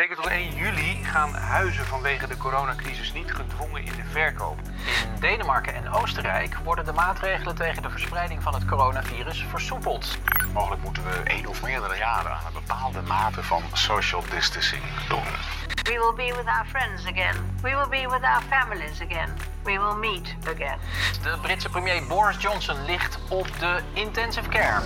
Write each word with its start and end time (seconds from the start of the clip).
Zeker 0.00 0.16
tot 0.16 0.26
1 0.26 0.54
juli 0.54 1.04
gaan 1.04 1.34
huizen 1.34 1.86
vanwege 1.86 2.26
de 2.26 2.36
coronacrisis 2.36 3.12
niet 3.12 3.32
gedwongen 3.32 3.84
in 3.84 3.92
de 3.92 4.04
verkoop. 4.10 4.58
In 5.14 5.20
Denemarken 5.20 5.74
en 5.74 5.92
Oostenrijk 5.92 6.56
worden 6.56 6.84
de 6.84 6.92
maatregelen 6.92 7.54
tegen 7.54 7.82
de 7.82 7.90
verspreiding 7.90 8.42
van 8.42 8.54
het 8.54 8.64
coronavirus 8.64 9.44
versoepeld. 9.48 10.18
Mogelijk 10.52 10.82
moeten 10.82 11.02
we 11.02 11.22
één 11.24 11.46
of 11.46 11.62
meerdere 11.62 11.96
jaren 11.96 12.30
aan 12.30 12.46
een 12.46 12.52
bepaalde 12.52 13.00
mate 13.00 13.42
van 13.42 13.62
social 13.72 14.22
distancing 14.30 14.82
doen. 15.08 15.26
We 15.82 16.14
will 16.14 16.26
be 16.26 16.36
with 16.36 16.46
our 16.46 16.66
friends 16.66 17.06
again. 17.06 17.36
We 17.62 17.70
will 17.70 17.88
be 18.00 18.08
with 18.08 18.22
our 18.22 18.42
families 18.48 19.00
again. 19.00 19.28
We 19.64 19.78
will 19.78 20.10
meet 20.10 20.36
again. 20.48 20.78
De 21.22 21.38
Britse 21.42 21.68
premier 21.68 22.06
Boris 22.06 22.36
Johnson 22.42 22.84
ligt 22.84 23.18
op 23.28 23.48
de 23.58 23.80
intensive 23.92 24.48
care. 24.48 24.80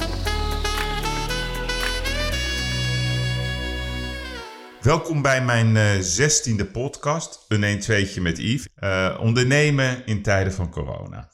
Welkom 4.84 5.22
bij 5.22 5.44
mijn 5.44 5.76
eh, 5.76 5.98
zestiende 6.00 6.66
podcast, 6.66 7.44
een 7.48 7.64
1 7.64 7.80
2 7.80 8.20
met 8.20 8.38
Yves. 8.38 8.68
Uh, 8.78 9.18
ondernemen 9.20 10.06
in 10.06 10.22
tijden 10.22 10.52
van 10.52 10.70
corona. 10.70 11.30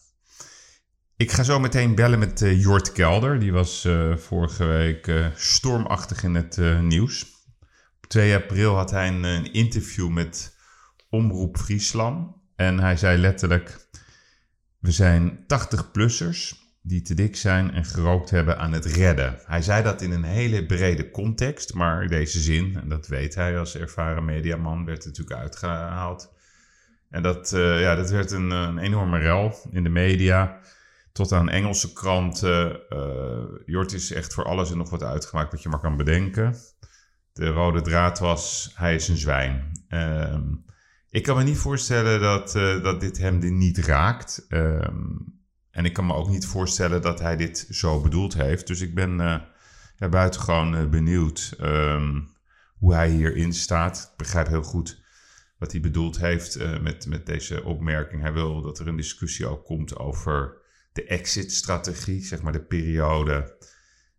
Ik 1.17 1.31
ga 1.31 1.43
zo 1.43 1.61
meteen 1.61 1.95
bellen 1.95 2.19
met 2.19 2.41
uh, 2.41 2.61
Jort 2.61 2.93
Kelder. 2.93 3.39
Die 3.39 3.53
was 3.53 3.85
uh, 3.85 4.17
vorige 4.17 4.65
week 4.65 5.31
stormachtig 5.35 6.23
in 6.23 6.35
het 6.35 6.57
nieuws. 6.83 7.27
Op 7.97 8.07
2 8.09 8.35
april 8.35 8.77
had 8.77 8.91
hij 8.91 9.09
een, 9.09 9.23
een, 9.25 9.53
interview 9.53 10.09
met 10.09 10.57
Omroep 11.09 11.59
Friesland. 11.59 12.37
En 12.57 12.81
hij 12.81 12.97
zei 12.97 13.19
letterlijk: 13.19 13.87
We 14.79 14.91
zijn 14.91 15.39
80-plussers 15.43 16.55
die 16.83 17.03
te 17.03 17.15
dik 17.15 17.37
zijn 17.37 17.71
en 17.71 17.85
gerookt 17.85 18.31
hebben 18.31 18.59
aan 18.59 18.73
het 18.73 18.85
redden. 18.85 19.39
Hij 19.45 19.63
zei 19.63 19.83
dat 19.83 20.03
in 20.03 20.11
een 20.11 20.25
hele 20.25 20.67
brede 20.67 21.11
context, 21.11 21.75
maar 21.75 22.07
deze 22.07 22.41
zin, 22.41 22.79
en 22.83 22.89
dat 22.89 23.07
weet 23.07 23.35
hij 23.35 23.59
als 23.59 23.77
ervaren 23.77 24.25
mediaman, 24.25 24.85
werd 24.85 25.05
natuurlijk 25.05 25.41
uitgehaald. 25.41 26.33
En 27.11 27.23
dat, 27.23 27.53
uh, 27.53 27.81
ja, 27.81 27.95
dat 27.95 28.11
werd 28.11 28.31
een, 28.31 28.51
een, 28.51 28.79
enorme 28.79 29.19
rel 29.19 29.55
in 29.71 29.83
de 29.83 29.89
media. 29.89 30.59
Tot 31.13 31.33
aan 31.33 31.49
Engelse 31.49 31.93
kranten. 31.93 32.81
Uh, 32.91 33.45
Jort 33.67 33.93
is 33.93 34.13
echt 34.13 34.35
voor 34.35 34.45
alles 34.45 34.71
en 34.71 34.79
nog 34.79 34.91
wat 34.91 35.03
uitgemaakt 35.03 35.53
wat 35.53 35.63
je 35.63 35.69
maar 35.69 35.81
kan 35.81 35.97
bedenken. 35.97 36.55
De 37.33 37.49
rode 37.49 37.81
draad 37.81 38.19
was, 38.19 38.73
hij 38.75 38.95
is 38.95 39.09
een 39.09 39.17
zwijn. 39.17 39.85
Uh, 39.89 40.37
ik 41.09 41.23
kan 41.23 41.37
me 41.37 41.43
niet 41.43 41.59
voorstellen 41.59 42.21
dat, 42.21 42.55
uh, 42.55 42.83
dat 42.83 43.01
dit 43.01 43.19
hem 43.19 43.39
niet 43.39 43.79
raakt. 43.79 44.47
En 45.71 45.85
ik 45.85 45.93
kan 45.93 46.07
me 46.07 46.15
ook 46.15 46.29
niet 46.29 46.47
voorstellen 46.47 47.03
dat 47.03 47.21
hij 47.21 47.37
dit 47.37 47.67
zo 47.71 48.01
bedoeld 48.01 48.35
heeft. 48.35 48.67
Dus 48.67 48.81
ik 48.81 48.95
ben 48.95 49.21
uh, 49.21 49.37
ja, 49.97 50.09
buitengewoon 50.09 50.75
uh, 50.75 50.89
benieuwd 50.89 51.57
um, 51.61 52.29
hoe 52.79 52.95
hij 52.95 53.11
hierin 53.11 53.53
staat. 53.53 54.09
Ik 54.11 54.17
begrijp 54.17 54.47
heel 54.47 54.63
goed 54.63 55.03
wat 55.59 55.73
hij 55.73 55.81
bedoeld 55.81 56.19
heeft 56.19 56.57
uh, 56.57 56.81
met, 56.81 57.07
met 57.07 57.27
deze 57.27 57.65
opmerking. 57.65 58.23
Hij 58.23 58.33
wil 58.33 58.63
dat 58.63 58.79
er 58.79 58.89
een 58.89 58.97
discussie 58.97 59.47
ook 59.47 59.65
komt 59.65 59.99
over 59.99 60.57
de 60.93 61.05
exit-strategie, 61.05 62.25
zeg 62.25 62.43
maar 62.43 62.53
de 62.53 62.65
periode 62.65 63.59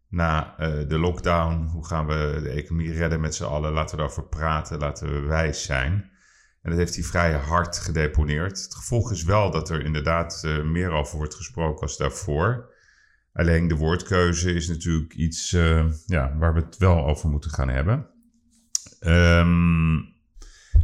na 0.08 0.56
de 0.88 0.98
lockdown. 0.98 1.68
Hoe 1.72 1.86
gaan 1.86 2.08
we 2.08 2.40
de 2.44 2.50
economie 2.50 2.94
redden 2.94 3.22
met 3.22 3.36
z'n 3.36 3.44
allen? 3.44 3.72
Laten 3.72 3.96
we 3.96 4.04
erover 4.04 4.24
praten, 4.24 4.80
laten 4.80 5.14
we 5.14 5.20
wijs 5.20 5.64
zijn. 5.64 6.12
En 6.62 6.70
dat 6.70 6.80
heeft 6.80 6.96
hij 6.96 7.04
vrij 7.04 7.34
hard 7.34 7.78
gedeponeerd. 7.78 8.62
Het 8.62 8.76
gevolg 8.76 9.12
is 9.12 9.24
wel 9.24 9.52
dat 9.52 9.70
er 9.70 9.86
inderdaad 9.86 10.42
uh, 10.46 10.64
meer 10.64 10.92
over 10.92 11.18
wordt 11.18 11.36
gesproken 11.36 11.82
als 11.82 11.98
daarvoor. 11.98 12.74
Alleen 13.34 13.68
de 13.68 13.76
woordkeuze 13.76 14.54
is 14.54 14.68
natuurlijk 14.68 15.14
iets 15.14 15.54
uh, 15.54 15.86
ja, 16.06 16.38
waar 16.38 16.54
we 16.54 16.60
het 16.60 16.78
wel 16.78 17.06
over 17.06 17.30
moeten 17.30 17.52
gaan 17.52 17.70
hebben. 17.70 18.08
Um, 19.00 19.96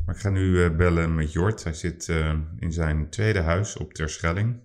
maar 0.06 0.16
ik 0.16 0.22
ga 0.22 0.30
nu 0.30 0.64
uh, 0.64 0.76
bellen 0.76 1.16
met 1.16 1.32
Jort. 1.32 1.64
Hij 1.64 1.74
zit 1.74 2.08
in 2.60 2.72
zijn 2.72 3.10
tweede 3.10 3.42
huis 3.42 3.78
op 3.78 3.94
Terschelling. 3.94 4.60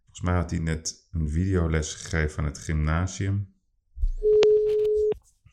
Volgens 0.00 0.20
mij 0.20 0.34
had 0.34 0.50
hij 0.50 0.58
net 0.60 1.08
een 1.12 1.30
videoles 1.30 1.94
gegeven 1.94 2.38
aan 2.38 2.48
het 2.48 2.58
gymnasium. 2.58 3.54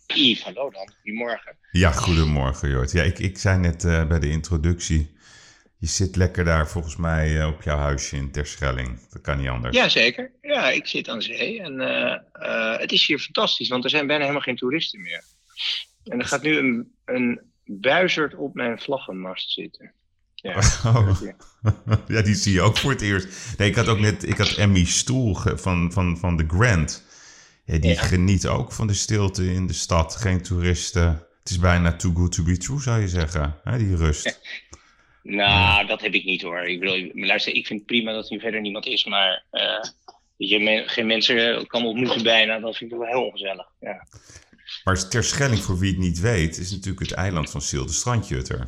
Yves, 0.08 0.44
hallo 0.44 0.70
dan. 0.70 0.90
Goedemorgen. 1.02 1.58
Ja, 1.72 1.92
goedemorgen 1.92 2.70
Jort. 2.70 2.92
Ja, 2.92 3.04
ik, 3.04 3.20
ik 3.20 3.38
zei 3.38 3.60
net 3.60 3.84
uh, 3.84 4.08
bij 4.08 4.20
de 4.20 4.30
introductie, 4.30 5.16
je 5.78 5.88
zit 5.88 6.16
lekker 6.16 6.44
daar 6.44 6.68
volgens 6.68 6.96
mij 6.96 7.32
uh, 7.32 7.48
op 7.48 7.62
jouw 7.62 7.78
huisje 7.78 8.16
in 8.16 8.32
Terschelling. 8.32 9.08
Dat 9.10 9.22
kan 9.22 9.38
niet 9.38 9.48
anders. 9.48 9.76
Jazeker. 9.76 10.32
Ja, 10.42 10.70
ik 10.70 10.88
zit 10.88 11.10
aan 11.10 11.22
zee 11.22 11.62
en 11.62 11.74
uh, 11.82 12.78
het 12.78 12.92
is 12.92 13.08
hier 13.08 13.20
fantastisch, 13.20 13.70
want 13.70 13.84
er 13.84 13.90
zijn 13.90 14.08
bijna 14.08 14.22
helemaal 14.22 14.44
geen 14.44 14.56
toeristen 14.56 15.02
meer. 15.02 15.24
En 16.04 16.20
er 16.20 16.26
gaat 16.26 16.42
nu 16.42 16.58
een, 16.58 16.92
een 17.06 17.42
buizerd 17.66 18.36
op 18.36 18.54
mijn 18.54 18.80
vlaggenmast 18.80 19.52
zitten. 19.52 19.92
Ja, 20.36 20.56
oh. 20.86 21.22
ja, 22.08 22.22
die 22.22 22.36
zie 22.36 22.54
je 22.54 22.62
ook 22.62 22.78
voor 22.78 22.92
het 22.92 23.02
eerst. 23.02 23.58
Nee, 23.58 23.70
ik 23.70 23.76
had 23.76 23.88
ook 23.88 24.00
net, 24.00 24.28
ik 24.28 24.38
had 24.38 24.56
Emmy 24.56 24.86
Stoel 24.86 25.36
van, 25.36 25.92
van, 25.92 26.18
van 26.18 26.38
The 26.38 26.46
Grand. 26.48 27.04
Ja, 27.66 27.78
die 27.78 27.94
ja. 27.94 28.02
geniet 28.02 28.48
ook 28.48 28.72
van 28.72 28.88
de 28.88 28.94
stilte 28.94 29.54
in 29.54 29.68
de 29.68 29.74
stad. 29.74 30.16
Geen 30.16 30.42
toeristen. 30.42 31.08
Het 31.40 31.50
is 31.50 31.60
bijna 31.60 31.96
too 31.96 32.14
good 32.14 32.32
to 32.32 32.44
be 32.44 32.58
true, 32.58 32.82
zou 32.82 33.02
je 33.02 33.08
zeggen. 33.08 33.60
Hè, 33.64 33.78
die 33.78 33.96
rust. 33.96 34.40
nou, 35.24 35.88
dat 35.88 36.02
heb 36.02 36.14
ik 36.14 36.26
niet 36.26 36.42
hoor. 36.42 36.68
Ik 36.68 36.80
bedoel, 36.80 37.12
luister, 37.14 37.54
ik 37.54 37.68
vind 37.68 37.80
het 37.80 37.88
prima 37.88 38.14
dat 38.14 38.32
er 38.32 38.40
verder 38.40 38.62
niemand 38.62 38.86
is. 38.86 39.06
Maar 39.06 39.44
uh, 39.52 39.82
dat 40.38 40.50
je 40.50 40.84
geen 40.86 41.08
mensen 41.08 41.68
kan 41.68 41.86
ontmoeten 41.86 42.24
bijna, 42.24 42.60
dat 42.60 42.78
vind 42.78 42.92
ik 42.92 42.98
wel 42.98 43.08
heel 43.08 43.26
ongezellig. 43.26 43.68
Ja. 43.80 44.08
Maar 44.84 45.10
Terschelling, 45.10 45.62
voor 45.62 45.80
wie 45.80 45.92
het 45.92 46.00
niet 46.00 46.20
weet, 46.20 46.58
is 46.58 46.72
natuurlijk 46.72 47.10
het 47.10 47.12
eiland 47.12 47.50
van 47.50 47.62
Sil 47.68 47.86
de 47.86 47.94
Strandjutter. 47.94 48.68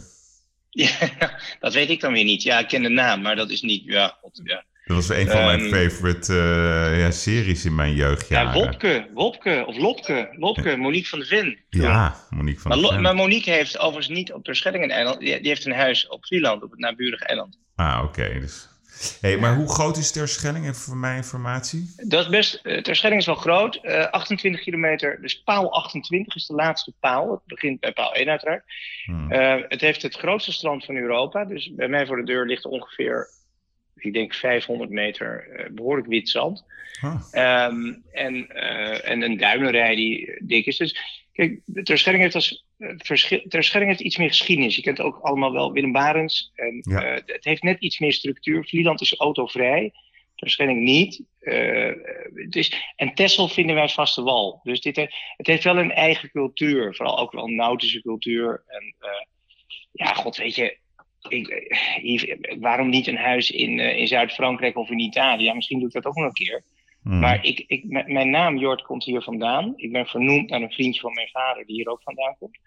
Ja, 0.69 1.09
dat 1.59 1.73
weet 1.73 1.89
ik 1.89 1.99
dan 1.99 2.13
weer 2.13 2.23
niet. 2.23 2.43
Ja, 2.43 2.59
ik 2.59 2.67
ken 2.67 2.81
de 2.81 2.89
naam, 2.89 3.21
maar 3.21 3.35
dat 3.35 3.49
is 3.49 3.61
niet... 3.61 3.83
Ja, 3.85 4.17
God, 4.21 4.41
ja. 4.43 4.65
Dat 4.85 4.95
was 4.95 5.09
een 5.09 5.27
van 5.27 5.45
mijn 5.45 5.59
um, 5.59 5.69
favorite 5.73 6.33
uh, 6.33 6.99
ja, 6.99 7.11
series 7.11 7.65
in 7.65 7.75
mijn 7.75 7.93
jeugdjaren. 7.93 8.59
Ja, 8.59 8.65
Wopke, 8.65 9.07
Wopke 9.13 9.63
of 9.67 9.77
Lopke, 9.77 10.29
Lopke, 10.31 10.77
Monique 10.77 11.09
van 11.09 11.19
de 11.19 11.25
Ven. 11.25 11.59
Ja, 11.69 12.15
Monique 12.29 12.59
van 12.59 12.71
maar, 12.71 12.79
de 12.79 12.93
Ven. 12.93 13.01
Maar 13.01 13.15
Monique 13.15 13.51
heeft 13.51 13.79
overigens 13.79 14.17
niet 14.17 14.33
op 14.33 14.43
Terschelling 14.43 14.83
een 14.83 14.91
eiland, 14.91 15.19
die, 15.19 15.39
heeft 15.41 15.65
een 15.65 15.73
huis 15.73 16.07
op 16.07 16.25
Vlieland, 16.25 16.63
op 16.63 16.71
het 16.71 16.79
naburige 16.79 17.25
eiland. 17.25 17.57
Ah, 17.75 18.01
oké. 18.03 18.21
Okay, 18.21 18.39
dus... 18.39 18.67
Hey, 19.21 19.37
maar 19.37 19.55
hoe 19.55 19.69
groot 19.69 19.97
is 19.97 20.11
Terschelling, 20.11 20.63
even 20.65 20.75
voor 20.75 20.97
mijn 20.97 21.15
informatie? 21.15 21.93
Dat 22.07 22.23
is 22.23 22.29
best, 22.29 22.59
uh, 22.63 22.81
Terschelling 22.81 23.19
is 23.19 23.25
wel 23.25 23.35
groot, 23.35 23.79
uh, 23.83 24.05
28 24.05 24.61
kilometer, 24.61 25.21
dus 25.21 25.41
paal 25.43 25.73
28 25.73 26.35
is 26.35 26.45
de 26.45 26.53
laatste 26.53 26.93
paal. 26.99 27.31
Het 27.31 27.45
begint 27.45 27.79
bij 27.79 27.93
paal 27.93 28.13
1 28.13 28.29
uiteraard. 28.29 28.63
Hmm. 29.05 29.31
Het 29.67 29.81
heeft 29.81 30.01
het 30.01 30.15
grootste 30.15 30.51
strand 30.51 30.85
van 30.85 30.95
Europa, 30.95 31.45
dus 31.45 31.71
bij 31.75 31.87
mij 31.87 32.05
voor 32.05 32.17
de 32.17 32.23
deur 32.23 32.45
ligt 32.45 32.65
ongeveer 32.65 33.29
ik 33.95 34.13
denk 34.13 34.33
500 34.33 34.89
meter 34.89 35.47
uh, 35.49 35.65
behoorlijk 35.71 36.07
wit 36.07 36.29
zand. 36.29 36.65
Um, 37.03 38.03
en, 38.11 38.47
uh, 38.55 39.09
en 39.09 39.21
een 39.21 39.37
duinenrij 39.37 39.95
die 39.95 40.37
dik 40.39 40.65
is. 40.65 40.77
Dus 40.77 40.97
kijk, 41.33 41.59
Terschelling 41.83 42.23
heeft, 42.23 42.35
als, 42.35 42.65
uh, 42.77 42.95
Terschelling 43.47 43.89
heeft 43.89 44.01
iets 44.01 44.17
meer 44.17 44.27
geschiedenis. 44.27 44.75
Je 44.75 44.81
kent 44.81 45.01
ook 45.01 45.19
allemaal 45.19 45.51
wel 45.51 45.71
Willem 45.71 45.91
Barens. 45.91 46.51
En, 46.55 46.79
ja. 46.81 47.21
het 47.25 47.43
heeft 47.43 47.63
net 47.63 47.79
iets 47.79 47.99
meer 47.99 48.13
structuur. 48.13 48.65
Vlieland 48.65 49.01
is 49.01 49.15
autovrij. 49.17 49.93
Terschelling 50.35 50.81
niet. 50.83 51.23
dus, 52.49 52.93
en 52.95 53.13
Texel 53.13 53.47
vinden 53.47 53.75
wij 53.75 53.89
vaste 53.89 54.21
wal. 54.21 54.59
Dus 54.63 54.81
dit, 54.81 54.95
het 55.35 55.47
heeft 55.47 55.63
wel 55.63 55.77
een 55.77 55.91
eigen 55.91 56.29
cultuur. 56.29 56.95
Vooral 56.95 57.19
ook 57.19 57.31
wel 57.31 57.43
een 57.43 57.55
nautische 57.55 58.01
cultuur. 58.01 58.63
En 58.67 58.95
ja, 59.91 60.13
god 60.13 60.37
weet 60.37 60.55
je 60.55 60.77
ik, 61.27 61.77
hier, 62.01 62.37
waarom 62.59 62.89
niet 62.89 63.07
een 63.07 63.17
huis 63.17 63.51
in, 63.51 63.77
uh, 63.77 63.97
in 63.97 64.07
Zuid-Frankrijk 64.07 64.77
of 64.77 64.89
in 64.89 64.99
Italië? 64.99 65.43
Ja, 65.43 65.53
misschien 65.53 65.79
doe 65.79 65.87
ik 65.87 65.93
dat 65.93 66.05
ook 66.05 66.15
nog 66.15 66.25
een 66.25 66.33
keer. 66.33 66.63
Mm. 67.01 67.19
Maar 67.19 67.45
ik, 67.45 67.63
ik, 67.67 67.83
mijn 68.07 68.29
naam, 68.29 68.57
Jort, 68.57 68.81
komt 68.81 69.03
hier 69.03 69.21
vandaan. 69.21 69.73
Ik 69.75 69.91
ben 69.91 70.05
vernoemd 70.05 70.49
naar 70.49 70.61
een 70.61 70.71
vriendje 70.71 71.01
van 71.01 71.13
mijn 71.13 71.29
vader 71.29 71.65
die 71.65 71.75
hier 71.75 71.87
ook 71.87 72.03
vandaan 72.03 72.35
komt. 72.39 72.59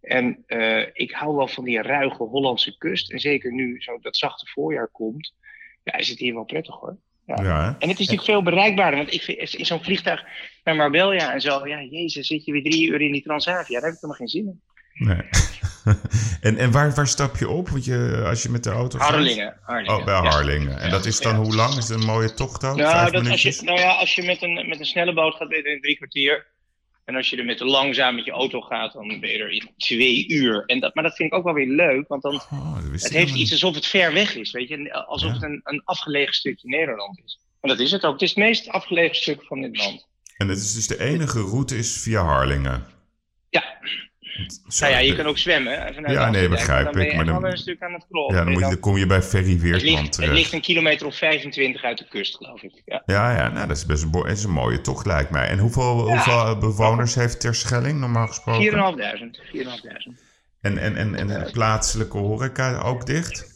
En 0.00 0.44
uh, 0.46 0.86
ik 0.92 1.10
hou 1.10 1.36
wel 1.36 1.48
van 1.48 1.64
die 1.64 1.82
ruige 1.82 2.22
Hollandse 2.22 2.78
kust. 2.78 3.12
En 3.12 3.20
zeker 3.20 3.52
nu 3.52 3.82
zo 3.82 3.98
dat 3.98 4.16
zachte 4.16 4.46
voorjaar 4.46 4.88
komt, 4.88 5.34
ja, 5.84 5.92
is 5.92 6.08
het 6.08 6.18
hier 6.18 6.34
wel 6.34 6.44
prettig 6.44 6.74
hoor. 6.74 6.96
Ja. 7.26 7.42
ja 7.42 7.66
en 7.66 7.88
het 7.88 7.98
is 7.98 8.06
natuurlijk 8.06 8.24
veel 8.24 8.42
bereikbaarder. 8.42 8.98
Want 8.98 9.12
ik 9.12 9.22
vind 9.22 9.54
in 9.54 9.66
zo'n 9.66 9.82
vliegtuig 9.82 10.24
naar 10.64 10.76
Marbella 10.76 11.32
en 11.32 11.40
zo, 11.40 11.66
ja, 11.66 11.82
jezus, 11.82 12.26
zit 12.26 12.44
je 12.44 12.52
weer 12.52 12.62
drie 12.62 12.88
uur 12.88 13.00
in 13.00 13.12
die 13.12 13.22
Transavia. 13.22 13.80
Daar 13.80 13.88
heb 13.88 13.94
ik 13.94 14.00
helemaal 14.00 14.16
geen 14.16 14.28
zin 14.28 14.46
in. 14.46 14.60
Nee. 14.94 15.22
en 16.40 16.56
en 16.56 16.70
waar, 16.70 16.94
waar 16.94 17.06
stap 17.06 17.36
je 17.36 17.48
op 17.48 17.68
Want 17.68 17.84
je, 17.84 18.22
als 18.26 18.42
je 18.42 18.48
met 18.48 18.64
de 18.64 18.70
auto 18.70 18.98
gaat? 18.98 19.10
Harlingen. 19.10 19.56
Harlingen 19.62 19.98
oh, 19.98 20.04
bij 20.04 20.14
Harlingen. 20.14 20.70
Ja. 20.70 20.78
En 20.78 20.90
dat 20.90 21.04
is 21.04 21.20
dan 21.20 21.34
ja. 21.34 21.42
hoe 21.42 21.54
lang? 21.54 21.76
Is 21.76 21.88
het 21.88 22.00
een 22.00 22.06
mooie 22.06 22.34
tocht 22.34 22.64
ook? 22.64 22.76
Nou, 22.76 23.10
dat 23.10 23.30
als 23.30 23.42
je, 23.42 23.60
nou 23.62 23.78
ja, 23.78 23.92
als 23.92 24.14
je 24.14 24.22
met 24.22 24.42
een, 24.42 24.68
met 24.68 24.80
een 24.80 24.86
snelle 24.86 25.14
boot 25.14 25.34
gaat, 25.34 25.48
ben 25.48 25.58
je 25.58 25.64
er 25.64 25.72
in 25.72 25.80
drie 25.80 25.96
kwartier. 25.96 26.46
En 27.04 27.16
als 27.16 27.30
je 27.30 27.36
er 27.36 27.44
met 27.44 27.60
een 27.60 27.66
langzaam 27.66 28.14
met 28.14 28.24
je 28.24 28.30
auto 28.30 28.60
gaat, 28.60 28.92
dan 28.92 29.20
ben 29.20 29.30
je 29.30 29.38
er 29.38 29.50
in 29.50 29.70
twee 29.76 30.28
uur. 30.28 30.62
En 30.66 30.80
dat, 30.80 30.94
maar 30.94 31.04
dat 31.04 31.16
vind 31.16 31.32
ik 31.32 31.38
ook 31.38 31.44
wel 31.44 31.54
weer 31.54 31.68
leuk, 31.68 32.08
want 32.08 32.22
dan, 32.22 32.34
oh, 32.34 32.76
het 32.92 33.12
heeft 33.12 33.34
iets 33.34 33.52
alsof 33.52 33.74
het 33.74 33.86
ver 33.86 34.12
weg 34.12 34.34
is. 34.34 34.50
Weet 34.50 34.68
je? 34.68 34.92
Alsof 34.92 35.32
het 35.32 35.42
een, 35.42 35.60
een 35.64 35.82
afgelegen 35.84 36.34
stukje 36.34 36.68
Nederland 36.68 37.20
is. 37.24 37.38
En 37.60 37.68
dat 37.68 37.78
is 37.78 37.90
het 37.90 38.04
ook. 38.04 38.12
Het 38.12 38.22
is 38.22 38.28
het 38.28 38.38
meest 38.38 38.68
afgelegen 38.68 39.16
stuk 39.16 39.42
van 39.42 39.60
dit 39.60 39.76
land. 39.76 40.06
En 40.36 40.48
het 40.48 40.58
is 40.58 40.74
dus 40.74 40.86
de 40.86 41.00
enige 41.00 41.40
route 41.40 41.76
is 41.76 42.02
via 42.02 42.22
Harlingen? 42.22 42.86
Ja. 43.50 43.64
Nou 44.78 44.92
ja, 44.92 44.98
je 44.98 45.14
kan 45.16 45.26
ook 45.26 45.38
zwemmen. 45.38 45.94
Vanuit 45.94 46.14
Ja, 46.14 46.30
nee, 46.30 46.48
begrijp 46.48 46.84
dan 46.84 46.92
ben 46.92 47.02
je 47.02 47.08
ik, 47.08 47.16
maar 47.16 47.24
echt 47.26 47.34
dan- 47.34 47.44
een 47.50 47.56
stuk 47.56 47.82
aan 47.82 47.92
het. 47.92 48.06
Ja, 48.08 48.26
dan, 48.44 48.52
moet 48.52 48.62
je, 48.62 48.68
dan 48.68 48.80
kom 48.80 48.96
je 48.96 49.06
bij 49.06 49.22
Ferry 49.22 49.58
Weertman 49.58 49.90
ligt, 49.90 50.02
het 50.02 50.12
terecht. 50.12 50.32
ligt 50.32 50.52
een 50.52 50.60
kilometer 50.60 51.06
of 51.06 51.16
25 51.16 51.82
uit 51.84 51.98
de 51.98 52.08
kust, 52.08 52.36
geloof 52.36 52.62
ik. 52.62 52.82
Ja. 52.84 53.02
Ja, 53.06 53.36
ja, 53.36 53.48
nou, 53.48 53.68
dat 53.68 53.76
is 53.76 53.86
best 53.86 54.02
een, 54.02 54.10
bo- 54.10 54.22
dat 54.26 54.36
is 54.36 54.44
een 54.44 54.50
mooie 54.50 54.80
tocht, 54.80 55.06
lijkt 55.06 55.30
mij. 55.30 55.48
En 55.48 55.58
hoeveel, 55.58 56.08
hoeveel 56.08 56.58
bewoners 56.58 57.14
heeft 57.14 57.40
Terschelling, 57.40 58.00
normaal 58.00 58.26
gesproken? 58.26 58.62
4.500. 58.62 59.40
4.500. 59.52 60.12
En, 60.60 60.78
en, 60.78 60.96
en, 60.96 61.14
en 61.14 61.26
de 61.26 61.48
plaatselijke 61.52 62.18
horeca 62.18 62.78
ook 62.80 63.06
dicht? 63.06 63.52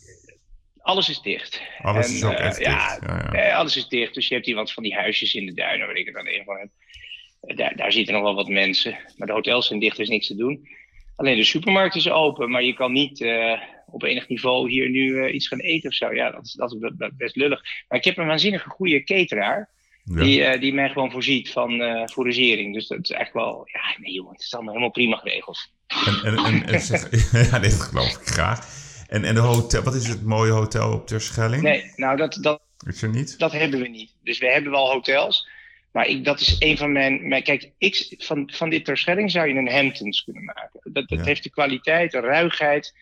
Alles 0.78 1.08
is 1.08 1.20
dicht. 1.20 1.62
Alles 1.82 2.06
En, 2.08 2.12
is 2.14 2.25
ook 2.25 2.32
eh, 2.32 2.44
echt 2.46 2.58
ja, 2.58 2.70
dicht. 2.94 2.98
Ja, 3.10 3.30
ja. 3.32 3.48
Eh, 3.48 3.56
alles 3.56 3.76
is 3.76 3.88
dicht. 3.88 4.14
Dus 4.14 4.28
je 4.28 4.34
hebt 4.34 4.46
hier 4.46 4.54
wat 4.54 4.72
van 4.72 4.82
die 4.82 4.94
huisjes 4.94 5.34
in 5.34 5.46
de 5.46 5.54
duinen, 5.54 5.86
waar 5.86 5.96
ik 5.96 6.06
het 6.06 6.16
aan 6.16 6.26
een 6.26 6.42
van 6.44 6.56
heb. 6.58 6.69
Eh, 6.69 7.07
Daar, 7.56 7.76
daar 7.76 7.92
zitten 7.92 8.14
nog 8.14 8.22
wel 8.22 8.34
wat 8.34 8.48
mensen. 8.48 8.98
Maar 9.16 9.26
de 9.26 9.32
hotels 9.32 9.66
zijn 9.66 9.78
dicht, 9.80 9.96
er 9.96 10.02
is 10.02 10.08
niks 10.08 10.26
te 10.26 10.36
doen. 10.36 10.68
Alleen 11.16 11.36
de 11.36 11.44
supermarkt 11.44 11.94
is 11.94 12.10
open, 12.10 12.50
maar 12.50 12.62
je 12.62 12.74
kan 12.74 12.92
niet 12.92 13.20
eh, 13.20 13.60
op 13.86 14.02
enig 14.02 14.28
niveau 14.28 14.70
hier 14.70 14.88
nu 14.90 15.24
eh, 15.24 15.34
iets 15.34 15.48
gaan 15.48 15.60
eten 15.60 15.88
of 15.88 15.94
zo. 15.94 16.12
Ja, 16.14 16.30
dat 16.30 16.44
is, 16.44 16.52
dat 16.52 16.72
is 16.72 16.78
be- 16.78 16.94
be- 16.94 17.12
best 17.16 17.36
lullig. 17.36 17.62
Maar 17.88 17.98
ik 17.98 18.04
heb 18.04 18.16
een 18.18 18.26
waanzinnige 18.26 18.68
goede 18.68 19.04
cateraar. 19.04 19.68
Ja. 20.04 20.22
Die, 20.22 20.44
eh, 20.44 20.60
die 20.60 20.74
mij 20.74 20.88
gewoon 20.88 21.10
voorziet 21.10 21.50
van 21.50 21.70
foragering. 22.10 22.74
Dus 22.74 22.86
dat 22.86 22.98
is 23.02 23.10
echt 23.10 23.32
wel. 23.32 23.68
Ja, 23.72 23.94
nee 24.02 24.12
jongen, 24.12 24.32
het 24.32 24.42
is 24.42 24.54
allemaal 24.54 24.72
helemaal 24.72 24.92
prima 24.92 25.16
geregeld. 25.16 25.58
En, 26.06 26.24
en, 26.24 26.44
en, 26.44 26.66
en 26.66 26.80
zeg, 26.90 27.30
ja, 27.50 27.58
dat 27.58 27.72
geloof 27.72 28.12
ik 28.20 28.26
graag. 28.26 28.86
En, 29.08 29.24
en 29.24 29.34
de 29.34 29.40
hotel, 29.40 29.82
wat 29.82 29.94
is 29.94 30.08
het 30.08 30.24
mooie 30.24 30.52
hotel 30.52 30.92
op 30.92 31.06
Terschelling? 31.06 31.62
Nee, 31.62 31.92
nou 31.96 32.16
dat, 32.16 32.38
dat, 32.40 32.60
Is 32.86 33.02
er 33.02 33.08
niet? 33.08 33.38
dat 33.38 33.52
hebben 33.52 33.80
we 33.80 33.88
niet. 33.88 34.14
Dus 34.22 34.38
we 34.38 34.46
hebben 34.50 34.70
wel 34.70 34.90
hotels. 34.92 35.48
Maar 35.93 36.06
ik, 36.06 36.25
dat 36.25 36.40
is 36.40 36.56
een 36.58 36.76
van 36.76 36.93
mijn. 36.93 37.29
mijn 37.29 37.43
kijk, 37.43 37.73
ik, 37.79 38.14
van, 38.19 38.50
van 38.52 38.70
dit 38.70 38.85
Terschelling 38.85 39.31
zou 39.31 39.49
je 39.49 39.55
een 39.55 39.70
Hamptons 39.70 40.25
kunnen 40.25 40.44
maken. 40.44 40.81
Dat, 40.82 41.08
dat 41.08 41.19
Ja. 41.19 41.25
heeft 41.25 41.43
de 41.43 41.50
kwaliteit, 41.50 42.12
de 42.12 42.20
ruigheid. 42.20 42.94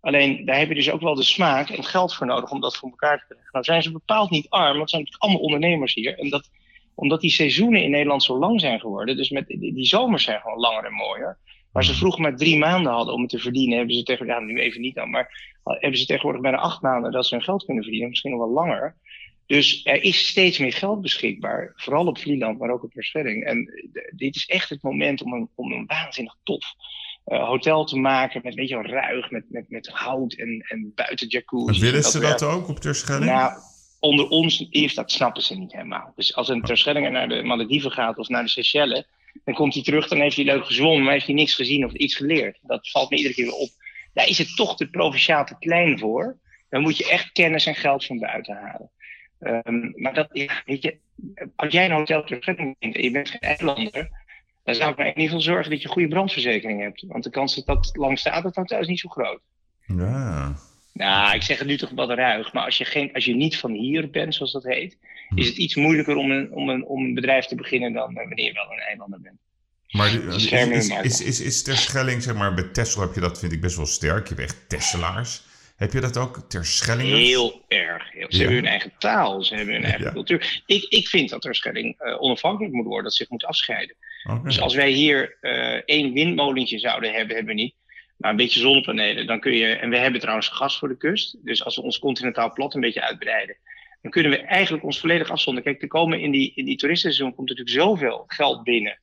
Alleen 0.00 0.44
daar 0.44 0.58
heb 0.58 0.68
je 0.68 0.74
dus 0.74 0.90
ook 0.90 1.00
wel 1.00 1.14
de 1.14 1.22
smaak 1.22 1.70
en 1.70 1.84
geld 1.84 2.14
voor 2.14 2.26
nodig 2.26 2.50
om 2.50 2.60
dat 2.60 2.76
voor 2.76 2.90
elkaar 2.90 3.18
te 3.18 3.24
krijgen. 3.26 3.48
Nou 3.52 3.64
zijn 3.64 3.82
ze 3.82 3.92
bepaald 3.92 4.30
niet 4.30 4.48
arm, 4.48 4.76
want 4.76 4.90
zijn 4.90 5.02
natuurlijk 5.02 5.30
allemaal 5.30 5.42
ondernemers 5.42 5.94
hier. 5.94 6.18
En 6.18 6.28
dat, 6.28 6.50
omdat 6.94 7.20
die 7.20 7.30
seizoenen 7.30 7.82
in 7.82 7.90
Nederland 7.90 8.22
zo 8.22 8.38
lang 8.38 8.60
zijn 8.60 8.80
geworden, 8.80 9.16
dus 9.16 9.30
met, 9.30 9.46
die, 9.46 9.84
zomers 9.84 10.24
zijn 10.24 10.40
gewoon 10.40 10.58
langer 10.58 10.84
en 10.84 10.92
mooier. 10.92 11.38
Waar 11.72 11.84
ze 11.84 11.94
vroeger 11.94 12.20
maar 12.22 12.36
drie 12.36 12.58
maanden 12.58 12.92
hadden 12.92 13.14
om 13.14 13.20
het 13.20 13.30
te 13.30 13.38
verdienen, 13.38 13.76
hebben 13.76 13.94
ze 13.94 14.02
tegenwoordig, 14.02 14.46
ja, 14.46 14.52
nu 14.52 14.60
even 14.60 14.80
niet 14.80 14.94
dan, 14.94 15.10
maar 15.10 15.58
uh, 15.64 15.80
hebben 15.80 15.98
ze 15.98 16.06
tegenwoordig 16.06 16.42
bijna 16.42 16.58
acht 16.58 16.82
maanden 16.82 17.12
dat 17.12 17.26
ze 17.26 17.34
hun 17.34 17.44
geld 17.44 17.64
kunnen 17.64 17.82
verdienen, 17.82 18.08
misschien 18.08 18.30
nog 18.30 18.40
wel 18.40 18.50
langer. 18.52 18.96
Dus 19.52 19.80
er 19.84 20.02
is 20.02 20.26
steeds 20.26 20.58
meer 20.58 20.72
geld 20.72 21.00
beschikbaar, 21.00 21.72
vooral 21.76 22.06
op 22.06 22.18
Vlieland, 22.18 22.58
maar 22.58 22.70
ook 22.70 22.82
op 22.82 22.92
Terschelling. 22.92 23.44
En 23.44 23.66
eh, 23.92 24.02
dit 24.16 24.36
is 24.36 24.46
echt 24.46 24.68
het 24.68 24.82
moment 24.82 25.22
om 25.22 25.32
een, 25.32 25.48
om 25.54 25.72
een 25.72 25.86
waanzinnig 25.86 26.36
tof 26.42 26.64
uh, 27.26 27.48
hotel 27.48 27.84
te 27.84 27.96
maken 27.96 28.40
met 28.44 28.54
weet 28.54 28.68
je 28.68 28.74
wel, 28.74 28.84
ruig, 28.84 29.30
met, 29.30 29.44
met, 29.48 29.70
met 29.70 29.88
hout 29.88 30.32
en, 30.32 30.64
en 30.68 30.92
buiten 30.94 31.28
jacuzzi. 31.28 31.80
Willen 31.80 32.02
ze 32.02 32.20
dat, 32.20 32.38
dat 32.38 32.50
ook 32.50 32.68
op 32.68 32.78
Terschelling? 32.78 33.24
Nou, 33.24 33.52
onder 34.00 34.28
ons, 34.28 34.66
Yves, 34.70 34.94
dat 34.94 35.12
snappen 35.12 35.42
ze 35.42 35.58
niet 35.58 35.72
helemaal. 35.72 36.12
Dus 36.16 36.34
als 36.34 36.48
een 36.48 36.62
Terschellinger 36.62 37.10
naar 37.10 37.28
de 37.28 37.42
Malediven 37.42 37.90
gaat 37.90 38.18
of 38.18 38.28
naar 38.28 38.42
de 38.42 38.48
Seychelles, 38.48 39.04
dan 39.44 39.54
komt 39.54 39.74
hij 39.74 39.82
terug, 39.82 40.08
dan 40.08 40.20
heeft 40.20 40.36
hij 40.36 40.44
leuk 40.44 40.66
gezwommen, 40.66 41.02
maar 41.02 41.12
heeft 41.12 41.26
hij 41.26 41.34
niks 41.34 41.54
gezien 41.54 41.84
of 41.84 41.92
iets 41.92 42.14
geleerd. 42.14 42.58
Dat 42.62 42.90
valt 42.90 43.10
me 43.10 43.16
iedere 43.16 43.34
keer 43.34 43.44
weer 43.44 43.54
op. 43.54 43.70
Daar 44.12 44.28
is 44.28 44.38
het 44.38 44.56
toch 44.56 44.76
te 44.76 44.90
provinciaal 44.90 45.44
te 45.44 45.58
klein 45.58 45.98
voor. 45.98 46.38
Dan 46.68 46.82
moet 46.82 46.96
je 46.96 47.10
echt 47.10 47.32
kennis 47.32 47.66
en 47.66 47.74
geld 47.74 48.04
van 48.06 48.18
buiten 48.18 48.56
halen. 48.56 48.90
Um, 49.42 49.92
maar 49.96 50.14
dat, 50.14 50.28
weet 50.64 50.82
je, 50.82 50.96
als 51.56 51.72
jij 51.72 51.84
een 51.84 51.90
hotel 51.90 52.24
Terschelling 52.24 52.76
vindt 52.78 52.96
en 52.96 53.02
je 53.02 53.10
bent 53.10 53.30
geen 53.30 53.40
eilander, 53.40 54.10
dan 54.64 54.74
zou 54.74 54.90
ik 54.90 54.96
maar 54.96 55.06
in 55.06 55.12
ieder 55.12 55.28
geval 55.28 55.40
zorgen 55.40 55.70
dat 55.70 55.80
je 55.80 55.86
een 55.86 55.92
goede 55.92 56.08
brandverzekering 56.08 56.80
hebt. 56.80 57.04
Want 57.06 57.24
de 57.24 57.30
kans 57.30 57.54
dat 57.54 57.66
dat 57.66 57.90
lang 57.96 58.18
staat, 58.18 58.42
dat 58.42 58.54
hotel 58.54 58.80
is 58.80 58.86
niet 58.86 59.00
zo 59.00 59.08
groot. 59.08 59.40
Ja. 59.86 60.56
Nou, 60.92 61.34
ik 61.34 61.42
zeg 61.42 61.58
het 61.58 61.66
nu 61.66 61.76
toch 61.76 61.90
wat 61.94 62.10
ruig, 62.10 62.52
maar 62.52 62.64
als 62.64 62.78
je, 62.78 62.84
geen, 62.84 63.12
als 63.12 63.24
je 63.24 63.34
niet 63.34 63.58
van 63.58 63.72
hier 63.72 64.10
bent, 64.10 64.34
zoals 64.34 64.52
dat 64.52 64.64
heet, 64.64 64.98
is 65.34 65.46
het 65.46 65.56
iets 65.56 65.74
moeilijker 65.74 66.16
om 66.16 66.30
een, 66.30 66.52
om 66.52 66.68
een, 66.68 66.84
om 66.84 67.04
een 67.04 67.14
bedrijf 67.14 67.46
te 67.46 67.54
beginnen 67.54 67.92
dan 67.92 68.14
wanneer 68.14 68.44
je 68.44 68.52
wel 68.52 68.72
een 68.72 68.78
eilander 68.78 69.20
bent. 69.20 69.38
Maar 69.88 70.14
is, 70.34 70.50
is, 70.50 70.88
is, 70.88 71.20
is, 71.20 71.40
is 71.40 71.62
Terschelling, 71.62 72.22
zeg 72.22 72.34
maar, 72.34 72.54
bij 72.54 72.64
Texel 72.64 73.00
heb 73.00 73.14
je 73.14 73.20
dat, 73.20 73.38
vind 73.38 73.52
ik, 73.52 73.60
best 73.60 73.76
wel 73.76 73.86
sterk. 73.86 74.28
Je 74.28 74.34
hebt 74.34 74.46
echt 74.46 74.68
Tesselaars. 74.68 75.42
Heb 75.82 75.92
je 75.92 76.00
dat 76.00 76.16
ook, 76.16 76.40
Terschellingers? 76.48 77.18
Heel 77.18 77.64
erg. 77.68 78.10
Ze 78.10 78.18
ja. 78.18 78.38
hebben 78.38 78.56
hun 78.56 78.66
eigen 78.66 78.92
taal, 78.98 79.44
ze 79.44 79.54
hebben 79.54 79.74
hun 79.74 79.84
eigen 79.84 80.04
ja. 80.04 80.12
cultuur. 80.12 80.62
Ik, 80.66 80.84
ik 80.88 81.08
vind 81.08 81.30
dat 81.30 81.40
Terschelling 81.40 82.00
uh, 82.00 82.22
onafhankelijk 82.22 82.74
moet 82.74 82.84
worden, 82.84 83.04
dat 83.04 83.14
zich 83.14 83.28
moet 83.28 83.44
afscheiden. 83.44 83.96
Okay. 84.24 84.42
Dus 84.42 84.60
als 84.60 84.74
wij 84.74 84.90
hier 84.90 85.36
uh, 85.40 85.80
één 85.84 86.12
windmolentje 86.12 86.78
zouden 86.78 87.12
hebben, 87.12 87.36
hebben 87.36 87.54
we 87.54 87.60
niet. 87.62 87.74
Maar 88.16 88.30
een 88.30 88.36
beetje 88.36 88.60
zonnepanelen, 88.60 89.26
dan 89.26 89.40
kun 89.40 89.52
je. 89.52 89.66
En 89.66 89.90
we 89.90 89.96
hebben 89.98 90.20
trouwens 90.20 90.48
gas 90.48 90.78
voor 90.78 90.88
de 90.88 90.96
kust. 90.96 91.36
Dus 91.44 91.64
als 91.64 91.76
we 91.76 91.82
ons 91.82 91.98
continentaal 91.98 92.52
plat 92.52 92.74
een 92.74 92.80
beetje 92.80 93.02
uitbreiden, 93.02 93.56
dan 94.02 94.10
kunnen 94.10 94.32
we 94.32 94.38
eigenlijk 94.38 94.84
ons 94.84 95.00
volledig 95.00 95.30
afzonderen. 95.30 95.70
Kijk, 95.70 95.82
er 95.82 95.88
komen 95.88 96.20
in 96.20 96.30
die, 96.30 96.52
in 96.54 96.64
die 96.64 96.76
toeristenseizoen 96.76 97.34
komt 97.34 97.48
natuurlijk 97.48 97.76
zoveel 97.76 98.24
geld 98.26 98.62
binnen. 98.62 98.98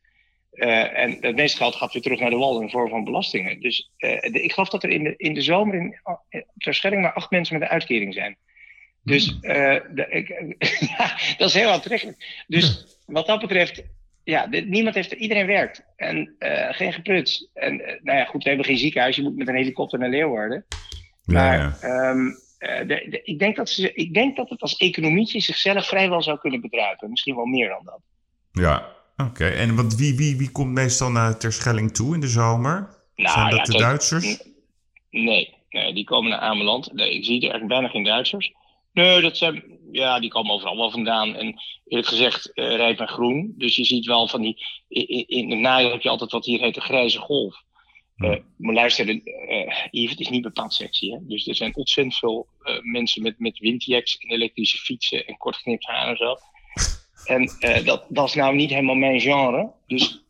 Uh, 0.59 0.97
en 0.97 1.17
het 1.21 1.35
meeste 1.35 1.57
geld 1.57 1.75
gaat 1.75 1.93
weer 1.93 2.01
terug 2.01 2.19
naar 2.19 2.29
de 2.29 2.35
wal 2.35 2.61
in 2.61 2.69
vorm 2.69 2.89
van 2.89 3.03
belastingen. 3.03 3.59
Dus 3.59 3.91
uh, 3.97 4.19
de, 4.19 4.41
ik 4.41 4.53
geloof 4.53 4.69
dat 4.69 4.83
er 4.83 4.89
in 4.89 5.03
de, 5.03 5.13
in 5.17 5.33
de 5.33 5.41
zomer 5.41 5.75
in, 5.75 5.99
in 6.29 6.45
Terschelling 6.57 7.01
maar 7.01 7.13
acht 7.13 7.31
mensen 7.31 7.59
met 7.59 7.63
een 7.63 7.73
uitkering 7.73 8.13
zijn. 8.13 8.37
Dus 9.03 9.37
uh, 9.41 9.75
de, 9.93 10.07
ik, 10.09 10.55
dat 11.37 11.47
is 11.47 11.53
heel 11.53 11.69
aantrekkelijk. 11.69 12.43
Dus 12.47 12.97
wat 13.05 13.27
dat 13.27 13.39
betreft, 13.39 13.83
ja, 14.23 14.47
niemand 14.65 14.95
heeft, 14.95 15.11
iedereen 15.11 15.45
werkt. 15.45 15.83
En 15.95 16.35
geen 16.71 16.93
gepruts. 16.93 17.49
En 17.53 17.75
nou 18.01 18.17
ja, 18.17 18.25
goed, 18.25 18.43
we 18.43 18.49
hebben 18.49 18.67
geen 18.67 18.77
ziekenhuis. 18.77 19.15
Je 19.15 19.21
moet 19.21 19.37
met 19.37 19.47
een 19.47 19.55
helikopter 19.55 19.99
naar 19.99 20.09
Leeuwarden. 20.09 20.65
Maar 21.25 21.77
ja. 21.81 22.09
Um, 22.09 22.35
de, 22.59 23.21
ik, 23.23 23.39
denk 23.39 23.55
dat 23.55 23.69
ze, 23.69 23.93
ik 23.93 24.13
denk 24.13 24.35
dat 24.35 24.49
het 24.49 24.61
als 24.61 24.77
economietje 24.77 25.39
zichzelf 25.39 25.87
vrijwel 25.87 26.21
zou 26.21 26.39
kunnen 26.39 26.61
bedruipen. 26.61 27.09
Misschien 27.09 27.35
wel 27.35 27.45
meer 27.45 27.69
dan 27.69 27.81
dat. 27.83 28.01
Ja, 28.51 28.97
oké. 29.19 29.29
Okay. 29.29 29.51
En 29.51 29.75
want 29.75 29.95
wie, 29.95 30.15
wie, 30.15 30.37
wie 30.37 30.51
komt 30.51 30.71
meestal 30.71 31.11
naar 31.11 31.37
Terschelling 31.37 31.91
toe 31.91 32.13
in 32.13 32.19
de 32.19 32.27
zomer? 32.27 32.97
Nou, 33.15 33.33
Zijn 33.33 33.49
dat 33.49 33.67
ja, 33.67 33.73
de 33.73 33.77
Duitsers? 33.77 34.43
Nee, 35.09 35.53
nee, 35.69 35.93
die 35.93 36.03
komen 36.03 36.29
naar 36.29 36.39
Ameland. 36.39 36.93
Nee, 36.93 37.13
ik 37.13 37.25
zie 37.25 37.35
er 37.35 37.41
eigenlijk 37.41 37.71
bijna 37.71 37.87
geen 37.87 38.03
Duitsers. 38.03 38.53
Nee, 38.93 39.21
dat 39.21 39.37
zijn, 39.37 39.63
ja, 39.91 40.19
die 40.19 40.29
komen 40.29 40.51
overal 40.51 40.77
wel 40.77 40.91
vandaan. 40.91 41.35
En 41.35 41.61
eerlijk 41.87 42.07
gezegd, 42.07 42.51
uh, 42.53 42.75
rijp 42.75 42.99
en 42.99 43.07
groen. 43.07 43.53
Dus 43.57 43.75
je 43.75 43.83
ziet 43.83 44.05
wel 44.05 44.27
van 44.27 44.41
die. 44.41 44.65
In, 44.87 45.27
in 45.27 45.49
het 45.49 45.59
najaar 45.59 45.91
heb 45.91 46.01
je 46.01 46.09
altijd 46.09 46.31
wat 46.31 46.45
hier 46.45 46.59
heet 46.59 46.73
de 46.73 46.81
grijze 46.81 47.19
golf. 47.19 47.63
Uh, 48.17 48.35
maar 48.57 48.73
luister, 48.73 49.09
uh, 49.09 50.09
het 50.09 50.19
is 50.19 50.29
niet 50.29 50.41
bepaald 50.41 50.73
sexy. 50.73 51.09
Hè? 51.09 51.17
Dus 51.21 51.47
er 51.47 51.55
zijn 51.55 51.75
ontzettend 51.75 52.17
veel 52.17 52.47
uh, 52.63 52.79
mensen 52.81 53.21
met, 53.21 53.39
met 53.39 53.59
windjacks 53.59 54.17
en 54.17 54.29
elektrische 54.29 54.77
fietsen 54.77 55.25
en 55.25 55.37
kortgeknipt 55.37 55.85
haar 55.85 56.07
en 56.07 56.17
zo. 56.17 56.37
En 57.29 57.49
dat, 57.85 58.05
dat 58.07 58.27
is 58.27 58.33
nou 58.33 58.55
niet 58.55 58.69
helemaal 58.69 58.95
mijn 58.95 59.19
genre. 59.19 59.71
Dus 59.87 60.25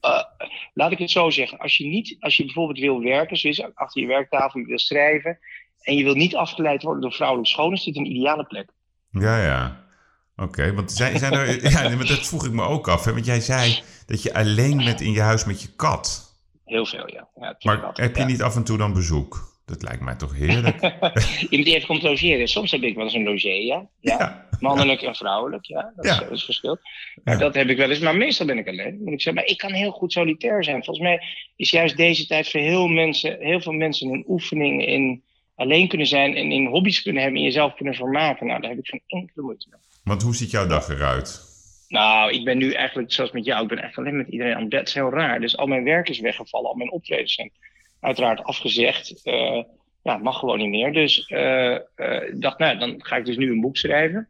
laat 0.74 0.91
ik 0.91 0.98
het 0.98 1.12
zo 1.12 1.29
zeggen. 1.29 1.58
Als 1.58 1.77
je, 1.77 1.86
niet, 1.86 2.15
als 2.20 2.36
je 2.36 2.46
bijvoorbeeld 2.46 2.79
wil 2.79 3.01
werken, 3.01 3.38
zoals 3.38 3.75
achter 3.75 4.01
je 4.01 4.08
werktafel, 4.08 4.60
je 4.60 4.65
wil 4.65 4.79
schrijven 4.79 5.39
en 5.82 5.96
je 5.96 6.03
wil 6.03 6.15
niet 6.15 6.36
afgeleid 6.36 6.84
worden 6.84 7.01
door 7.01 7.12
vrouwelijke 7.12 7.51
schoon, 7.51 7.74
is 7.74 7.84
dit 7.84 7.98
een 7.98 8.12
ideale 8.12 8.44
plek. 8.44 8.70
Ja, 9.12 9.44
ja. 9.44 9.88
Oké, 10.36 10.48
okay, 10.48 10.74
want 10.74 10.91
zijn, 10.91 11.20
zijn 11.20 11.34
er. 11.34 11.63
ja, 11.72 11.96
maar 11.96 12.08
dat 12.08 12.27
vroeg 12.27 12.46
ik 12.46 12.51
me 12.51 12.63
ook 12.63 12.88
af. 12.88 13.06
Hè? 13.06 13.13
Want 13.13 13.25
jij 13.25 13.39
zei 13.39 13.82
dat 14.06 14.24
je 14.24 14.34
alleen 14.34 14.77
bent 14.77 15.01
in 15.01 15.12
je 15.12 15.22
huis 15.22 15.46
met 15.46 15.62
je 15.62 15.68
kat. 15.75 16.36
Heel 16.65 16.86
veel, 16.86 17.12
ja. 17.12 17.27
ja 17.36 17.56
maar 17.62 17.89
heb 17.94 18.15
je 18.15 18.22
ja. 18.22 18.27
niet 18.27 18.41
af 18.41 18.56
en 18.56 18.63
toe 18.63 18.77
dan 18.77 18.94
bezoek? 18.94 19.58
Dat 19.65 19.84
lijkt 19.84 20.01
mij 20.01 20.15
toch 20.15 20.36
heerlijk. 20.36 20.82
Iemand 21.50 21.50
die 21.50 21.75
even 21.75 21.88
komt 21.88 22.01
logeren. 22.01 22.48
Soms 22.48 22.72
heb 22.72 22.82
ik 22.82 22.96
wel 22.96 23.03
eens 23.03 23.13
een 23.13 23.24
logeer, 23.24 23.65
ja. 23.65 23.88
ja. 24.00 24.49
Mannelijk 24.60 25.01
en 25.01 25.16
vrouwelijk, 25.16 25.66
ja. 25.66 25.94
Dat, 25.96 26.06
is, 26.06 26.22
is 26.30 26.44
verschil. 26.44 26.78
Maar 27.24 27.38
dat 27.38 27.56
heb 27.56 27.70
ik 27.70 27.78
wel 27.78 27.89
eens. 27.89 28.00
Maar 28.00 28.16
meestal 28.16 28.46
ben 28.46 28.58
ik 28.58 28.68
alleen, 28.68 28.98
moet 29.04 29.13
ik 29.13 29.22
zeggen. 29.22 29.34
Maar 29.34 29.51
ik 29.51 29.58
kan 29.58 29.72
heel 29.72 29.92
goed 29.92 30.12
solitair 30.12 30.63
zijn. 30.63 30.84
Volgens 30.84 31.06
mij 31.06 31.22
is 31.56 31.70
juist 31.70 31.98
deze 31.98 32.28
tijd 32.28 32.50
voor 32.50 32.60
heel, 32.60 32.88
mensen, 32.88 33.38
heel 33.39 33.62
veel 33.62 33.74
mensen 33.74 34.10
een 34.10 34.24
oefening 34.28 34.86
in 34.86 35.24
alleen 35.56 35.88
kunnen 35.88 36.08
zijn 36.08 36.36
en 36.36 36.51
in 36.51 36.66
hobby's 36.66 37.01
kunnen 37.01 37.22
hebben 37.22 37.39
en 37.39 37.46
jezelf 37.46 37.75
kunnen 37.75 37.94
vermaken. 37.94 38.48
Nou, 38.48 38.62
daar 38.62 38.70
heb 38.70 38.80
ik 38.80 38.88
geen 38.88 39.04
enkele 39.08 39.46
moeite 39.46 39.68
mee. 39.70 39.80
Want 40.04 40.22
hoe 40.22 40.36
ziet 40.36 40.51
jouw 40.51 40.68
dag 40.68 40.89
eruit? 40.89 41.48
Nou, 41.88 42.32
ik 42.32 42.44
ben 42.44 42.58
nu 42.58 42.72
eigenlijk, 42.72 43.12
zoals 43.12 43.32
met 43.32 43.46
jou, 43.46 43.62
ik 43.62 43.68
ben 43.68 43.78
eigenlijk 43.78 44.08
alleen 44.08 44.24
met 44.24 44.34
iedereen 44.34 44.56
aan 44.56 44.70
bed. 44.70 44.80
Dat 44.80 44.88
is 44.88 44.94
heel 44.94 45.12
raar. 45.12 45.39
Dus 45.39 45.58
al 45.58 45.68
mijn 45.68 45.84
werk 45.84 46.10
is 46.10 46.20
weggevallen, 46.20 46.70
al 46.70 46.75
mijn 46.75 46.92
optredens 46.92 47.34
zijn 47.34 47.51
uiteraard 48.00 48.44
afgezegd. 48.44 49.22
Uh, 49.24 49.63
ja, 50.04 50.18
mag 50.18 50.39
gewoon 50.39 50.58
niet 50.58 50.70
meer. 50.70 50.94
Dus 50.94 51.20
ik 51.20 51.38
uh, 51.38 51.78
uh, 51.96 52.22
dacht, 52.34 52.58
nou, 52.58 52.78
dan 52.78 52.96
ga 52.98 53.16
ik 53.16 53.25
dus 53.25 53.38
nu 53.38 53.51
een 53.51 53.62
boek 53.62 53.78
schrijven. 53.78 54.28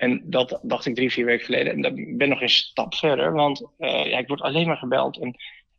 En 0.00 0.22
dat 0.24 0.60
dacht 0.62 0.86
ik 0.86 0.94
drie, 0.94 1.10
vier 1.10 1.24
weken 1.24 1.44
geleden. 1.44 1.72
En 1.72 1.96
ik 1.96 2.18
ben 2.18 2.28
nog 2.28 2.40
een 2.40 2.48
stap 2.48 2.94
verder, 2.94 3.32
want 3.32 3.70
ja, 3.78 4.18
ik 4.18 4.28
word 4.28 4.40
alleen 4.40 4.66
maar 4.66 4.76
gebeld. 4.76 5.18
En 5.18 5.36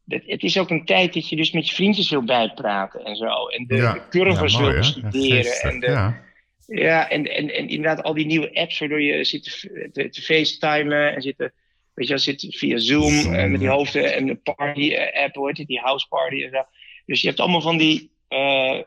het, 0.07 0.23
het, 0.25 0.43
is 0.43 0.57
ook 0.57 0.69
een 0.69 0.85
tijd 0.85 1.13
dat 1.13 1.29
je 1.29 1.35
dus 1.35 1.51
met 1.51 1.69
je 1.69 1.75
vriendjes 1.75 2.09
wil 2.09 2.23
bijpraten 2.23 3.03
en 3.03 3.15
zo. 3.15 3.47
En 3.47 3.65
de, 3.67 3.75
ja. 3.75 3.93
de 3.93 4.07
curves 4.09 4.53
ja, 4.53 4.59
mooi, 4.59 4.73
wil 4.73 4.83
studeren. 4.83 5.61
en 5.61 5.79
de, 5.79 5.87
ja. 5.87 6.23
Ja, 6.65 7.09
en, 7.09 7.25
en, 7.25 7.53
en 7.53 7.67
inderdaad 7.67 8.03
al 8.03 8.13
die 8.13 8.25
nieuwe 8.25 8.53
apps 8.53 8.79
waardoor 8.79 9.01
je 9.01 9.23
zit 9.23 9.43
te, 9.43 9.89
te, 9.93 10.09
te 10.09 10.21
facetimen 10.21 11.15
en 11.15 11.21
zit 11.21 11.37
te, 11.37 11.51
weet 11.93 12.07
je, 12.07 12.17
zit 12.17 12.45
via 12.49 12.77
Zoom, 12.77 13.13
Zoom 13.13 13.33
uh, 13.33 13.45
met 13.45 13.59
die 13.59 13.69
hoofden 13.69 14.13
en 14.13 14.25
de 14.25 14.35
party 14.35 14.81
uh, 14.81 15.23
app, 15.23 15.35
hoort 15.35 15.57
het, 15.57 15.67
die 15.67 15.79
house 15.79 16.07
party 16.07 16.43
en 16.43 16.49
zo. 16.49 16.63
Dus 17.05 17.21
je 17.21 17.27
hebt 17.27 17.39
allemaal 17.39 17.61
van 17.61 17.77
die. 17.77 18.11
eh, 18.27 18.79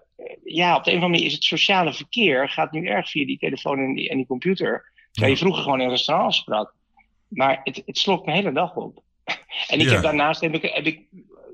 ja, 0.44 0.76
op 0.76 0.84
de 0.84 0.90
een 0.90 0.96
of 0.96 1.02
andere 1.02 1.08
manier 1.08 1.26
is 1.26 1.32
het 1.32 1.44
sociale 1.44 1.92
verkeer. 1.92 2.48
gaat 2.48 2.72
nu 2.72 2.86
erg 2.86 3.10
via 3.10 3.26
die 3.26 3.38
telefoon 3.38 3.78
en 3.78 3.94
die, 3.94 4.08
en 4.08 4.16
die 4.16 4.26
computer. 4.26 4.92
Terwijl 5.14 5.32
je 5.34 5.40
vroeger 5.40 5.62
gewoon 5.62 5.80
in 5.80 5.88
restaurant 5.88 6.28
afsprak. 6.28 6.74
Maar 7.28 7.60
het, 7.64 7.82
het 7.86 7.98
slokt 7.98 8.24
mijn 8.24 8.36
hele 8.36 8.52
dag 8.52 8.74
op. 8.76 9.02
en 9.68 9.80
ik 9.80 9.86
Ja. 9.86 9.92
heb 9.92 10.02
daarnaast 10.02 10.40
heb 10.40 10.54
ik, 10.54 10.62
heb 10.62 10.86
ik 10.86 11.00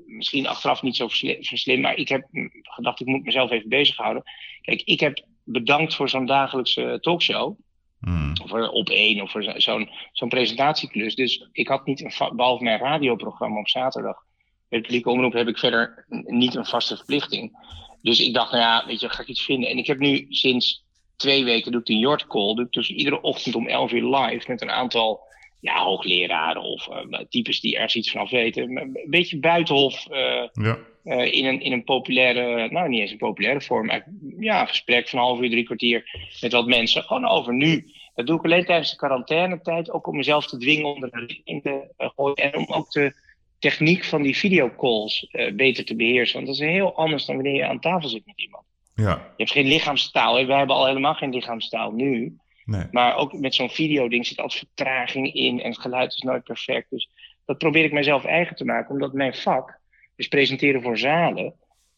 misschien 0.05 0.47
achteraf 0.47 0.81
niet 0.81 0.95
zo 0.95 1.07
slim, 1.41 1.81
maar 1.81 1.95
ik 1.95 2.09
heb 2.09 2.27
gedacht, 2.61 2.99
ik 2.99 3.07
moet 3.07 3.23
mezelf 3.23 3.51
even 3.51 3.69
bezighouden. 3.69 4.23
Kijk, 4.61 4.81
ik 4.81 4.99
heb 4.99 5.25
bedankt 5.43 5.95
voor 5.95 6.09
zo'n 6.09 6.25
dagelijkse 6.25 6.97
talkshow. 7.01 7.55
Hmm. 7.99 8.33
Of 8.43 8.49
voor 8.49 8.67
op 8.69 8.89
één 8.89 9.21
of 9.21 9.31
zo- 9.31 9.59
zo'n 9.59 9.89
zo'n 10.11 10.29
presentatieklus. 10.29 11.15
Dus 11.15 11.47
ik 11.51 11.67
had 11.67 11.85
niet 11.85 12.01
een 12.01 12.35
behalve 12.35 12.63
mijn 12.63 12.79
radioprogramma 12.79 13.59
op 13.59 13.69
zaterdag. 13.69 14.23
De 14.69 14.81
publieke 14.81 15.09
omroep 15.09 15.33
heb 15.33 15.47
ik 15.47 15.57
verder 15.57 16.05
niet 16.09 16.55
een 16.55 16.65
vaste 16.65 16.95
verplichting. 16.95 17.57
Dus 18.01 18.19
ik 18.19 18.33
dacht, 18.33 18.51
nou 18.51 18.63
ja, 18.63 18.85
weet 18.87 18.99
je, 18.99 19.09
ga 19.09 19.21
ik 19.21 19.27
iets 19.27 19.45
vinden. 19.45 19.69
En 19.69 19.77
ik 19.77 19.87
heb 19.87 19.99
nu 19.99 20.25
sinds 20.29 20.83
twee 21.21 21.43
weken 21.43 21.71
doe 21.71 21.79
ik 21.81 21.87
de 21.87 21.97
Jort 21.97 22.27
Call. 22.27 22.53
Doe 22.55 22.65
ik 22.65 22.71
dus 22.71 22.89
iedere 22.89 23.21
ochtend 23.21 23.55
om 23.55 23.67
11 23.67 23.91
uur 23.91 24.15
live 24.15 24.51
met 24.51 24.61
een 24.61 24.71
aantal 24.71 25.19
ja, 25.59 25.83
hoogleraren 25.83 26.61
of 26.61 26.87
eh, 26.87 27.19
types 27.29 27.59
die 27.59 27.75
ergens 27.75 27.95
iets 27.95 28.11
vanaf 28.11 28.29
weten. 28.29 28.77
Een 28.77 29.05
beetje 29.07 29.39
buitenhof. 29.39 30.07
eh, 30.09 30.47
Ja. 30.53 30.77
eh, 31.03 31.33
in, 31.33 31.45
een, 31.45 31.61
in 31.61 31.71
een 31.71 31.83
populaire, 31.83 32.69
nou 32.71 32.89
niet 32.89 32.99
eens 32.99 33.11
een 33.11 33.17
populaire 33.17 33.61
vorm, 33.61 33.85
maar 33.85 34.05
ja, 34.39 34.61
een 34.61 34.67
gesprek 34.67 35.09
van 35.09 35.19
een 35.19 35.25
half 35.25 35.39
uur, 35.39 35.49
drie 35.49 35.63
kwartier 35.63 36.29
met 36.41 36.51
wat 36.51 36.67
mensen. 36.67 37.03
Gewoon 37.03 37.27
over 37.27 37.53
nu. 37.53 37.91
Dat 38.15 38.27
doe 38.27 38.37
ik 38.37 38.43
alleen 38.43 38.65
tijdens 38.65 38.89
de 38.91 38.97
quarantainetijd, 38.97 39.91
ook 39.91 40.07
om 40.07 40.15
mezelf 40.15 40.47
te 40.47 40.57
dwingen 40.57 40.85
om 40.85 41.03
er 41.03 41.09
een 41.11 41.27
richting 41.27 41.61
te 41.61 41.93
gooien. 41.97 42.35
En 42.35 42.55
om 42.55 42.65
ook 42.67 42.91
de 42.91 43.13
techniek 43.59 44.03
van 44.05 44.21
die 44.21 44.37
videocalls 44.37 45.27
beter 45.53 45.85
te 45.85 45.95
beheersen. 45.95 46.35
Want 46.35 46.47
dat 46.47 46.55
is 46.55 46.71
heel 46.73 46.95
anders 46.95 47.25
dan 47.25 47.35
wanneer 47.35 47.55
je 47.55 47.67
aan 47.67 47.79
tafel 47.79 48.09
zit 48.09 48.25
met 48.25 48.41
iemand. 48.41 48.63
Ja. 48.95 49.11
Je 49.11 49.21
hebt 49.43 49.51
geen 49.51 49.65
lichaamstaal. 49.67 50.37
Hè? 50.37 50.45
Wij 50.45 50.57
hebben 50.57 50.75
al 50.75 50.85
helemaal 50.85 51.13
geen 51.13 51.29
lichaamstaal 51.33 51.91
nu. 51.91 52.35
Nee. 52.65 52.83
Maar 52.91 53.15
ook 53.15 53.33
met 53.33 53.55
zo'n 53.55 53.69
videoding 53.69 54.25
zit 54.27 54.37
altijd 54.39 54.59
vertraging 54.59 55.33
in 55.33 55.61
en 55.61 55.69
het 55.69 55.79
geluid 55.81 56.11
is 56.13 56.21
nooit 56.21 56.43
perfect. 56.43 56.89
Dus 56.89 57.09
dat 57.45 57.57
probeer 57.57 57.83
ik 57.83 57.91
mezelf 57.91 58.25
eigen 58.25 58.55
te 58.55 58.65
maken, 58.65 58.91
omdat 58.93 59.13
mijn 59.13 59.35
vak, 59.35 59.79
dus 60.15 60.27
presenteren 60.27 60.81
voor 60.81 60.97
zalen, 60.97 61.53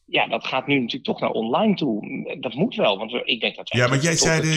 ja, 0.05 0.27
dat 0.27 0.45
gaat 0.47 0.67
nu 0.67 0.75
natuurlijk 0.75 1.03
toch 1.05 1.19
naar 1.19 1.29
online 1.29 1.75
toe. 1.75 2.25
Dat 2.39 2.53
moet 2.53 2.75
wel, 2.75 2.97
want 2.97 3.12
we- 3.12 3.21
ik 3.25 3.41
denk 3.41 3.55
dat 3.55 3.69
Ja, 3.73 3.89
want 3.89 4.03
jij 4.03 4.15
zei, 4.15 4.33
het 4.35 4.43
de- 4.43 4.55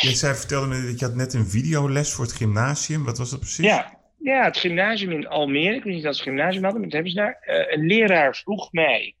jij, 0.00 0.14
zei, 0.14 0.34
vertelde 0.34 0.66
me 0.66 0.86
dat 0.86 0.98
je 0.98 1.04
had 1.04 1.14
net 1.14 1.34
een 1.34 1.46
videoles 1.46 2.12
voor 2.12 2.24
het 2.24 2.34
gymnasium. 2.34 3.04
Wat 3.04 3.18
was 3.18 3.30
dat 3.30 3.38
precies? 3.40 3.64
Ja, 3.66 3.98
ja, 4.18 4.44
het 4.44 4.56
gymnasium 4.56 5.10
in 5.10 5.28
Almere, 5.28 5.74
ik 5.74 5.84
weet 5.84 5.94
niet 5.94 6.06
of 6.06 6.14
ze 6.14 6.22
gymnasium 6.22 6.62
hadden, 6.62 6.80
maar 6.80 6.90
dat 6.90 6.92
hebben 7.04 7.10
ze 7.12 7.18
daar. 7.18 7.38
Eh, 7.40 7.76
een 7.76 7.86
leraar 7.86 8.36
vroeg 8.36 8.72
mij 8.72 9.14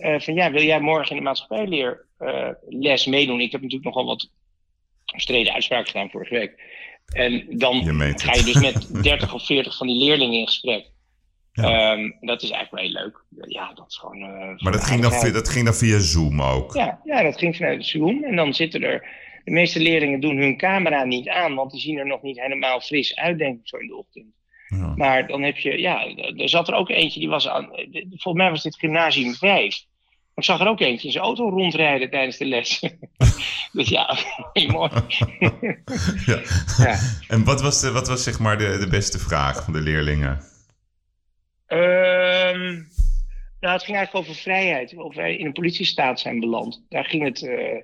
eh, 0.00 0.20
van 0.20 0.34
ja, 0.34 0.50
wil 0.50 0.62
jij 0.62 0.80
morgen 0.80 1.10
in 1.10 1.16
de 1.16 1.22
maatschappijleer 1.22 2.06
eh, 2.18 2.48
les 2.68 3.06
meedoen? 3.06 3.40
Ik 3.40 3.52
heb 3.52 3.60
natuurlijk 3.60 3.94
nogal 3.94 4.06
wat 4.06 4.30
omstreden 5.12 5.52
uitspraken 5.52 5.86
gedaan 5.86 6.10
vorige 6.10 6.34
week. 6.34 6.62
En 7.14 7.46
dan 7.58 7.76
Je 7.76 8.12
ga 8.16 8.34
je 8.34 8.42
dus 8.42 8.60
met 8.60 9.02
30 9.04 9.34
of 9.34 9.46
40 9.46 9.76
van 9.76 9.86
die 9.86 10.04
leerlingen 10.04 10.38
in 10.38 10.46
gesprek. 10.46 10.90
Ja. 11.52 11.92
Ehm, 11.92 12.10
dat 12.20 12.42
is 12.42 12.50
eigenlijk 12.50 12.70
wel 12.92 13.02
heel 13.02 13.02
leuk. 13.10 13.24
Ja, 13.50 13.72
dat 13.74 13.86
is 13.88 13.96
gewoon. 13.96 14.22
eh, 14.22 14.58
Maar 14.62 14.72
dat 14.72 14.84
ging, 14.84 15.02
dan, 15.02 15.12
via- 15.12 15.30
dat 15.32 15.48
ging 15.48 15.64
dan 15.64 15.74
via 15.74 15.98
Zoom 15.98 16.42
ook? 16.42 16.74
Ja, 16.74 17.00
ja, 17.04 17.22
dat 17.22 17.38
ging 17.38 17.56
vanuit 17.56 17.86
Zoom. 17.86 18.24
En 18.24 18.36
dan 18.36 18.54
zitten 18.54 18.82
er. 18.82 19.18
De 19.44 19.50
meeste 19.50 19.80
leerlingen 19.80 20.20
doen 20.20 20.36
hun 20.36 20.56
camera 20.56 21.04
niet 21.04 21.28
aan, 21.28 21.54
want 21.54 21.70
die 21.70 21.80
zien 21.80 21.98
er 21.98 22.06
nog 22.06 22.22
niet 22.22 22.40
helemaal 22.40 22.80
fris 22.80 23.16
uit, 23.16 23.38
denk 23.38 23.60
ik, 23.60 23.68
zo 23.68 23.76
in 23.76 23.86
de 23.86 23.96
ochtend. 23.96 24.26
Ja. 24.70 24.92
Maar 24.96 25.26
dan 25.26 25.42
heb 25.42 25.56
je, 25.56 25.78
ja, 25.78 26.06
er 26.36 26.48
zat 26.48 26.68
er 26.68 26.74
ook 26.74 26.88
eentje 26.88 27.20
die 27.20 27.28
was 27.28 27.48
aan. 27.48 27.68
Volgens 28.08 28.34
mij 28.34 28.50
was 28.50 28.62
dit 28.62 28.78
gymnasium 28.78 29.34
5. 29.34 29.84
Ik 30.34 30.44
zag 30.44 30.60
er 30.60 30.68
ook 30.68 30.80
eentje 30.80 31.06
in 31.06 31.12
zijn 31.12 31.24
auto 31.24 31.48
rondrijden 31.48 32.10
tijdens 32.10 32.36
de 32.36 32.44
les. 32.44 32.80
dus 33.72 33.88
ja, 33.88 34.18
mooi. 34.66 34.90
Ja. 36.26 36.40
Ja. 36.78 36.98
En 37.28 37.44
wat 37.44 37.62
was, 37.62 37.80
de, 37.80 37.90
wat 37.90 38.08
was 38.08 38.22
zeg 38.22 38.38
maar 38.38 38.58
de, 38.58 38.78
de 38.78 38.88
beste 38.88 39.18
vraag 39.18 39.64
van 39.64 39.72
de 39.72 39.80
leerlingen? 39.80 40.40
Ehm, 41.66 42.82
nou, 43.60 43.72
het 43.72 43.82
ging 43.82 43.96
eigenlijk 43.96 44.14
over 44.14 44.34
vrijheid. 44.34 44.96
Of 44.96 45.14
wij 45.14 45.36
in 45.36 45.46
een 45.46 45.52
politiestaat 45.52 46.20
zijn 46.20 46.40
beland. 46.40 46.84
Daar 46.88 47.04
ging 47.04 47.24
het 47.24 47.42
eh, 47.42 47.82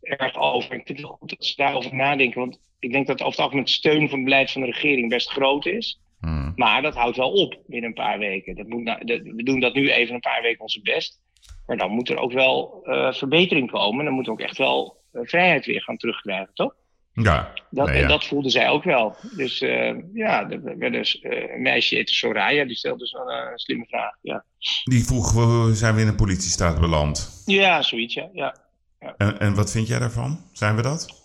erg 0.00 0.36
over. 0.36 0.74
Ik 0.74 0.86
vind 0.86 0.98
het 0.98 1.06
goed 1.06 1.30
dat 1.30 1.44
ze 1.44 1.56
daarover 1.56 1.94
nadenken. 1.94 2.40
Want 2.40 2.58
ik 2.78 2.92
denk 2.92 3.06
dat 3.06 3.20
over 3.20 3.30
het 3.32 3.40
algemeen 3.40 3.62
het 3.62 3.72
steun 3.72 4.08
van 4.08 4.18
het 4.18 4.24
beleid 4.24 4.50
van 4.50 4.60
de 4.60 4.66
regering 4.66 5.08
best 5.08 5.30
groot 5.30 5.66
is. 5.66 6.00
Hmm. 6.24 6.52
Maar 6.56 6.82
dat 6.82 6.94
houdt 6.94 7.16
wel 7.16 7.32
op 7.32 7.58
binnen 7.66 7.88
een 7.88 7.94
paar 8.04 8.18
weken. 8.18 8.56
Dat 8.56 8.66
moet 8.66 8.82
nou, 8.82 9.04
dat- 9.04 9.20
we 9.22 9.42
doen 9.42 9.60
dat 9.60 9.74
nu 9.74 9.90
even 9.90 10.14
een 10.14 10.20
paar 10.20 10.42
weken 10.42 10.60
onze 10.60 10.80
best. 10.82 11.20
Maar 11.66 11.76
dan 11.76 11.90
moet 11.90 12.08
er 12.08 12.16
ook 12.18 12.32
wel 12.32 12.80
eh, 12.84 13.12
verbetering 13.12 13.70
komen. 13.70 14.04
Dan 14.04 14.14
moeten 14.14 14.32
we 14.34 14.38
ook 14.40 14.46
echt 14.46 14.58
wel 14.58 15.02
eh, 15.12 15.20
vrijheid 15.24 15.66
weer 15.66 15.82
gaan 15.82 15.96
terugkrijgen, 15.96 16.54
toch? 16.54 16.74
Ja, 17.12 17.52
Dat, 17.70 17.86
nee, 17.86 17.94
En 17.96 18.00
ja. 18.02 18.08
dat 18.08 18.24
voelden 18.24 18.50
zij 18.50 18.68
ook 18.68 18.84
wel. 18.84 19.16
Dus 19.36 19.60
eh, 19.60 19.94
ja, 20.14 20.50
er 20.50 20.78
werd 20.78 20.92
dus, 20.92 21.18
een 21.22 21.62
meisje 21.62 21.94
heette 21.94 22.14
Soraya, 22.14 22.64
die 22.64 22.76
stelde 22.76 22.98
dus 22.98 23.12
wel 23.12 23.30
een 23.32 23.58
slimme 23.58 23.86
vraag. 23.86 24.16
Ja, 24.22 24.44
die 24.84 25.04
vroeg, 25.04 25.32
zijn 25.76 25.94
we 25.94 26.00
in 26.00 26.06
een 26.08 26.16
politiestaat 26.16 26.80
beland? 26.80 27.42
ja 27.46 27.82
zoiets, 27.82 28.14
ja. 28.14 28.28
Ja, 28.32 29.14
En, 29.16 29.38
en 29.40 29.54
wat 29.54 29.70
vind 29.70 29.88
jij 29.88 29.98
daarvan? 29.98 30.38
Zijn 30.52 30.76
we 30.76 30.82
dat? 30.82 31.22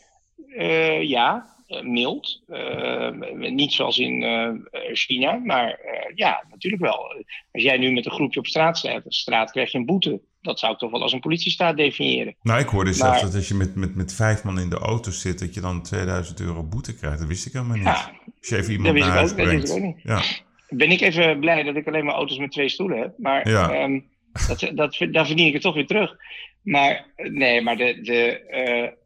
Ja 1.01 1.57
mild. 1.83 2.41
Eh, 2.47 3.09
niet 3.49 3.73
zoals 3.73 3.97
in 3.97 4.23
eh, 4.23 4.49
China, 4.93 5.33
maar 5.43 5.69
eh, 5.69 6.11
ja, 6.15 6.43
natuurlijk 6.49 6.81
wel. 6.83 6.97
Als 7.51 7.63
jij 7.63 7.77
nu 7.77 7.91
met 7.91 8.05
een 8.05 8.11
groepje 8.11 8.39
op 8.39 8.47
straat 8.47 8.77
staat, 8.77 9.01
straat 9.07 9.51
krijg 9.51 9.71
je 9.71 9.77
een 9.77 9.85
boete. 9.85 10.19
Dat 10.41 10.59
zou 10.59 10.73
ik 10.73 10.79
toch 10.79 10.91
wel 10.91 11.01
als 11.01 11.13
een 11.13 11.19
politiestaat 11.19 11.77
definiëren. 11.77 12.35
Nou, 12.41 12.59
ik 12.59 12.67
hoorde 12.67 12.93
zelfs 12.93 13.11
Maar- 13.21 13.25
dat 13.25 13.35
als 13.35 13.47
je 13.47 13.53
met, 13.53 13.75
met, 13.75 13.95
met 13.95 14.13
vijf 14.13 14.43
man 14.43 14.59
in 14.59 14.69
de 14.69 14.77
auto 14.77 15.11
zit, 15.11 15.39
dat 15.39 15.53
je 15.53 15.61
dan 15.61 15.83
2000 15.83 16.39
euro 16.39 16.63
boete 16.63 16.95
krijgt. 16.95 17.19
Dat 17.19 17.27
wist 17.27 17.45
ik 17.45 17.53
helemaal 17.53 17.75
niet. 17.75 17.85
Ja, 17.85 18.11
Als 18.39 18.49
je 18.49 18.55
even 18.57 18.67
dat 18.67 18.75
iemand 18.75 18.93
wist 18.93 19.05
naar 19.05 19.13
ik 19.13 19.19
huis 19.19 19.31
ook, 19.31 19.37
dat 19.37 19.47
wist 19.47 19.67
ik 19.67 19.75
ook 19.75 19.83
niet. 19.83 20.03
Ja. 20.03 20.21
Ben 20.69 20.91
ik 20.91 21.01
even 21.01 21.39
blij 21.39 21.63
dat 21.63 21.75
ik 21.75 21.87
alleen 21.87 22.05
maar 22.05 22.13
auto's 22.13 22.37
met 22.37 22.51
twee 22.51 22.69
stoelen 22.69 22.99
heb. 22.99 23.13
Maar 23.17 23.49
Ja. 23.49 23.71
ehm, 23.71 23.99
dat, 24.47 24.71
dat, 24.75 24.97
daar 25.11 25.25
verdien 25.25 25.47
ik 25.47 25.53
het 25.53 25.61
toch 25.61 25.73
weer 25.75 25.87
terug. 25.87 26.15
Maar 26.61 27.05
eh, 27.15 27.29
nee, 27.31 27.61
maar 27.61 27.79
eh, 27.79 27.95
de- 27.95 28.01
de- 28.01 28.97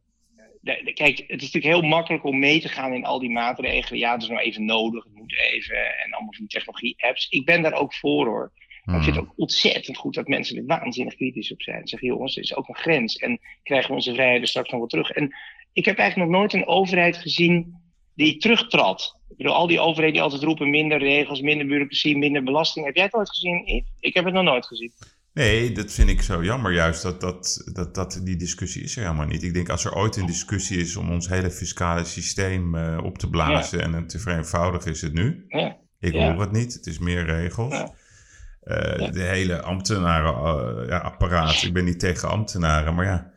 kijk, 0.94 1.18
het 1.18 1.42
is 1.42 1.52
natuurlijk 1.52 1.74
heel 1.74 1.82
makkelijk 1.82 2.24
om 2.24 2.40
mee 2.40 2.62
te 2.62 2.68
gaan 2.68 2.94
in 2.94 3.06
al 3.06 3.20
die 3.20 3.30
maatregelen. 3.30 4.00
Ja, 4.00 4.12
het 4.14 4.22
is 4.22 4.28
nou 4.28 4.42
even 4.42 4.66
nodig, 4.66 5.04
het 5.04 5.16
moet 5.16 5.38
even. 5.38 5.76
En 5.76 6.12
allemaal 6.12 6.34
van 6.34 6.46
die 6.46 6.48
technologie-apps. 6.48 7.30
Ik 7.30 7.46
ben 7.46 7.62
daar 7.62 7.74
ook 7.74 7.94
voor 7.94 8.26
hoor. 8.26 8.52
Maar 8.84 8.96
ik 8.96 9.04
vind 9.04 9.16
Hmm. 9.16 9.26
het 9.26 9.34
ook 9.34 9.40
ontzettend 9.40 9.98
goed 9.98 10.14
dat 10.14 10.28
mensen 10.28 10.58
er 10.58 10.66
waanzinnig 10.66 11.16
kritisch 11.16 11.52
op 11.52 11.62
zijn. 11.62 11.88
Zeggen, 11.88 12.08
jongens, 12.08 12.36
er 12.36 12.44
is 12.44 12.56
ook 12.56 12.68
een 12.68 12.76
grens. 12.76 13.16
En 13.16 13.40
krijgen 13.64 13.90
we 13.90 13.96
onze 13.96 14.14
vrijheden 14.14 14.48
straks 14.48 14.70
nog 14.70 14.80
wel 14.80 14.90
terug. 14.90 15.10
En 15.10 15.36
ik 15.74 15.86
heb 15.86 15.98
eigenlijk 15.98 16.30
nog 16.30 16.40
nooit 16.40 16.54
een 16.54 16.68
overheid 16.68 17.18
gezien 17.18 17.82
die 18.16 18.38
terugtrad. 18.38 19.20
Ik 19.30 19.38
bedoel, 19.38 19.54
al 19.54 19.68
die 19.68 19.80
overheden 19.80 20.14
die 20.14 20.22
altijd 20.22 20.44
roepen 20.44 20.70
minder 20.70 20.98
regels, 21.00 21.42
minder 21.42 21.68
bureaucratie, 21.68 22.18
minder 22.18 22.44
belasting. 22.44 22.86
Heb 22.86 22.96
jij 22.96 23.04
het 23.04 23.14
ooit 23.14 23.30
gezien? 23.30 23.86
Ik 24.00 24.14
heb 24.14 24.26
het 24.26 24.34
nog 24.34 24.44
nooit 24.44 24.66
gezien. 24.66 24.92
Nee, 25.34 25.72
dat 25.72 25.92
vind 25.92 26.10
ik 26.10 26.22
zo 26.22 26.44
jammer 26.44 26.72
juist. 26.74 27.02
Dat, 27.02 27.22
dat, 27.22 27.64
dat, 27.74 27.96
dat 27.96 28.20
die 28.24 28.36
discussie 28.36 28.84
is 28.84 28.96
er 28.96 29.02
helemaal 29.04 29.26
niet. 29.26 29.44
Ik 29.44 29.54
denk 29.54 29.70
als 29.70 29.86
er 29.86 29.96
ooit 29.96 30.16
een 30.16 30.26
discussie 30.26 30.78
is 30.78 30.96
om 30.96 31.12
ons 31.12 31.30
hele 31.30 31.52
fiscale 31.52 32.06
systeem 32.06 32.76
eh, 32.76 32.98
op 33.04 33.18
te 33.18 33.30
blazen 33.30 33.82
en 33.82 33.94
het 33.94 34.10
te 34.10 34.20
vereenvoudigen, 34.20 34.92
is 34.92 35.02
het 35.02 35.14
nu. 35.14 35.46
Ja. 35.48 35.78
Ik 36.00 36.14
hoor 36.14 36.42
het 36.42 36.52
niet. 36.52 36.74
Het 36.74 36.86
is 36.86 37.00
meer 37.00 37.26
regels. 37.26 37.74
Eh, 37.74 38.98
Ja. 38.98 39.10
De 39.12 39.22
hele 39.22 39.62
ambtenarenapparaat. 39.62 40.88
ja, 40.88 40.98
apparaat. 40.98 41.64
Ik 41.64 41.74
ben 41.74 41.84
niet 41.86 42.00
tegen 42.00 42.30
ambtenaren, 42.30 42.96
maar 42.96 43.06
ja, 43.06 43.32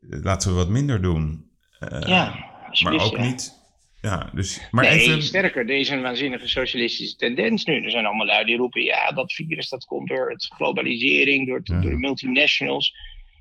laten 0.00 0.50
we 0.50 0.56
wat 0.56 0.68
minder 0.68 1.02
doen. 1.02 1.50
Eh, 1.78 2.00
ja, 2.00 2.34
maar 2.82 2.92
ook 3.00 3.18
niet. 3.18 3.60
Ja, 4.02 4.30
dus. 4.34 4.68
Maar 4.70 4.84
nee, 4.84 4.98
even. 5.00 5.22
sterker, 5.22 5.68
er 5.70 5.76
is 5.76 5.88
een 5.88 6.02
waanzinnige 6.02 6.48
socialistische 6.48 7.16
tendens 7.16 7.64
nu. 7.64 7.84
Er 7.84 7.90
zijn 7.90 8.06
allemaal 8.06 8.26
lui 8.26 8.44
die 8.44 8.56
roepen, 8.56 8.82
ja, 8.82 9.10
dat 9.12 9.32
virus 9.32 9.68
dat 9.68 9.84
komt 9.84 10.08
door 10.08 10.30
het 10.30 10.44
globalisering, 10.54 11.46
door, 11.48 11.60
Ja. 11.64 11.80
door 11.80 11.90
de 11.90 11.96
multinationals. 11.96 12.94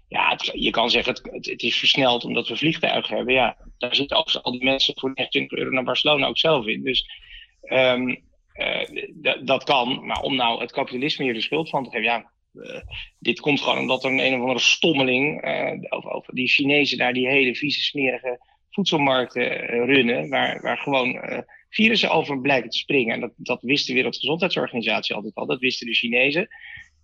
Ja, 0.08 0.30
het- 0.32 0.52
je 0.54 0.70
kan 0.70 0.90
zeggen, 0.90 1.14
het, 1.14 1.46
het, 1.46 1.62
is 1.64 1.78
versneld 1.78 2.24
omdat 2.24 2.48
we 2.48 2.56
vliegtuigen 2.58 3.16
hebben. 3.16 3.34
Ja, 3.34 3.58
daar 3.78 3.96
zitten 3.96 4.18
ook 4.18 4.30
al 4.42 4.52
die 4.52 4.64
mensen 4.64 4.94
voor 5.00 5.12
29 5.14 5.58
euro 5.58 5.72
naar 5.72 5.84
Barcelona 5.84 6.28
ook 6.28 6.38
zelf 6.38 6.66
in. 6.66 6.84
Dus 6.84 7.06
ehm, 7.62 8.16
eh, 8.54 8.90
dat 9.44 9.64
kan. 9.64 10.06
Maar 10.06 10.22
om 10.22 10.36
nou 10.36 10.62
het 10.62 10.72
kapitalisme 10.72 11.24
hier 11.24 11.34
de 11.34 11.42
schuld 11.42 11.70
van 11.70 11.84
te 11.84 11.90
geven, 11.90 12.04
ja, 12.06 12.32
eh, 12.54 12.82
dit 13.20 13.40
komt 13.40 13.62
gewoon 13.62 13.78
omdat 13.78 14.04
er 14.04 14.12
een 14.12 14.20
een 14.26 14.34
of 14.34 14.40
andere 14.40 14.60
stommeling, 14.60 15.42
eh, 15.42 15.72
over, 15.90 16.12
over 16.12 16.36
die 16.36 16.48
Chinezen 16.48 16.98
daar 16.98 17.14
die 17.14 17.28
hele 17.28 17.56
vieze, 17.56 17.82
smerige 17.82 18.40
voedselmarkten 18.72 19.68
eh, 19.68 19.86
runnen, 19.86 20.30
waar, 20.30 20.62
waar 20.62 20.78
gewoon 20.78 21.16
eh, 21.16 21.40
virussen 21.70 22.12
over 22.12 22.42
blijken 22.42 22.70
te 22.70 22.78
springen. 22.78 23.14
En 23.14 23.20
dat, 23.20 23.32
dat 23.36 23.62
wist 23.62 23.88
de 23.88 23.94
Wereldgezondheidsorganisatie 23.94 25.16
altijd 25.16 25.36
al, 25.36 25.46
dat 25.46 25.60
wisten 25.60 25.88
de 25.88 25.94
Chinezen. 25.94 26.48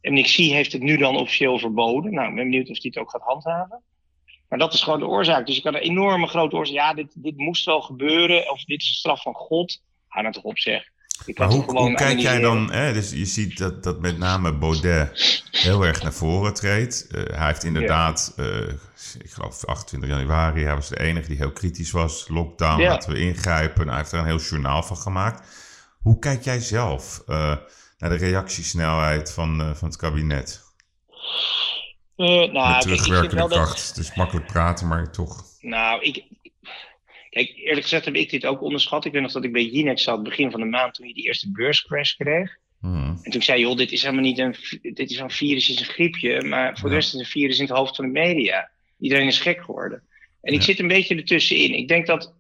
En 0.02 0.24
Xi 0.24 0.54
heeft 0.54 0.72
het 0.72 0.82
nu 0.82 0.98
dan 0.98 1.18
officieel 1.18 1.60
verboden. 1.60 2.14
Nou, 2.14 2.30
ik 2.30 2.36
ben 2.36 2.44
benieuwd 2.44 2.70
of 2.70 2.82
hij 2.82 2.92
het 2.94 2.98
ook 2.98 3.12
gaat 3.12 3.22
handhaven. 3.22 3.84
Maar 4.50 4.60
dat 4.60 4.74
is 4.74 4.84
gewoon 4.84 5.00
de 5.00 5.08
oorzaak. 5.08 5.46
Dus 5.46 5.56
je 5.56 5.62
kan 5.62 5.76
een 5.76 5.82
enorme 5.82 6.28
grote 6.28 6.56
oorzaak. 6.56 6.76
Ja, 6.76 6.94
dit, 6.94 7.24
dit 7.24 7.38
moest 7.38 7.66
wel 7.66 7.82
gebeuren. 7.82 8.52
Of 8.52 8.64
dit 8.64 8.82
is 8.82 8.90
een 8.90 8.96
straf 8.96 9.22
van 9.22 9.34
God. 9.34 9.84
Hou 10.08 10.24
nou 10.24 10.36
toch 10.36 10.44
op, 10.44 10.58
zeg. 10.58 10.90
Ik 11.26 11.38
Maar 11.38 11.48
hoe, 11.50 11.94
kijk 11.94 12.20
jij 12.20 12.40
dan? 12.40 12.72
Hè, 12.72 12.94
dus 12.94 13.12
je 13.12 13.26
ziet 13.26 13.58
dat, 13.58 13.84
dat 13.84 14.00
met 14.00 14.18
name 14.18 14.54
Baudet 14.58 15.42
heel 15.52 15.86
erg 15.86 16.02
naar 16.04 16.14
voren 16.14 16.54
treedt. 16.54 17.08
Eh, 17.08 17.24
hij 17.38 17.48
heeft 17.48 17.64
inderdaad, 17.64 18.34
eh, 18.38 18.58
ik 19.20 19.30
geloof 19.32 19.66
28 19.66 20.10
januari, 20.10 20.64
hij 20.64 20.76
was 20.76 20.88
de 20.90 21.00
enige 21.00 21.28
die 21.28 21.38
heel 21.38 21.52
kritisch 21.52 21.92
was. 21.92 22.26
Lockdown, 22.28 22.82
Ja. 22.82 22.90
laten 22.90 23.12
we 23.12 23.20
ingrijpen. 23.20 23.78
Nou, 23.80 23.90
hij 23.90 23.98
heeft 23.98 24.12
er 24.12 24.20
een 24.20 24.26
heel 24.26 24.40
journaal 24.40 24.84
van 24.84 24.98
gemaakt. 24.98 25.48
Hoe 26.02 26.20
kijk 26.20 26.44
jij 26.44 26.60
zelf 26.60 27.22
eh, 27.28 27.56
naar 27.98 28.10
de 28.10 28.16
reactiesnelheid 28.16 29.32
van, 29.32 29.74
van 29.76 29.88
het 29.88 29.98
kabinet? 29.98 30.66
Nou, 32.16 32.52
met 32.52 32.82
terugwerkende 32.82 33.36
wel 33.36 33.48
dat- 33.48 33.58
kracht. 33.58 33.88
Het 33.88 33.98
is 33.98 34.16
makkelijk 34.16 34.48
praten, 34.48 34.88
maar 34.88 35.12
toch. 35.12 35.44
Nou, 35.60 36.02
ik. 36.02 36.24
Kijk, 37.38 37.54
eerlijk 37.56 37.82
gezegd 37.82 38.06
heb 38.06 38.16
ik 38.16 38.30
dit 38.30 38.46
ook 38.46 38.62
onderschat. 38.62 39.06
Ik 39.06 39.12
weet 39.12 39.22
nog 39.22 39.32
dat 39.32 39.44
ik 39.44 39.52
bij 39.52 39.66
Jinex 39.66 40.04
zat 40.04 40.24
begin 40.24 40.52
van 40.52 40.60
de 40.60 40.66
maand 40.66 40.94
toen 40.94 41.08
je 41.08 41.14
die 41.14 41.26
eerste 41.26 41.52
beurscrash 41.52 42.14
kreeg. 42.14 42.58
Hmm. 42.80 43.20
En 43.22 43.32
toen 43.32 43.42
zei 43.42 43.60
je, 43.60 43.66
joh, 43.66 43.78
dit 43.78 43.92
is 43.92 44.02
helemaal 44.02 44.24
niet 44.24 44.38
een, 44.38 44.56
dit 44.82 45.12
is 45.12 45.18
een 45.18 45.32
virus, 45.32 45.70
is 45.70 45.80
een 45.80 45.86
griepje. 45.86 46.42
Maar 46.42 46.78
voor 46.78 46.90
de 46.90 46.96
rest 46.96 47.08
is 47.08 47.14
het 47.14 47.22
een 47.22 47.32
virus 47.32 47.60
in 47.60 47.66
het 47.66 47.78
hoofd 47.78 47.96
van 47.96 48.06
de 48.06 48.12
media. 48.12 48.70
Iedereen 49.00 49.28
is 49.28 49.40
gek 49.40 49.62
geworden. 49.64 50.04
En 50.42 50.54
ik 50.54 50.62
zit 50.62 50.80
een 50.80 50.88
beetje 50.88 51.16
ertussenin. 51.16 51.74
Ik 51.74 51.88
denk 51.88 52.06
dat 52.06 52.34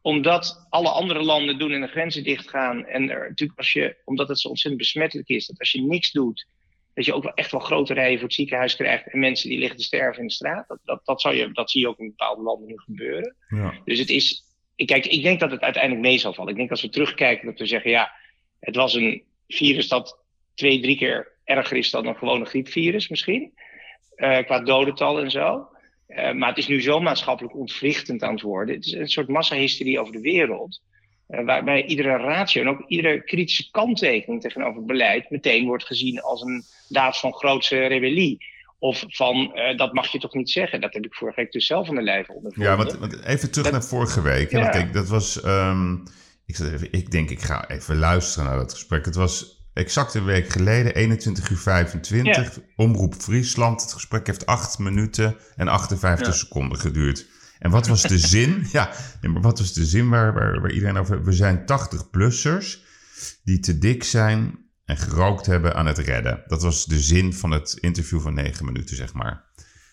omdat 0.00 0.66
alle 0.70 0.88
andere 0.88 1.22
landen 1.22 1.58
doen 1.58 1.72
en 1.72 1.80
de 1.80 1.86
grenzen 1.86 2.24
dichtgaan. 2.24 2.86
En 2.86 3.10
er 3.10 3.28
natuurlijk 3.28 3.58
als 3.58 3.72
je, 3.72 3.96
omdat 4.04 4.28
het 4.28 4.40
zo 4.40 4.48
ontzettend 4.48 4.82
besmettelijk 4.82 5.28
is, 5.28 5.46
dat 5.46 5.58
als 5.58 5.72
je 5.72 5.82
niks 5.82 6.12
doet, 6.12 6.46
dat 6.94 7.04
je 7.04 7.14
ook 7.14 7.22
wel 7.22 7.34
echt 7.34 7.50
wel 7.50 7.60
grote 7.60 7.94
rijen 7.94 8.14
voor 8.18 8.26
het 8.26 8.36
ziekenhuis 8.36 8.76
krijgt. 8.76 9.06
En 9.12 9.18
mensen 9.18 9.48
die 9.48 9.58
liggen 9.58 9.76
te 9.78 9.82
sterven 9.84 10.20
in 10.20 10.26
de 10.26 10.32
straat. 10.32 10.68
Dat, 10.68 10.78
dat, 10.84 11.00
dat, 11.04 11.20
zou 11.20 11.34
je, 11.34 11.52
dat 11.52 11.70
zie 11.70 11.80
je 11.80 11.88
ook 11.88 11.98
in 11.98 12.06
bepaalde 12.06 12.42
landen 12.42 12.68
nu 12.68 12.78
gebeuren. 12.78 13.36
Ja. 13.48 13.74
Dus 13.84 13.98
het 13.98 14.08
is. 14.10 14.42
ik- 14.76 14.86
Kijk, 14.86 15.06
ik 15.06 15.22
denk 15.22 15.40
dat 15.40 15.50
het 15.50 15.60
uiteindelijk 15.60 16.02
mee 16.06 16.18
zal 16.18 16.34
vallen. 16.34 16.50
Ik 16.52 16.56
denk 16.58 16.70
als 16.70 16.82
we 16.82 16.88
terugkijken 16.88 17.46
dat 17.46 17.58
we 17.58 17.66
zeggen, 17.66 17.90
ja, 17.90 18.10
het 18.60 18.76
was 18.76 18.94
een 18.94 19.22
virus 19.48 19.88
dat 19.88 20.18
twee, 20.54 20.80
drie 20.80 20.96
keer 20.96 21.32
erger 21.44 21.76
is 21.76 21.90
dan 21.90 22.06
een 22.06 22.16
gewone 22.16 22.44
griepvirus 22.44 23.08
misschien. 23.08 23.52
eh, 24.14 24.44
qua 24.44 24.60
dodental 24.60 25.20
en 25.20 25.30
zo. 25.30 25.68
Eh, 26.06 26.32
maar 26.32 26.48
het 26.48 26.58
is 26.58 26.66
nu 26.66 26.82
zo 26.82 27.00
maatschappelijk 27.00 27.54
ontwrichtend 27.56 28.22
aan 28.22 28.32
het 28.32 28.42
worden. 28.42 28.74
Het 28.74 28.84
is 28.86 28.92
een 28.92 29.08
soort 29.08 29.28
massahysterie 29.28 30.00
over 30.00 30.12
de 30.12 30.20
wereld. 30.20 30.80
Eh, 31.26 31.44
waarbij 31.44 31.84
iedere 31.84 32.16
ratio 32.16 32.62
en 32.62 32.68
ook 32.68 32.84
iedere 32.88 33.24
kritische 33.24 33.70
kanttekening 33.70 34.40
tegenover 34.42 34.76
het 34.76 34.86
beleid 34.86 35.30
meteen 35.30 35.66
wordt 35.66 35.84
gezien 35.84 36.20
als 36.20 36.42
een 36.42 36.64
daad 36.88 37.18
van 37.18 37.32
grootse 37.32 37.86
rebellie. 37.86 38.52
Of 38.78 39.04
van 39.08 39.54
eh, 39.54 39.76
dat 39.76 39.92
mag 39.92 40.06
je 40.12 40.18
toch 40.18 40.34
niet 40.34 40.50
zeggen. 40.50 40.80
Dat 40.80 40.94
heb 40.94 41.04
ik 41.04 41.14
vorige 41.14 41.40
week 41.40 41.52
dus 41.52 41.66
zelf 41.66 41.88
aan 41.88 41.94
de 41.94 42.02
lijf 42.02 42.28
ondervonden. 42.28 42.70
Ja, 42.70 42.76
want, 42.76 42.98
want 42.98 43.24
even 43.24 43.50
terug 43.50 43.64
Dat- 43.70 43.72
naar 43.72 43.88
vorige 43.88 44.22
week. 44.22 44.50
Ja. 44.50 44.68
Kijk, 44.68 44.92
dat 44.92 45.08
was. 45.08 45.40
ehm, 45.40 45.94
ik, 46.46 46.56
zat 46.56 46.72
even, 46.72 46.88
ik 46.92 47.10
denk, 47.10 47.30
ik 47.30 47.40
ga 47.40 47.68
even 47.68 47.96
luisteren 47.96 48.48
naar 48.48 48.58
dat 48.58 48.72
gesprek. 48.72 49.04
Het 49.04 49.14
was 49.14 49.62
exact 49.74 50.14
een 50.14 50.24
week 50.24 50.48
geleden, 50.48 50.94
21 50.94 51.50
uur 51.50 51.56
25. 51.58 52.58
Omroep 52.76 53.14
Friesland. 53.14 53.82
Het 53.82 53.92
gesprek 53.92 54.26
heeft 54.26 54.46
8 54.46 54.78
minuten 54.78 55.36
en 55.56 55.68
58 55.68 56.26
Ja. 56.26 56.32
seconden 56.32 56.78
geduurd. 56.78 57.26
En 57.64 57.70
wat 57.70 57.86
was 57.86 58.02
de 58.02 58.18
zin? 58.18 58.66
Ja, 58.72 58.90
maar 59.22 59.42
wat 59.42 59.58
was 59.58 59.72
de 59.72 59.84
zin 59.84 60.08
waar, 60.08 60.34
waar, 60.34 60.60
waar 60.60 60.70
iedereen 60.70 60.96
over. 60.96 61.24
We 61.24 61.32
zijn 61.32 61.60
80-plussers 61.60 62.78
die 63.44 63.58
te 63.60 63.78
dik 63.78 64.04
zijn 64.04 64.58
en 64.84 64.96
gerookt 64.96 65.46
hebben 65.46 65.74
aan 65.74 65.86
het 65.86 65.98
redden. 65.98 66.42
Dat 66.46 66.62
was 66.62 66.84
de 66.84 67.00
zin 67.00 67.32
van 67.34 67.50
het 67.50 67.76
interview 67.80 68.20
van 68.20 68.34
9 68.34 68.64
minuten, 68.64 68.96
zeg 68.96 69.12
maar. 69.12 69.44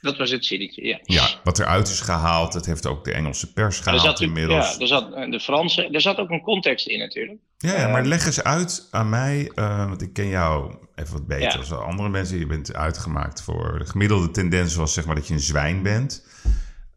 Dat 0.02 0.18
was 0.18 0.30
het 0.32 0.46
zinnetje, 0.46 0.86
ja. 0.88 1.00
Ja, 1.04 1.28
wat 1.44 1.60
eruit 1.60 1.88
is 1.88 2.00
gehaald, 2.02 2.54
dat 2.54 2.66
heeft 2.66 2.86
ook 2.86 3.04
de 3.06 3.12
Engelse 3.14 3.54
pers 3.54 3.78
Er 3.78 3.84
gehaald 3.84 4.02
zat, 4.02 4.20
inmiddels. 4.22 4.74
ja, 4.74 4.80
er 4.80 4.88
zat 4.88 5.14
eh, 5.14 5.32
de 5.32 5.40
Franse, 5.40 5.88
er 5.90 6.02
zat 6.02 6.18
ook 6.18 6.30
een 6.30 6.42
context 6.42 6.88
in 6.88 7.00
natuurlijk. 7.00 7.40
Ja, 7.58 7.78
ja, 7.78 7.88
maar 7.88 8.02
Eh, 8.02 8.08
leg 8.08 8.26
eens 8.26 8.44
uit 8.44 8.88
aan 8.92 9.10
mij, 9.10 9.52
eh, 9.56 9.88
want 9.88 10.02
ik 10.02 10.14
ken 10.14 10.28
jou 10.28 10.76
even 10.96 11.14
wat 11.14 11.28
beter 11.28 11.60
Ja. 11.62 11.70
dan 11.70 11.84
andere 11.86 12.10
mensen. 12.10 12.40
Je 12.40 12.46
bent 12.46 12.74
uitgemaakt 12.76 13.42
voor 13.42 13.80
de 13.80 13.86
gemiddelde 13.86 14.32
tendens 14.32 14.76
was 14.76 14.94
zeg 14.94 15.06
maar 15.06 15.16
dat 15.16 15.28
je 15.28 15.34
een 15.34 15.40
zwijn 15.40 15.82
bent. 15.84 16.26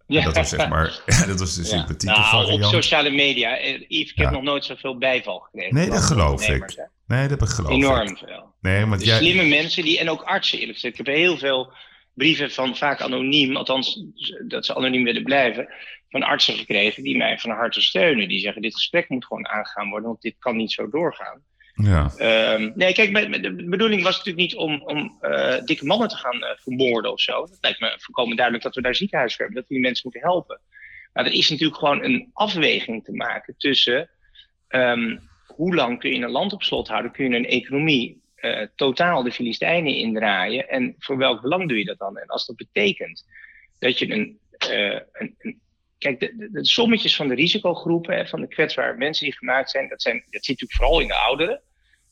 En 0.07 0.15
Ja. 0.15 0.25
dat 0.25 0.37
was 0.37 0.49
zeg 0.49 0.69
maar, 0.69 1.01
ja, 1.07 1.27
dat 1.31 1.39
was 1.39 1.55
de 1.55 1.63
Ja. 1.63 1.69
sympathieke 1.69 2.19
nou, 2.21 2.25
variant. 2.25 2.65
op 2.65 2.71
sociale 2.71 3.11
media. 3.11 3.57
eh, 3.57 3.73
Yves, 3.89 4.11
ik 4.11 4.17
Ja. 4.19 4.23
heb 4.25 4.33
nog 4.33 4.43
nooit 4.43 4.65
zoveel 4.65 4.99
bijval 4.99 5.39
gekregen. 5.39 5.75
Nee, 5.75 5.91
dat 5.91 6.03
geloof 6.03 6.49
ik. 6.49 6.87
Nee, 7.07 7.29
dat 7.29 7.49
geloof 7.49 7.71
Enorm 7.71 8.09
ik. 8.09 8.19
veel. 8.19 8.55
Nee, 8.61 8.87
want 8.87 8.99
Dus 8.99 9.09
jij... 9.09 9.19
slimme 9.19 9.45
mensen 9.45 9.83
die, 9.85 9.99
en 9.99 10.11
ook 10.11 10.23
artsen 10.23 10.59
eerlijk 10.59 10.75
gezegd. 10.75 10.99
Ik 10.99 11.07
heb 11.07 11.15
heel 11.17 11.39
veel 11.39 11.73
brieven 12.15 12.51
van 12.51 12.77
vaak 12.77 13.01
anoniem, 13.01 13.57
althans 13.57 14.05
dat 14.49 14.67
ze 14.67 14.75
anoniem 14.75 15.05
willen 15.05 15.23
blijven, 15.25 15.69
van 16.09 16.23
artsen 16.23 16.55
gekregen 16.55 17.03
die 17.03 17.17
mij 17.17 17.39
van 17.39 17.51
harte 17.51 17.81
steunen. 17.81 18.29
Die 18.29 18.41
zeggen 18.41 18.63
dit 18.63 18.75
gesprek 18.75 19.09
moet 19.09 19.25
gewoon 19.27 19.49
aangegaan 19.49 19.89
worden, 19.89 20.09
want 20.09 20.23
dit 20.23 20.35
kan 20.39 20.57
niet 20.57 20.73
zo 20.73 20.89
doorgaan. 20.89 21.43
Ja, 21.75 22.13
Ehm, 22.17 22.71
nee, 22.75 22.93
kijk, 22.93 23.43
de 23.43 23.65
bedoeling 23.65 24.03
was 24.03 24.17
natuurlijk 24.17 24.47
niet 24.47 24.57
om, 24.57 24.83
om 24.83 25.17
eh, 25.21 25.65
dikke 25.65 25.85
mannen 25.85 26.09
te 26.09 26.17
gaan 26.17 26.43
eh, 26.43 26.57
vermoorden 26.57 27.13
of 27.13 27.21
zo. 27.21 27.43
Het 27.43 27.59
lijkt 27.61 27.81
me 27.81 27.95
volkomen 27.97 28.37
duidelijk 28.37 28.65
dat 28.65 28.75
we 28.75 28.83
daar 28.83 28.95
ziekenhuis 28.95 29.35
voor 29.35 29.45
hebben, 29.45 29.61
dat 29.61 29.69
we 29.69 29.75
die 29.75 29.85
mensen 29.85 30.11
moeten 30.11 30.31
helpen. 30.31 30.61
Maar 31.13 31.25
er 31.25 31.33
is 31.33 31.51
natuurlijk 31.51 31.79
gewoon 31.79 32.05
een 32.05 32.31
afweging 32.33 33.05
te 33.05 33.13
maken 33.13 33.55
tussen 33.59 34.11
ehm, 34.69 35.19
hoe 35.47 35.75
lang 35.75 35.99
kun 35.99 36.11
je 36.11 36.25
een 36.25 36.31
land 36.31 36.53
op 36.53 36.63
slot 36.63 36.89
houden, 36.89 37.13
kun 37.13 37.31
je 37.31 37.37
een 37.37 37.47
economie 37.47 38.23
eh, 38.35 38.67
totaal 38.77 39.23
de 39.23 39.33
Filistijnen 39.33 39.95
indraaien 39.95 40.69
en 40.69 40.95
voor 40.99 41.17
welk 41.17 41.43
belang 41.43 41.69
doe 41.69 41.79
je 41.79 41.85
dat 41.85 41.99
dan? 41.99 42.19
En 42.19 42.27
als 42.27 42.47
dat 42.47 42.57
betekent 42.57 43.27
dat 43.79 43.99
je 43.99 44.11
een, 44.11 44.39
een 45.13 45.61
Kijk, 45.99 46.21
de, 46.21 46.59
sommetjes 46.65 47.17
van 47.17 47.29
de 47.29 47.35
risicogroepen, 47.35 48.17
hè, 48.17 48.27
van 48.27 48.41
de 48.41 48.49
kwetsbare 48.49 48.97
mensen 48.97 49.25
die 49.25 49.37
gemaakt 49.37 49.71
zijn, 49.71 49.89
dat, 49.89 50.03
zijn, 50.03 50.17
dat 50.17 50.45
zit 50.45 50.61
natuurlijk 50.61 50.73
vooral 50.73 51.01
in 51.01 51.09
de 51.09 51.15
ouderen, 51.15 51.63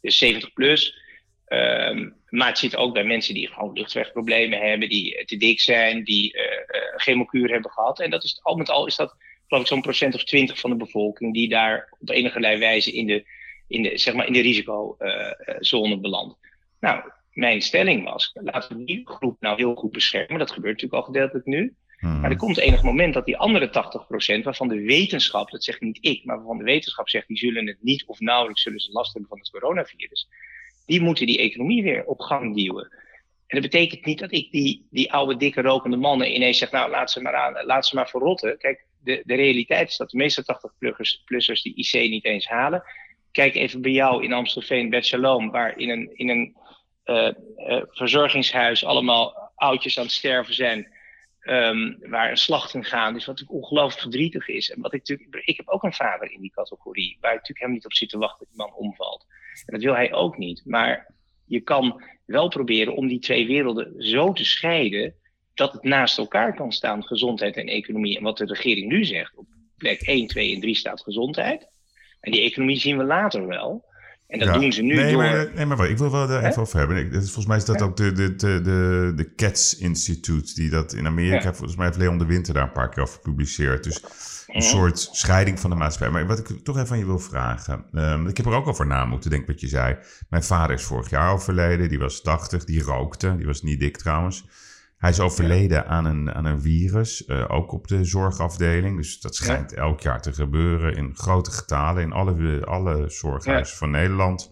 dus 0.01 0.19
70 0.19 0.53
plus. 0.53 1.01
Ehm, 1.47 2.11
maar 2.29 2.49
het 2.49 2.59
zit 2.59 2.77
ook 2.77 2.95
bij 2.95 3.05
mensen 3.05 3.35
die 3.35 3.49
gewoon 3.49 3.73
luchtwegproblemen 3.73 4.61
hebben, 4.61 4.89
die 4.89 5.17
eh, 5.17 5.25
te 5.25 5.37
dik 5.37 5.61
zijn, 5.61 6.05
die 6.05 6.33
eh 6.33 6.63
eh, 6.73 6.97
chemokuur 6.97 7.51
hebben 7.51 7.71
gehad. 7.71 8.01
En 8.01 8.11
dat 8.11 8.25
is 8.25 8.41
al 8.43 8.57
met 8.57 8.71
al 8.71 8.87
is 8.87 8.97
dat, 8.97 9.17
geloof 9.47 9.63
ik, 9.63 9.69
zo'n 9.69 9.81
procent 9.81 10.15
of 10.15 10.25
20 10.25 10.61
van 10.61 10.71
de 10.71 10.77
bevolking 10.77 11.35
die 11.35 11.49
daar 11.49 11.97
op 11.99 12.11
enige 12.11 12.41
wijze 12.41 12.93
in 12.93 13.07
de, 13.07 13.25
in 13.69 13.83
de, 13.83 13.99
zeg 13.99 14.15
maar 14.15 14.27
in 14.27 14.33
de 14.33 14.41
risicozone 14.41 16.01
belandt. 16.01 16.37
Nou, 16.81 17.11
mijn 17.33 17.63
stelling 17.63 18.05
was, 18.05 18.31
laten 18.35 18.79
we 18.79 18.85
die 18.85 19.01
groep 19.05 19.41
nou 19.41 19.57
heel 19.57 19.75
goed 19.75 19.93
beschermen. 19.93 20.39
Dat 20.39 20.51
gebeurt 20.51 20.73
natuurlijk 20.73 21.03
al 21.03 21.13
gedeeltelijk 21.13 21.47
nu. 21.47 21.75
Mhm. 22.03 22.21
Maar 22.21 22.31
er 22.31 22.37
komt 22.37 22.59
enig 22.59 22.83
moment 22.83 23.15
dat 23.15 23.27
die 23.27 23.37
andere 23.37 23.71
80%, 23.71 24.45
waarvan 24.45 24.69
de 24.69 24.83
wetenschap, 24.83 25.51
dat 25.51 25.65
zegt 25.65 25.81
niet 25.81 25.99
ik, 26.01 26.25
maar 26.25 26.37
waarvan 26.37 26.59
de 26.59 26.65
wetenschap 26.65 27.09
zegt, 27.09 27.29
die 27.29 27.37
zullen 27.37 27.67
het 27.67 27.79
niet 27.81 28.05
of 28.07 28.21
nauwelijks 28.21 28.63
zullen 28.63 28.81
ze 28.81 28.93
last 28.93 29.13
hebben 29.13 29.31
van 29.31 29.39
het 29.39 29.51
coronavirus, 29.51 30.29
die 30.87 31.01
moeten 31.01 31.27
die 31.27 31.39
economie 31.39 31.83
weer 31.83 32.05
op 32.05 32.21
gang 32.21 32.57
duwen. 32.57 32.91
En 33.47 33.61
dat 33.61 33.71
betekent 33.71 34.05
niet 34.05 34.19
dat 34.19 34.33
ik 34.33 34.51
die, 34.51 34.87
die 34.91 35.13
oude, 35.13 35.37
dikke, 35.37 35.61
rokende 35.61 35.97
mannen 35.97 36.35
ineens 36.35 36.59
zeg, 36.59 36.71
nou, 36.71 36.91
laat 36.91 37.11
ze 37.11 37.23
maar, 37.23 37.35
aan, 37.35 37.65
laat 37.65 37.87
ze 37.87 37.95
maar 37.95 38.09
verrotten. 38.09 38.59
Kijk, 38.59 38.85
de, 39.05 39.23
de 39.25 39.35
realiteit 39.35 39.89
is 39.89 39.97
dat 39.97 40.11
de 40.11 40.17
meeste 40.17 40.43
80-plussers 40.43 41.63
die 41.63 41.75
IC 41.75 42.11
niet 42.11 42.25
eens 42.25 42.49
halen. 42.49 42.83
Kijk 43.33 43.55
even 43.55 43.81
bij 43.81 43.93
jou 43.93 44.25
in 44.25 44.33
Amstelveen, 44.33 44.91
Bed 44.91 45.07
Shalom, 45.07 45.51
waar 45.51 45.79
in 45.79 45.91
een, 45.91 46.11
in 46.13 46.29
een 46.29 46.57
uh, 47.05 47.29
uh, 47.69 47.83
verzorgingshuis 47.89 48.85
allemaal 48.85 49.53
oudjes 49.55 49.99
aan 49.99 50.05
het 50.05 50.13
sterven 50.13 50.55
zijn. 50.55 51.01
Um, 51.45 51.97
waar 52.01 52.31
een 52.31 52.37
slachting 52.37 52.89
gaat, 52.89 53.15
dus 53.15 53.25
wat 53.25 53.39
natuurlijk 53.39 53.65
ongelooflijk 53.65 54.01
verdrietig 54.01 54.49
is. 54.49 54.71
En 54.71 54.81
wat 54.81 54.95
ik 54.95 54.99
natuurlijk, 55.09 55.47
ik 55.47 55.57
heb 55.57 55.69
ook 55.69 55.83
een 55.83 55.93
vader 55.93 56.31
in 56.31 56.41
die 56.41 56.51
categorie, 56.51 57.19
waar 57.21 57.31
ik 57.31 57.39
natuurlijk 57.39 57.59
helemaal 57.59 57.77
niet 57.77 57.87
op 57.87 57.93
zit 57.93 58.09
te 58.09 58.19
wachten 58.19 58.39
dat 58.39 58.49
die 58.49 58.57
man 58.57 58.75
omvalt. 58.75 59.27
En 59.67 59.75
dat 59.75 59.83
wil 59.83 59.95
hij 59.95 60.13
ook 60.13 60.39
niet. 60.39 60.63
Maar 60.65 61.15
je 61.47 61.61
kan 61.61 62.03
wel 62.27 62.49
proberen 62.49 62.95
om 62.95 63.09
die 63.09 63.19
twee 63.19 63.47
werelden 63.47 63.95
zo 64.03 64.33
te 64.33 64.45
scheiden 64.45 65.15
dat 65.55 65.73
het 65.73 65.83
naast 65.83 66.19
elkaar 66.19 66.55
kan 66.55 66.73
staan, 66.73 67.05
gezondheid 67.05 67.57
en 67.57 67.67
economie. 67.67 68.17
En 68.17 68.23
wat 68.23 68.39
de 68.39 68.45
regering 68.45 68.89
nu 68.89 69.05
zegt, 69.05 69.37
op 69.37 69.47
plek 69.77 70.01
1, 70.01 70.27
2 70.27 70.55
en 70.55 70.61
3 70.61 70.75
staat 70.75 71.03
gezondheid. 71.03 71.69
En 72.21 72.33
die 72.33 72.43
economie 72.43 72.79
zien 72.79 72.99
we 72.99 73.05
later 73.05 73.47
wel. 73.47 73.85
En 74.33 74.39
dat 74.39 74.49
ja. 74.49 74.59
doen 74.59 74.73
ze 74.73 74.83
nu 74.83 74.95
nee, 74.95 75.13
door... 75.13 75.23
Maar, 75.23 75.51
nee, 75.55 75.67
maar 75.67 75.77
wacht, 75.77 75.91
ik 75.91 75.99
wil 75.99 76.11
wel 76.11 76.27
daar 76.27 76.45
even 76.45 76.63
over 76.63 76.79
hebben. 76.79 76.97
Ik, 76.97 77.13
volgens 77.13 77.47
mij 77.47 77.57
is 77.57 77.65
dat 77.65 77.83
ook 77.83 77.97
de, 77.97 78.13
de, 78.13 78.35
de, 78.35 78.61
de, 78.61 79.13
de 79.17 79.35
Cats 79.35 79.79
Institute, 79.79 80.55
die 80.55 80.71
dat 80.71 80.93
in 80.93 81.07
Amerika, 81.07 81.45
ja. 81.45 81.55
volgens 81.55 81.77
mij 81.77 81.87
heeft 81.87 81.99
Leon 81.99 82.19
de 82.19 82.25
Winter 82.25 82.55
daar 82.55 82.63
een 82.63 82.73
paar 82.73 82.89
keer 82.89 83.03
over 83.03 83.15
gepubliceerd. 83.15 83.85
Dus 83.85 84.05
een 84.47 84.63
soort 84.63 85.09
scheiding 85.13 85.61
van 85.61 85.71
de 85.71 85.77
maatschappij. 85.77 86.11
Maar 86.11 86.27
wat 86.27 86.39
ik 86.39 86.65
toch 86.65 86.79
even 86.79 86.93
aan 86.93 86.99
je 86.99 87.05
wil 87.05 87.19
vragen. 87.19 87.85
Um, 87.93 88.27
ik 88.27 88.37
heb 88.37 88.47
er 88.47 88.53
ook 88.53 88.67
over 88.67 88.87
na 88.87 89.05
moeten 89.05 89.31
denken 89.31 89.53
wat 89.53 89.61
je 89.61 89.69
zei. 89.69 89.97
Mijn 90.29 90.43
vader 90.43 90.77
is 90.77 90.83
vorig 90.83 91.11
jaar 91.11 91.33
overleden, 91.33 91.89
die 91.89 91.99
was 91.99 92.21
80, 92.21 92.65
die 92.65 92.83
rookte, 92.83 93.37
die 93.37 93.47
was 93.47 93.63
niet 93.63 93.81
dik 93.81 93.97
trouwens. 93.97 94.45
Hij 95.03 95.11
is 95.11 95.21
overleden 95.21 95.77
ja. 95.77 95.85
aan, 95.85 96.05
een, 96.05 96.35
aan 96.35 96.45
een 96.45 96.61
virus, 96.61 97.27
uh, 97.27 97.45
ook 97.49 97.73
op 97.73 97.89
de 97.89 98.05
zorgafdeling. 98.05 98.97
Dus 98.97 99.21
dat 99.21 99.35
schijnt 99.35 99.71
ja. 99.71 99.77
elk 99.77 100.01
jaar 100.01 100.23
te 100.23 100.33
gebeuren 100.33 100.97
in 100.97 101.17
grote 101.17 101.51
getalen 101.51 102.03
in 102.03 102.13
alle, 102.13 102.65
alle 102.65 103.11
zorghuizen 103.11 103.73
ja. 103.73 103.79
van 103.79 103.91
Nederland. 103.91 104.51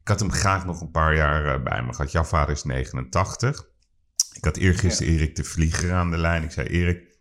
Ik 0.00 0.08
had 0.08 0.20
hem 0.20 0.32
graag 0.32 0.66
nog 0.66 0.80
een 0.80 0.90
paar 0.90 1.14
jaar 1.14 1.44
uh, 1.44 1.62
bij 1.62 1.82
me 1.82 1.94
gehad. 1.94 2.12
Jouw 2.12 2.24
vader 2.24 2.54
is 2.54 2.62
89. 2.62 3.68
Ik 4.32 4.44
had 4.44 4.56
eergisteren 4.56 5.12
Erik 5.12 5.36
de 5.36 5.44
Vlieger 5.44 5.92
aan 5.92 6.10
de 6.10 6.18
lijn. 6.18 6.42
Ik 6.42 6.50
zei, 6.50 6.66
Erik, 6.66 7.16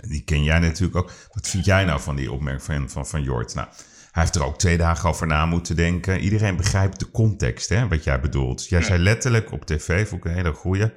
die 0.00 0.24
ken 0.24 0.42
jij 0.42 0.58
natuurlijk 0.58 0.96
ook. 0.96 1.10
Wat 1.30 1.48
vind 1.48 1.64
jij 1.64 1.84
nou 1.84 2.00
van 2.00 2.16
die 2.16 2.32
opmerking 2.32 2.62
van, 2.62 2.90
van, 2.90 3.06
van 3.06 3.22
Jort? 3.22 3.54
Nou, 3.54 3.68
Hij 4.10 4.22
heeft 4.22 4.34
er 4.34 4.44
ook 4.44 4.58
twee 4.58 4.76
dagen 4.76 5.08
over 5.08 5.26
na 5.26 5.46
moeten 5.46 5.76
denken. 5.76 6.20
Iedereen 6.20 6.56
begrijpt 6.56 6.98
de 6.98 7.10
context, 7.10 7.68
hè, 7.68 7.88
wat 7.88 8.04
jij 8.04 8.20
bedoelt. 8.20 8.68
Jij 8.68 8.82
zei 8.82 9.02
letterlijk 9.02 9.52
op 9.52 9.64
tv, 9.64 10.08
vond 10.08 10.24
ik 10.24 10.30
een 10.30 10.36
hele 10.36 10.52
goeie. 10.52 10.90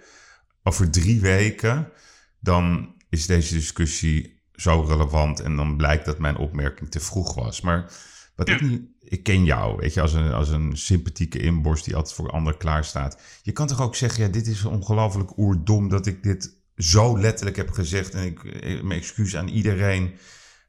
Over 0.68 0.92
drie 0.92 1.22
weken, 1.22 1.90
dan 2.40 2.96
is 3.10 3.26
deze 3.26 3.54
discussie 3.54 4.42
zo 4.54 4.82
relevant. 4.82 5.40
En 5.40 5.56
dan 5.56 5.78
blijkt 5.78 6.06
dat 6.06 6.20
mijn 6.20 6.38
opmerking 6.38 6.92
te 6.92 7.00
vroeg 7.00 7.34
was. 7.34 7.62
Maar 7.62 7.92
wat 8.36 8.50
ik 8.50 8.62
niet 8.62 8.96
ik 9.08 9.24
ken 9.24 9.46
jou, 9.46 9.78
weet 9.78 9.94
je, 9.94 10.02
als 10.02 10.14
een, 10.14 10.32
als 10.32 10.50
een 10.50 10.78
sympathieke 10.78 11.40
inborst 11.40 11.86
die 11.86 11.96
altijd 11.96 12.16
voor 12.16 12.30
anderen 12.30 12.60
klaarstaat. 12.60 13.22
Je 13.44 13.52
kan 13.52 13.68
toch 13.68 13.82
ook 13.82 13.96
zeggen, 13.96 14.24
ja, 14.24 14.30
dit 14.30 14.48
is 14.48 14.66
ongelooflijk 14.66 15.38
oerdom 15.38 15.90
dat 15.90 16.06
ik 16.06 16.24
dit 16.24 16.56
zo 16.78 17.20
letterlijk 17.20 17.58
heb 17.58 17.70
gezegd. 17.70 18.14
En 18.14 18.26
ik, 18.26 18.44
eh, 18.44 18.82
mijn 18.82 19.00
excuus 19.00 19.36
aan 19.36 19.48
iedereen 19.48 20.16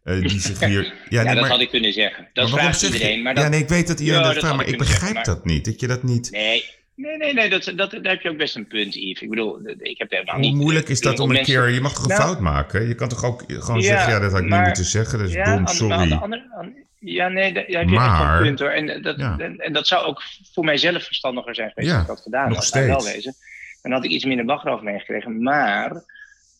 uh, 0.05 0.21
die 0.21 0.41
zich 0.41 0.61
hier... 0.61 0.83
Ja, 1.09 1.23
ja 1.23 1.33
dat 1.33 1.41
maar, 1.41 1.51
had 1.51 1.61
ik 1.61 1.71
kunnen 1.71 1.93
zeggen. 1.93 2.29
Dat 2.33 2.51
vraagt 2.51 2.83
iedereen. 2.83 3.23
Maar 3.23 3.35
dat, 3.35 3.45
ja, 3.45 3.51
nee, 3.51 3.61
ik 3.61 3.69
weet 3.69 3.87
dat 3.87 4.01
iedereen 4.01 4.23
dat 4.23 4.37
vraagt, 4.37 4.57
maar 4.57 4.67
ik 4.67 4.79
begrijp 4.79 5.25
dat 5.25 5.45
niet. 5.45 5.65
Dat 5.65 5.81
je 5.81 5.87
dat 5.87 6.03
niet... 6.03 6.31
Nee, 6.31 6.65
Nee, 6.97 7.17
nee, 7.17 7.35
nee, 7.35 7.49
dat, 7.49 7.73
dat, 7.75 7.91
daar 7.91 8.13
heb 8.13 8.21
je 8.21 8.31
ook 8.31 8.37
best 8.37 8.57
een 8.57 8.67
punt, 8.67 8.95
Yves. 8.95 9.23
Ik 9.23 9.31
bedoel, 9.31 9.61
ik 9.79 9.99
heb 9.99 10.11
helemaal 10.11 10.39
niet... 10.39 10.53
Hoe 10.53 10.63
moeilijk 10.63 10.89
is 10.89 11.01
dat 11.01 11.19
om 11.19 11.31
een 11.31 11.45
keer... 11.45 11.69
Je 11.69 11.81
mag 11.81 11.93
toch 11.93 12.03
een 12.03 12.09
nou, 12.09 12.23
fout 12.23 12.41
maken? 12.41 12.89
Je 12.89 12.95
kan 12.95 13.09
toch 13.09 13.25
ook 13.25 13.45
gewoon 13.49 13.83
zeggen, 13.83 14.13
ja, 14.13 14.19
dat 14.19 14.33
had 14.33 14.41
ik 14.41 14.49
niet 14.49 14.61
moeten 14.61 14.85
zeggen. 14.85 15.19
Dat 15.19 15.29
is 15.29 15.35
ja, 15.35 15.57
dom, 15.57 15.67
sorry. 15.67 16.13
Aan 16.13 16.31
de 16.31 16.85
ja, 16.99 17.29
nee, 17.29 17.53
daar 17.53 17.65
heb 17.67 17.89
je 17.89 17.95
maar, 17.95 18.21
echt 18.21 18.39
een 18.39 18.47
punt 18.47 18.59
hoor. 18.59 18.69
En 18.69 19.03
dat, 19.03 19.19
en, 19.19 19.59
en, 19.59 19.73
dat 19.73 19.87
zou 19.87 20.07
ook 20.07 20.23
voor 20.53 20.65
mijzelf 20.65 21.05
verstandiger 21.05 21.55
zijn 21.55 21.71
geweest 21.71 21.93
als 21.93 22.01
ik 22.01 22.07
dat 22.07 22.21
gedaan 22.21 22.49
nog 22.49 22.57
had. 22.57 22.67
Steeds. 22.67 22.87
Wel 22.87 23.13
wezen. 23.15 23.35
Dan 23.83 23.93
had 23.93 24.05
ik 24.05 24.11
iets 24.11 24.25
minder 24.25 24.47
bagger 24.47 24.71
over 24.71 24.85
meegekregen. 24.85 25.43
Maar 25.43 26.03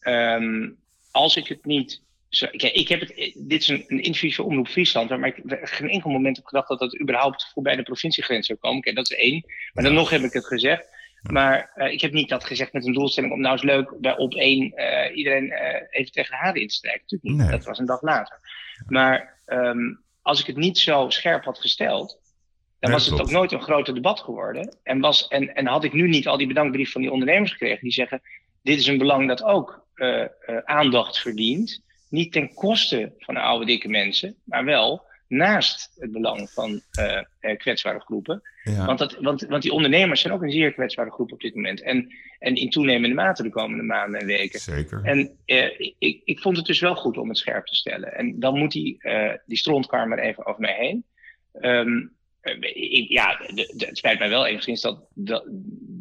um, 0.03 0.77
als 1.11 1.37
ik 1.37 1.47
het 1.47 1.65
niet... 1.65 2.05
Zo, 2.37 2.47
ik 2.51 2.89
heb 2.89 3.01
het, 3.01 3.33
dit 3.35 3.61
is 3.61 3.69
een, 3.69 3.85
een 3.87 4.03
interview 4.03 4.33
voor 4.33 4.45
Omroep 4.45 4.69
Friesland, 4.69 5.09
maar 5.09 5.29
ik 5.29 5.43
heb 5.47 5.61
geen 5.63 5.89
enkel 5.89 6.11
moment 6.11 6.37
heb 6.37 6.47
gedacht 6.47 6.69
dat 6.69 6.79
dat 6.79 7.01
überhaupt 7.01 7.51
voorbij 7.53 7.77
de 7.77 7.83
provinciegrens 7.83 8.47
zou 8.47 8.59
komen. 8.59 8.83
Kijk, 8.83 8.97
dat 8.97 9.11
is 9.11 9.17
één. 9.17 9.45
Maar 9.73 9.85
dan 9.85 9.95
nog 9.95 10.11
heb 10.11 10.23
ik 10.23 10.33
het 10.33 10.47
gezegd. 10.47 10.95
Maar 11.23 11.73
uh, 11.77 11.93
ik 11.93 12.01
heb 12.01 12.13
niet 12.13 12.29
dat 12.29 12.45
gezegd 12.45 12.73
met 12.73 12.87
een 12.87 12.93
doelstelling 12.93 13.33
om 13.33 13.41
nou 13.41 13.53
eens 13.53 13.63
leuk 13.63 13.95
bij 14.01 14.17
op 14.17 14.35
één 14.35 14.73
uh, 14.77 15.17
iedereen 15.17 15.45
uh, 15.45 15.59
even 15.91 16.13
tegen 16.13 16.31
de 16.31 16.37
haren 16.37 16.61
in 16.61 16.69
te 16.69 16.75
strijken. 16.75 17.03
Natuurlijk 17.03 17.31
niet. 17.31 17.49
Nee. 17.49 17.59
Dat 17.59 17.67
was 17.67 17.79
een 17.79 17.87
dag 17.87 18.03
later. 18.03 18.39
Maar 18.87 19.41
um, 19.47 20.03
als 20.23 20.41
ik 20.41 20.47
het 20.47 20.57
niet 20.57 20.79
zo 20.79 21.09
scherp 21.09 21.45
had 21.45 21.59
gesteld, 21.59 22.21
dan 22.79 22.91
was 22.91 23.07
het 23.07 23.21
ook 23.21 23.31
nooit 23.31 23.53
een 23.53 23.63
groter 23.63 23.95
debat 23.95 24.21
geworden. 24.21 24.77
En, 24.83 25.01
was, 25.01 25.29
en, 25.29 25.55
en 25.55 25.67
had 25.67 25.85
ik 25.85 25.93
nu 25.93 26.09
niet 26.09 26.27
al 26.27 26.37
die 26.37 26.47
bedankbrief 26.47 26.93
van 26.93 27.01
die 27.01 27.13
ondernemers 27.13 27.51
gekregen 27.53 27.83
die 27.83 27.93
zeggen: 27.93 28.23
dit 28.63 28.79
is 28.79 28.87
een 28.87 28.99
belang 28.99 29.29
dat 29.29 29.43
ook 29.43 29.87
aandacht 30.65 31.19
verdient. 31.19 31.85
Niet 32.17 32.33
ten 32.33 32.55
koste 32.55 33.13
van 33.19 33.35
de 33.35 33.41
oude 33.41 33.67
dikke 33.67 33.89
mensen, 33.89 34.37
maar 34.45 34.65
wel 34.65 35.05
naast 35.29 35.93
het 35.97 36.13
belang 36.13 36.51
van 36.51 36.81
uh, 37.01 37.57
kwetsbare 37.57 38.01
groepen. 38.01 38.43
Ja. 38.63 38.87
Want, 38.87 38.99
dat, 38.99 39.17
want, 39.21 39.43
want 39.43 39.63
die 39.63 39.73
ondernemers 39.73 40.21
zijn 40.21 40.33
ook 40.33 40.43
een 40.43 40.51
zeer 40.51 40.73
kwetsbare 40.73 41.11
groep 41.11 41.33
op 41.33 41.41
dit 41.41 41.55
moment. 41.55 41.83
En, 41.83 42.15
en 42.39 42.55
in 42.55 42.71
toenemende 42.71 43.15
mate 43.15 43.43
de 43.43 43.51
komende 43.51 43.83
maanden 43.83 44.21
en 44.21 44.27
weken. 44.27 44.61
Zeker. 44.61 45.01
En 45.05 45.19
uh, 45.47 45.81
ik, 45.99 46.21
ik 46.25 46.41
vond 46.41 46.57
het 46.57 46.67
dus 46.67 46.81
wel 46.81 46.95
goed 46.95 47.19
om 47.19 47.29
het 47.29 47.39
scherp 47.39 47.67
te 47.67 47.75
stellen. 47.75 48.15
En 48.15 48.41
dan 48.41 48.59
moet 48.59 48.73
die, 48.73 48.97
uh, 49.01 49.33
die 49.47 50.21
even 50.21 50.47
over 50.47 50.61
mij 50.61 50.77
heen. 50.79 51.05
Um, 51.61 52.16
ik, 52.55 53.09
ja, 53.09 53.37
de, 53.37 53.73
de, 53.77 53.87
het 53.87 53.99
spijt 53.99 54.19
mij 54.19 54.29
wel 54.29 54.47
enigszins 54.47 54.81
dat, 54.81 55.07
dat, 55.15 55.45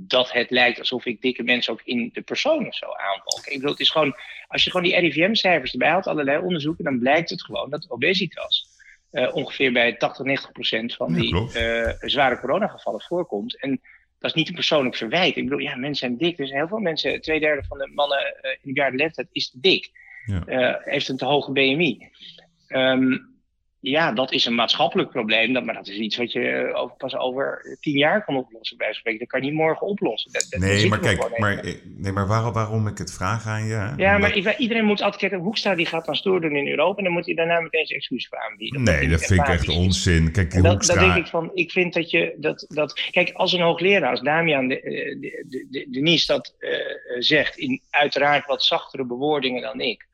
dat 0.08 0.32
het 0.32 0.50
lijkt 0.50 0.80
alsof 0.80 1.06
ik 1.06 1.22
dikke 1.22 1.44
mensen 1.44 1.74
ook 1.74 1.82
in 1.84 2.10
de 2.14 2.22
persoon 2.22 2.68
of 2.68 2.76
zo 2.76 2.86
aanval. 2.86 3.40
Ik 3.46 3.54
bedoel, 3.54 3.72
het 3.72 3.80
is 3.80 3.90
gewoon, 3.90 4.16
als 4.48 4.64
je 4.64 4.72
gewoon 4.72 4.86
die 4.86 5.00
RIVM-cijfers 5.00 5.72
erbij 5.72 5.90
haalt, 5.90 6.08
allerlei 6.08 6.44
onderzoeken, 6.44 6.84
dan 6.84 7.00
blijkt 7.00 7.30
het 7.30 7.44
gewoon 7.44 7.70
dat 7.70 7.90
obesitas 7.90 8.68
uh, 9.12 9.36
ongeveer 9.36 9.72
bij 9.72 9.96
80, 9.96 10.26
90 10.26 10.52
procent 10.52 10.96
van 10.96 11.14
die 11.14 11.34
uh, 11.34 11.90
zware 12.00 12.40
coronagevallen 12.40 13.02
voorkomt. 13.02 13.62
En 13.62 13.82
dat 14.20 14.30
is 14.30 14.34
niet 14.34 14.48
een 14.48 14.56
persoonlijk 14.56 14.96
verwijt. 14.96 15.36
Ik 15.36 15.44
bedoel, 15.44 15.60
ja, 15.60 15.76
mensen 15.76 16.08
zijn 16.08 16.18
dik. 16.18 16.38
Dus 16.38 16.52
heel 16.52 16.68
veel 16.68 16.80
mensen, 16.80 17.22
twee 17.22 17.40
derde 17.40 17.64
van 17.68 17.78
de 17.78 17.92
mannen 17.94 18.20
uh, 18.20 18.52
in 18.52 18.60
de 18.62 18.74
bejaarde 18.74 18.98
leeftijd 18.98 19.28
is 19.32 19.50
te 19.50 19.60
dik. 19.60 20.04
Ja. 20.26 20.82
heeft 20.84 21.08
een 21.08 21.18
te 21.18 21.26
hoge 21.26 21.52
BMI. 21.52 22.10
Um, 22.68 23.35
ja, 23.90 24.12
dat 24.12 24.32
is 24.32 24.46
een 24.46 24.56
maatschappelijk 24.56 25.10
probleem. 25.10 25.54
Dat, 25.54 25.64
maar 25.64 25.74
dat 25.74 25.88
is 25.88 25.98
iets 25.98 26.18
wat 26.18 26.32
je 26.32 26.40
eh, 26.40 26.82
over, 26.82 26.96
pas 26.96 27.16
over 27.16 27.78
tien 27.80 27.98
jaar 27.98 28.26
kan 28.26 28.36
oplossen. 28.36 28.78
Bij 28.78 28.94
spreken. 28.94 29.20
Dat 29.20 29.28
kan 29.28 29.42
je 29.42 29.46
niet 29.46 29.56
morgen 29.56 29.88
oplossen. 29.88 30.32
Dat, 30.32 30.48
dat 30.50 30.60
nee, 30.60 30.88
maar 30.88 31.00
kijk, 31.00 31.38
maar, 31.38 31.64
nee, 31.84 32.12
maar 32.12 32.28
waarom, 32.28 32.54
waarom 32.54 32.88
ik 32.88 32.98
het 32.98 33.14
vraag 33.14 33.48
aan 33.48 33.66
je? 33.66 33.94
Ja, 33.98 34.18
maar 34.18 34.58
iedereen 34.58 34.86
moet 34.86 35.02
altijd 35.02 35.22
kijken. 35.22 35.40
Hoekstra 35.40 35.76
die 35.76 35.86
gaat 35.86 36.06
dan 36.06 36.16
stoer 36.16 36.42
doen 36.42 36.56
in 36.56 36.68
Europa. 36.68 36.98
En 36.98 37.04
dan 37.04 37.14
moet 37.14 37.26
hij 37.26 37.36
daarna 37.36 37.60
meteen 37.60 37.86
zijn 37.86 38.00
excuus 38.00 38.28
voor 38.28 38.38
aanbieden. 38.38 38.84
Nee, 38.84 39.10
dat 39.10 39.26
vind 39.26 39.40
ik 39.40 39.48
echt 39.48 39.70
onzin. 39.70 40.32
Kijk, 40.32 40.54
dat, 40.54 40.66
Hoekstra... 40.66 40.96
dat 40.96 41.04
denk 41.04 41.26
ik 41.26 41.32
van. 41.32 41.52
Ik 41.54 41.72
vind 41.72 41.94
dat 41.94 42.10
je. 42.10 42.36
Dat, 42.38 42.66
dat, 42.68 43.10
kijk, 43.12 43.32
als 43.34 43.54
een 43.54 43.62
hoogleraar, 43.62 44.10
als 44.10 44.22
Damian 44.22 44.68
de, 44.68 44.80
de, 44.84 45.46
de, 45.50 45.68
de, 45.70 45.88
Denise 45.90 46.28
dat 46.28 46.56
uh, 46.60 46.70
zegt. 47.20 47.58
in 47.58 47.82
uiteraard 47.90 48.46
wat 48.46 48.64
zachtere 48.64 49.06
bewoordingen 49.06 49.62
dan 49.62 49.82
ik. 49.82 50.06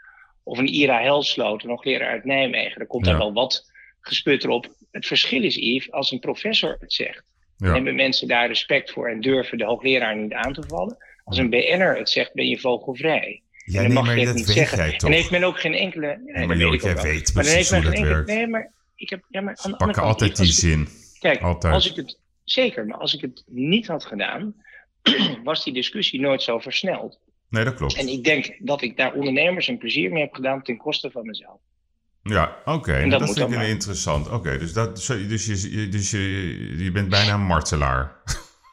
Of 0.51 0.57
een 0.57 0.73
Ira 0.73 1.01
Helsloot, 1.01 1.63
een 1.63 1.69
hoogleraar 1.69 2.09
uit 2.09 2.23
Nijmegen. 2.23 2.77
Dan 2.77 2.87
komt 2.87 3.05
daar 3.05 3.17
wel 3.17 3.33
wat 3.33 3.71
gesput 4.01 4.43
erop. 4.43 4.75
Het 4.91 5.05
verschil 5.05 5.43
is, 5.43 5.55
Yves, 5.55 5.91
als 5.91 6.11
een 6.11 6.19
professor 6.19 6.77
het 6.79 6.93
zegt, 6.93 7.23
ja. 7.57 7.73
hebben 7.73 7.95
mensen 7.95 8.27
daar 8.27 8.47
respect 8.47 8.91
voor 8.91 9.09
en 9.09 9.21
durven 9.21 9.57
de 9.57 9.65
hoogleraar 9.65 10.15
niet 10.15 10.33
aan 10.33 10.53
te 10.53 10.63
vallen. 10.67 10.97
Als 11.23 11.37
een 11.37 11.49
BN'er 11.49 11.97
het 11.97 12.09
zegt, 12.09 12.33
ben 12.33 12.47
je 12.47 12.59
vogelvrij. 12.59 13.41
Ja, 13.65 13.81
en 13.81 13.93
dan 13.93 13.93
nee, 13.93 14.03
mag 14.03 14.15
je 14.15 14.27
het 14.27 14.35
niet 14.35 14.47
zeggen. 14.47 14.93
En 14.93 15.11
heeft 15.11 15.31
men 15.31 15.43
ook 15.43 15.59
geen 15.59 15.73
enkele. 15.73 16.21
Nee, 16.25 16.47
maar 16.47 16.57
joh, 16.57 16.81
jij 16.81 16.95
weet 16.95 17.33
maar 17.33 17.43
dan 17.43 17.53
heeft 17.53 17.71
men 17.71 17.83
geen 17.83 17.93
enkele. 17.93 18.23
Nee, 18.23 18.47
maar 18.47 18.71
ik 18.95 19.09
heb. 19.09 19.23
Ja, 19.29 19.41
maar 19.41 19.59
aan 19.61 19.77
pakken 19.77 20.03
altijd 20.03 20.35
die 20.35 20.51
zin. 20.51 20.87
Kijk, 21.19 21.41
altijd. 21.41 21.73
als 21.73 21.89
ik 21.89 21.95
het. 21.95 22.19
Zeker, 22.43 22.85
maar 22.85 22.97
als 22.97 23.13
ik 23.13 23.21
het 23.21 23.43
niet 23.47 23.87
had 23.87 24.05
gedaan, 24.05 24.55
was 25.43 25.63
die 25.63 25.73
discussie 25.73 26.19
nooit 26.19 26.41
zo 26.41 26.59
versneld. 26.59 27.19
Nee, 27.51 27.63
dat 27.63 27.73
klopt. 27.73 27.95
En 27.95 28.07
ik 28.07 28.23
denk 28.23 28.55
dat 28.59 28.81
ik 28.81 28.97
daar 28.97 29.13
ondernemers 29.13 29.67
een 29.67 29.77
plezier 29.77 30.11
mee 30.11 30.21
heb 30.21 30.33
gedaan 30.33 30.61
ten 30.61 30.77
koste 30.77 31.11
van 31.11 31.25
mezelf. 31.25 31.59
Ja, 32.23 32.57
oké. 32.65 32.71
Okay. 32.71 33.09
Dat, 33.09 33.19
dat 33.19 33.33
vind 33.37 33.51
ik 33.51 33.61
interessant. 33.61 34.25
Oké, 34.25 34.35
okay, 34.35 34.57
dus, 34.57 34.73
dat, 34.73 34.95
dus, 34.95 35.45
je, 35.45 35.87
dus 35.89 36.11
je, 36.11 36.83
je 36.83 36.91
bent 36.91 37.09
bijna 37.09 37.33
een 37.33 37.45
martelaar. 37.45 38.21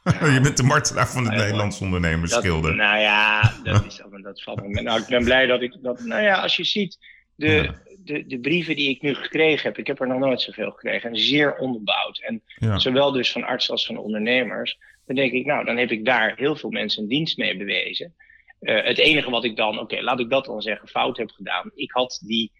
je 0.35 0.41
bent 0.43 0.57
de 0.57 0.62
martelaar 0.62 1.09
van 1.09 1.23
het 1.23 1.33
nou, 1.33 1.45
Nederlands 1.45 1.81
ondernemersgilde. 1.81 2.73
Nou 2.73 2.99
ja, 2.99 3.55
dat, 3.62 3.85
is, 3.85 4.03
dat 4.23 4.43
valt 4.43 4.67
me. 4.67 4.83
Nou, 4.83 5.01
ik 5.01 5.07
ben 5.07 5.25
blij 5.25 5.47
dat 5.47 5.62
ik 5.62 5.77
dat. 5.83 6.01
Nou 6.01 6.23
ja, 6.23 6.41
als 6.41 6.57
je 6.57 6.64
ziet 6.64 6.99
de, 7.35 7.53
ja. 7.53 7.75
de, 8.05 8.27
de 8.27 8.38
brieven 8.38 8.77
die 8.77 8.88
ik 8.88 9.03
nu 9.03 9.14
gekregen 9.14 9.69
heb, 9.69 9.79
ik 9.79 9.87
heb 9.87 10.01
er 10.01 10.07
nog 10.07 10.19
nooit 10.19 10.41
zoveel 10.41 10.71
gekregen, 10.71 11.11
en 11.11 11.17
zeer 11.17 11.57
onderbouwd. 11.57 12.19
En 12.19 12.43
ja. 12.59 12.79
zowel 12.79 13.12
dus 13.12 13.33
van 13.33 13.45
artsen 13.45 13.73
als 13.73 13.87
van 13.87 13.99
ondernemers. 13.99 14.79
Dan 15.07 15.17
denk 15.17 15.33
ik, 15.33 15.47
nou, 15.47 15.64
dan 15.64 15.77
heb 15.77 15.91
ik 15.91 16.05
daar 16.05 16.33
heel 16.37 16.57
veel 16.57 16.71
mensen 16.71 17.03
een 17.03 17.09
dienst 17.09 17.37
mee 17.37 17.57
bewezen. 17.57 18.14
Uh, 18.61 18.85
het 18.85 18.99
enige 18.99 19.31
wat 19.31 19.44
ik 19.44 19.57
dan, 19.57 19.73
oké, 19.73 19.81
okay, 19.81 20.01
laat 20.01 20.21
ik 20.21 20.31
dat 20.31 20.44
dan 20.44 20.62
zeggen, 20.62 20.88
fout 20.88 21.16
heb 21.16 21.31
gedaan. 21.31 21.71
Ik 21.75 21.90
had 21.90 22.23
die 22.27 22.53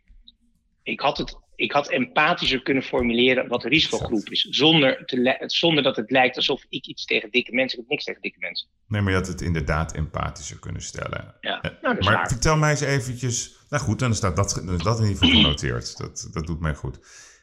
ik 0.89 1.01
had, 1.01 1.19
het, 1.19 1.39
ik 1.55 1.73
had 1.73 1.91
empathischer 1.91 2.63
kunnen 2.63 2.83
formuleren 2.83 3.49
wat 3.49 3.63
de 3.63 3.69
risicogroep 3.69 4.29
is. 4.29 4.41
Zonder, 4.41 5.07
te, 5.07 5.43
zonder 5.47 5.83
dat 5.83 5.97
het 5.97 6.11
lijkt 6.11 6.37
alsof 6.37 6.65
ik 6.69 6.87
iets 6.87 7.05
tegen 7.05 7.31
dikke 7.31 7.55
mensen. 7.55 7.79
Ik 7.79 7.85
heb 7.85 7.91
niks 7.91 8.05
tegen 8.05 8.23
dikke 8.23 8.39
mensen. 8.39 8.69
Nee, 8.87 9.01
maar 9.01 9.11
je 9.11 9.19
had 9.19 9.27
het 9.27 9.41
inderdaad 9.41 9.95
empathischer 9.95 10.59
kunnen 10.59 10.83
stellen. 10.83 11.35
Ja, 11.41 11.59
nou, 11.63 11.77
dat 11.81 11.99
is 11.99 12.05
maar 12.05 12.15
waar. 12.15 12.29
vertel 12.29 12.57
mij 12.57 12.71
eens 12.71 12.81
eventjes. 12.81 13.57
Nou 13.69 13.83
goed, 13.83 13.99
dan, 13.99 14.15
staat 14.15 14.37
dat, 14.37 14.63
dan 14.65 14.75
is 14.75 14.83
dat 14.83 14.99
in 14.99 15.07
ieder 15.07 15.19
geval 15.19 15.41
genoteerd. 15.41 15.99
Dat, 15.99 16.29
dat 16.33 16.47
doet 16.47 16.61
mij 16.61 16.75
goed. 16.75 16.99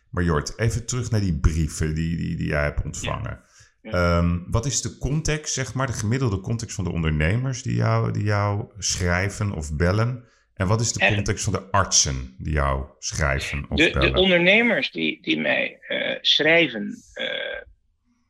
Maar 0.10 0.24
Jort, 0.24 0.60
even 0.60 0.86
terug 0.86 1.12
naar 1.12 1.22
die 1.22 1.40
brieven 1.40 1.96
die, 1.96 2.18
die, 2.18 2.36
die 2.36 2.48
jij 2.48 2.64
hebt 2.64 2.84
ontvangen. 2.84 3.30
Ja. 3.30 3.45
Ja. 3.92 4.18
Um, 4.18 4.46
wat 4.48 4.66
is 4.66 4.82
de 4.82 4.98
context, 4.98 5.54
zeg 5.54 5.74
maar, 5.74 5.88
de 5.88 5.94
gemiddelde 5.94 6.40
context 6.40 6.76
van 6.76 6.84
de 6.84 6.92
ondernemers 6.92 7.64
die 7.64 7.76
jou, 7.76 8.12
die 8.12 8.24
jou 8.24 8.66
schrijven 8.78 9.52
of 9.52 9.76
bellen? 9.76 10.24
En 10.54 10.68
wat 10.68 10.82
is 10.82 10.94
de 10.94 11.14
context 11.16 11.44
van 11.44 11.54
de 11.54 11.72
artsen 11.72 12.36
die 12.38 12.54
jou 12.54 12.86
schrijven 13.00 13.66
of 13.70 13.78
de, 13.78 14.00
de 14.00 14.14
ondernemers 14.14 14.92
die, 14.92 15.22
die 15.22 15.40
mij 15.40 15.78
uh, 15.88 16.18
schrijven 16.22 16.96
uh, 17.16 17.62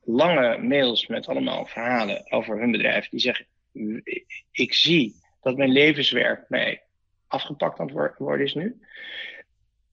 lange 0.03 0.57
mails 0.57 1.07
met 1.07 1.27
allemaal 1.27 1.65
verhalen 1.65 2.31
over 2.31 2.59
hun 2.59 2.71
bedrijf, 2.71 3.09
die 3.09 3.19
zeggen: 3.19 3.45
Ik 4.51 4.73
zie 4.73 5.15
dat 5.41 5.57
mijn 5.57 5.71
levenswerk 5.71 6.45
mij 6.49 6.81
afgepakt 7.27 7.79
aan 7.79 7.87
het 7.87 8.17
worden 8.17 8.45
is 8.45 8.53
nu. 8.53 8.75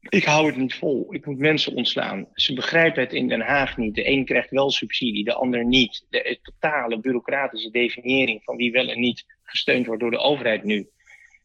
Ik 0.09 0.25
hou 0.25 0.47
het 0.47 0.57
niet 0.57 0.75
vol. 0.75 1.15
Ik 1.15 1.27
moet 1.27 1.39
mensen 1.39 1.75
ontslaan. 1.75 2.29
Ze 2.35 2.55
begrijpen 2.55 3.03
het 3.03 3.13
in 3.13 3.29
Den 3.29 3.41
Haag 3.41 3.77
niet. 3.77 3.95
De 3.95 4.09
een 4.09 4.25
krijgt 4.25 4.51
wel 4.51 4.71
subsidie, 4.71 5.25
de 5.25 5.35
ander 5.35 5.65
niet. 5.65 6.07
De 6.11 6.39
totale 6.43 7.01
bureaucratische 7.01 7.71
definiëring 7.71 8.43
van 8.45 8.57
wie 8.57 8.73
wel 8.73 8.89
en 8.89 9.01
niet 9.01 9.25
gesteund 9.43 9.87
wordt 9.87 10.01
door 10.01 10.11
de 10.11 10.19
overheid 10.19 10.65
nu 10.65 10.91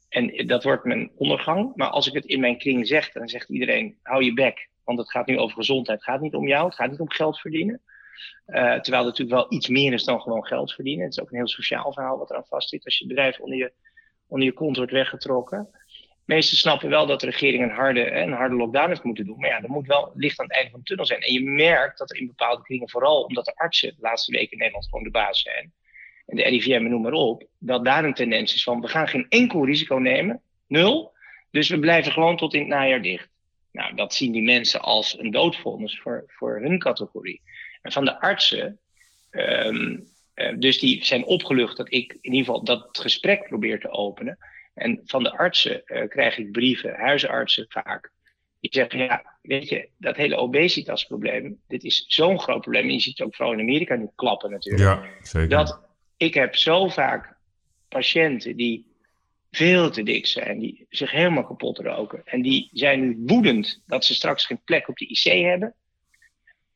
en 0.09 0.47
dat 0.47 0.63
wordt 0.63 0.83
mijn 0.83 1.11
ondergang. 1.15 1.75
Maar 1.75 1.89
als 1.89 2.07
ik 2.07 2.13
het 2.13 2.25
in 2.25 2.39
mijn 2.39 2.57
kring 2.57 2.87
zeg, 2.87 3.11
dan 3.11 3.27
zegt 3.27 3.49
iedereen: 3.49 3.97
hou 4.01 4.23
je 4.23 4.33
bek. 4.33 4.69
Want 4.83 4.99
het 4.99 5.11
gaat 5.11 5.27
nu 5.27 5.37
over 5.37 5.57
gezondheid. 5.57 5.97
Het 5.99 6.07
gaat 6.07 6.21
niet 6.21 6.35
om 6.35 6.47
jou. 6.47 6.65
Het 6.65 6.75
gaat 6.75 6.91
niet 6.91 6.99
om 6.99 7.09
geld 7.09 7.39
verdienen. 7.39 7.81
Uh, 8.47 8.55
terwijl 8.55 9.05
het 9.05 9.17
natuurlijk 9.17 9.29
wel 9.29 9.45
iets 9.49 9.67
meer 9.67 9.93
is 9.93 10.03
dan 10.03 10.21
gewoon 10.21 10.45
geld 10.45 10.73
verdienen. 10.73 11.03
Het 11.05 11.13
is 11.13 11.21
ook 11.21 11.31
een 11.31 11.37
heel 11.37 11.47
sociaal 11.47 11.93
verhaal 11.93 12.17
wat 12.17 12.29
eraan 12.29 12.45
vastzit. 12.45 12.85
Als 12.85 12.97
je 12.97 13.07
bedrijf 13.07 13.39
onder 13.39 13.57
je, 13.57 13.71
onder 14.27 14.47
je 14.47 14.53
kont 14.53 14.77
wordt 14.77 14.91
weggetrokken. 14.91 15.69
Meesten 16.27 16.57
snappen 16.57 16.89
wel 16.89 17.05
dat 17.05 17.19
de 17.19 17.25
regering 17.25 17.63
een 17.63 17.75
harde, 17.75 18.11
een 18.11 18.31
harde 18.31 18.55
lockdown 18.55 18.87
heeft 18.87 19.03
moeten 19.03 19.25
doen. 19.25 19.39
Maar 19.39 19.49
ja, 19.49 19.61
er 19.61 19.69
moet 19.69 19.87
wel 19.87 20.11
licht 20.15 20.39
aan 20.39 20.45
het 20.45 20.55
einde 20.55 20.71
van 20.71 20.79
de 20.79 20.85
tunnel 20.85 21.05
zijn. 21.05 21.21
En 21.21 21.33
je 21.33 21.43
merkt 21.43 21.97
dat 21.97 22.09
er 22.09 22.17
in 22.17 22.27
bepaalde 22.27 22.63
kringen, 22.63 22.89
vooral 22.89 23.23
omdat 23.23 23.45
de 23.45 23.55
artsen 23.55 23.89
de 23.89 24.01
laatste 24.01 24.31
weken 24.31 24.51
in 24.51 24.57
Nederland 24.57 24.85
gewoon 24.85 25.03
de 25.03 25.11
baas 25.11 25.41
zijn. 25.41 25.71
En 26.25 26.35
de 26.35 26.43
RIVM, 26.43 26.83
noem 26.83 27.01
maar 27.01 27.11
op. 27.11 27.47
Dat 27.59 27.85
daar 27.85 28.03
een 28.03 28.13
tendens 28.13 28.53
is 28.53 28.63
van, 28.63 28.81
we 28.81 28.87
gaan 28.87 29.07
geen 29.07 29.25
enkel 29.29 29.65
risico 29.65 29.95
nemen. 29.95 30.41
Nul. 30.67 31.15
Dus 31.51 31.69
we 31.69 31.79
blijven 31.79 32.11
gewoon 32.11 32.37
tot 32.37 32.53
in 32.53 32.59
het 32.59 32.69
najaar 32.69 33.01
dicht. 33.01 33.29
Nou, 33.71 33.95
dat 33.95 34.13
zien 34.13 34.31
die 34.31 34.41
mensen 34.41 34.81
als 34.81 35.19
een 35.19 35.31
doodvonnis 35.31 35.99
voor, 35.99 36.23
voor 36.27 36.59
hun 36.61 36.79
categorie. 36.79 37.41
En 37.81 37.91
van 37.91 38.05
de 38.05 38.19
artsen, 38.19 38.79
um, 39.31 40.07
dus 40.55 40.79
die 40.79 41.05
zijn 41.05 41.25
opgelucht 41.25 41.77
dat 41.77 41.93
ik 41.93 42.17
in 42.21 42.33
ieder 42.33 42.45
geval 42.45 42.63
dat 42.63 42.87
gesprek 42.91 43.47
probeer 43.47 43.79
te 43.79 43.89
openen. 43.89 44.37
En 44.77 45.01
van 45.05 45.23
de 45.23 45.37
artsen 45.37 45.81
uh, 45.85 46.07
krijg 46.07 46.37
ik 46.37 46.51
brieven, 46.51 46.95
huisartsen 46.95 47.65
vaak. 47.69 48.11
Die 48.59 48.73
zeggen, 48.73 48.99
ja, 48.99 49.37
weet 49.41 49.69
je, 49.69 49.89
dat 49.97 50.15
hele 50.15 50.35
obesitasprobleem, 50.35 51.59
dit 51.67 51.83
is 51.83 52.05
zo'n 52.07 52.39
groot 52.39 52.61
probleem. 52.61 52.83
En 52.83 52.93
je 52.93 52.99
ziet 52.99 53.17
het 53.17 53.27
ook 53.27 53.35
vooral 53.35 53.53
in 53.53 53.59
Amerika 53.59 53.95
nu 53.95 54.07
klappen 54.15 54.51
natuurlijk. 54.51 54.83
Ja, 54.83 55.03
zeker. 55.21 55.49
Dat 55.49 55.81
ik 56.17 56.33
heb 56.33 56.55
zo 56.55 56.87
vaak 56.87 57.35
patiënten 57.89 58.55
die 58.55 58.95
veel 59.51 59.89
te 59.89 60.03
dik 60.03 60.25
zijn, 60.27 60.59
die 60.59 60.85
zich 60.89 61.11
helemaal 61.11 61.45
kapot 61.45 61.79
roken. 61.79 62.21
En 62.25 62.41
die 62.41 62.69
zijn 62.73 62.99
nu 62.99 63.23
woedend 63.25 63.83
dat 63.85 64.05
ze 64.05 64.13
straks 64.13 64.45
geen 64.45 64.61
plek 64.63 64.87
op 64.87 64.97
de 64.97 65.07
IC 65.07 65.43
hebben. 65.45 65.73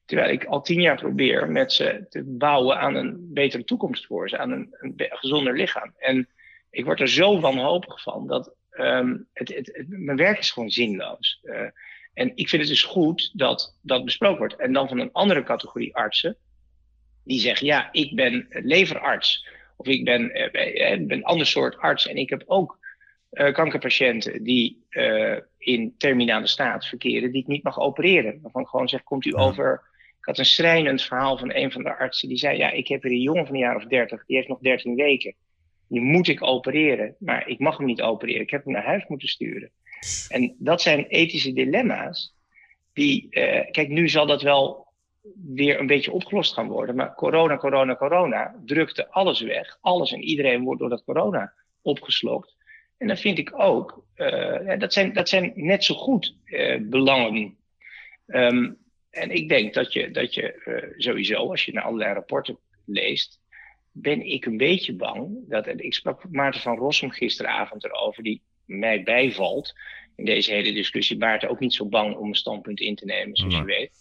Terwijl 0.05 0.31
ik 0.31 0.45
al 0.45 0.61
tien 0.61 0.81
jaar 0.81 0.95
probeer 0.95 1.49
met 1.49 1.73
ze 1.73 2.05
te 2.09 2.23
bouwen 2.23 2.77
aan 2.77 2.95
een 2.95 3.33
betere 3.33 3.63
toekomst 3.63 4.05
voor 4.05 4.29
ze, 4.29 4.37
aan 4.37 4.51
een, 4.51 4.75
een 4.79 4.93
gezonder 5.09 5.57
lichaam. 5.57 5.93
En 5.97 6.27
ik 6.71 6.85
word 6.85 6.99
er 6.99 7.09
zo 7.09 7.39
wanhopig 7.39 8.01
van 8.01 8.27
dat 8.27 8.53
um, 8.71 9.27
het, 9.33 9.49
het, 9.49 9.85
mijn 9.87 10.17
werk 10.17 10.39
is 10.39 10.51
gewoon 10.51 10.69
zinloos. 10.69 11.39
Uh, 11.43 11.61
en 12.13 12.31
ik 12.35 12.49
vind 12.49 12.61
het 12.61 12.71
dus 12.71 12.83
goed 12.83 13.31
dat 13.33 13.77
dat 13.81 14.05
besproken 14.05 14.37
wordt. 14.37 14.55
En 14.55 14.73
dan 14.73 14.87
van 14.87 14.99
een 14.99 15.11
andere 15.11 15.43
categorie 15.43 15.95
artsen, 15.95 16.37
die 17.23 17.39
zeggen: 17.39 17.65
Ja, 17.65 17.89
ik 17.91 18.15
ben 18.15 18.47
leverarts. 18.49 19.47
Of 19.75 19.87
ik 19.87 20.05
ben, 20.05 20.21
uh, 20.21 20.51
ben 20.51 21.11
een 21.11 21.23
ander 21.23 21.45
soort 21.45 21.77
arts. 21.77 22.07
En 22.07 22.15
ik 22.15 22.29
heb 22.29 22.43
ook 22.45 22.79
uh, 23.31 23.53
kankerpatiënten 23.53 24.43
die 24.43 24.85
in 25.57 25.95
terminale 25.97 26.47
staat 26.47 26.85
verkeren, 26.85 27.31
die 27.31 27.41
ik 27.41 27.47
niet 27.47 27.63
mag 27.63 27.79
opereren. 27.79 28.39
Waarvan 28.41 28.61
ik 28.61 28.67
gewoon 28.67 28.89
zeg: 28.89 29.03
Komt 29.03 29.25
u 29.25 29.37
over. 29.37 29.89
Ik 30.19 30.27
had 30.27 30.37
een 30.37 30.45
schrijnend 30.45 31.01
verhaal 31.01 31.37
van 31.37 31.53
een 31.53 31.71
van 31.71 31.83
de 31.83 31.97
artsen. 31.97 32.27
Die 32.27 32.37
zei: 32.37 32.57
Ja, 32.57 32.71
ik 32.71 32.87
heb 32.87 33.03
hier 33.03 33.11
een 33.11 33.21
jongen 33.21 33.45
van 33.45 33.55
een 33.55 33.61
jaar 33.61 33.75
of 33.75 33.85
dertig. 33.85 34.25
Die 34.25 34.35
heeft 34.35 34.47
nog 34.47 34.59
13 34.59 34.95
weken 34.95 35.35
die 35.91 36.01
moet 36.01 36.27
ik 36.27 36.43
opereren, 36.43 37.15
maar 37.19 37.47
ik 37.47 37.59
mag 37.59 37.77
hem 37.77 37.85
niet 37.85 38.01
opereren. 38.01 38.41
Ik 38.41 38.49
heb 38.49 38.63
hem 38.63 38.73
naar 38.73 38.85
huis 38.85 39.05
moeten 39.07 39.27
sturen. 39.27 39.71
En 40.29 40.55
dat 40.57 40.81
zijn 40.81 41.05
ethische 41.05 41.53
dilemma's. 41.53 42.35
Die, 42.93 43.27
uh, 43.29 43.71
kijk, 43.71 43.87
nu 43.87 44.09
zal 44.09 44.25
dat 44.25 44.41
wel 44.41 44.87
weer 45.55 45.79
een 45.79 45.87
beetje 45.87 46.11
opgelost 46.11 46.53
gaan 46.53 46.67
worden. 46.67 46.95
Maar 46.95 47.15
corona, 47.15 47.57
corona, 47.57 47.95
corona 47.95 48.55
drukte 48.65 49.09
alles 49.09 49.41
weg. 49.41 49.77
Alles 49.81 50.11
en 50.11 50.21
iedereen 50.21 50.63
wordt 50.63 50.79
door 50.79 50.89
dat 50.89 51.03
corona 51.03 51.53
opgeslokt. 51.81 52.55
En 52.97 53.07
dan 53.07 53.17
vind 53.17 53.37
ik 53.37 53.59
ook, 53.59 54.05
uh, 54.15 54.77
dat, 54.79 54.93
zijn, 54.93 55.13
dat 55.13 55.29
zijn 55.29 55.51
net 55.55 55.83
zo 55.83 55.95
goed 55.95 56.35
uh, 56.45 56.79
belangen. 56.81 57.57
Um, 58.27 58.77
en 59.09 59.31
ik 59.31 59.49
denk 59.49 59.73
dat 59.73 59.93
je, 59.93 60.11
dat 60.11 60.33
je 60.33 60.93
sowieso, 60.97 61.49
als 61.49 61.65
je 61.65 61.73
naar 61.73 61.83
allerlei 61.83 62.13
rapporten 62.13 62.57
leest, 62.85 63.40
ben 63.91 64.25
ik 64.25 64.45
een 64.45 64.57
beetje 64.57 64.93
bang. 64.93 65.37
Dat, 65.47 65.67
ik 65.67 65.93
sprak 65.93 66.29
Maarten 66.31 66.61
van 66.61 66.77
Rossum 66.77 67.11
gisteravond 67.11 67.83
erover, 67.83 68.23
die 68.23 68.41
mij 68.65 69.03
bijvalt 69.03 69.73
in 70.15 70.25
deze 70.25 70.51
hele 70.51 70.73
discussie. 70.73 71.17
Maarten 71.17 71.49
ook 71.49 71.59
niet 71.59 71.73
zo 71.73 71.85
bang 71.85 72.15
om 72.15 72.27
een 72.27 72.35
standpunt 72.35 72.79
in 72.79 72.95
te 72.95 73.05
nemen, 73.05 73.35
zoals 73.35 73.55
je 73.55 73.63
weet. 73.63 73.91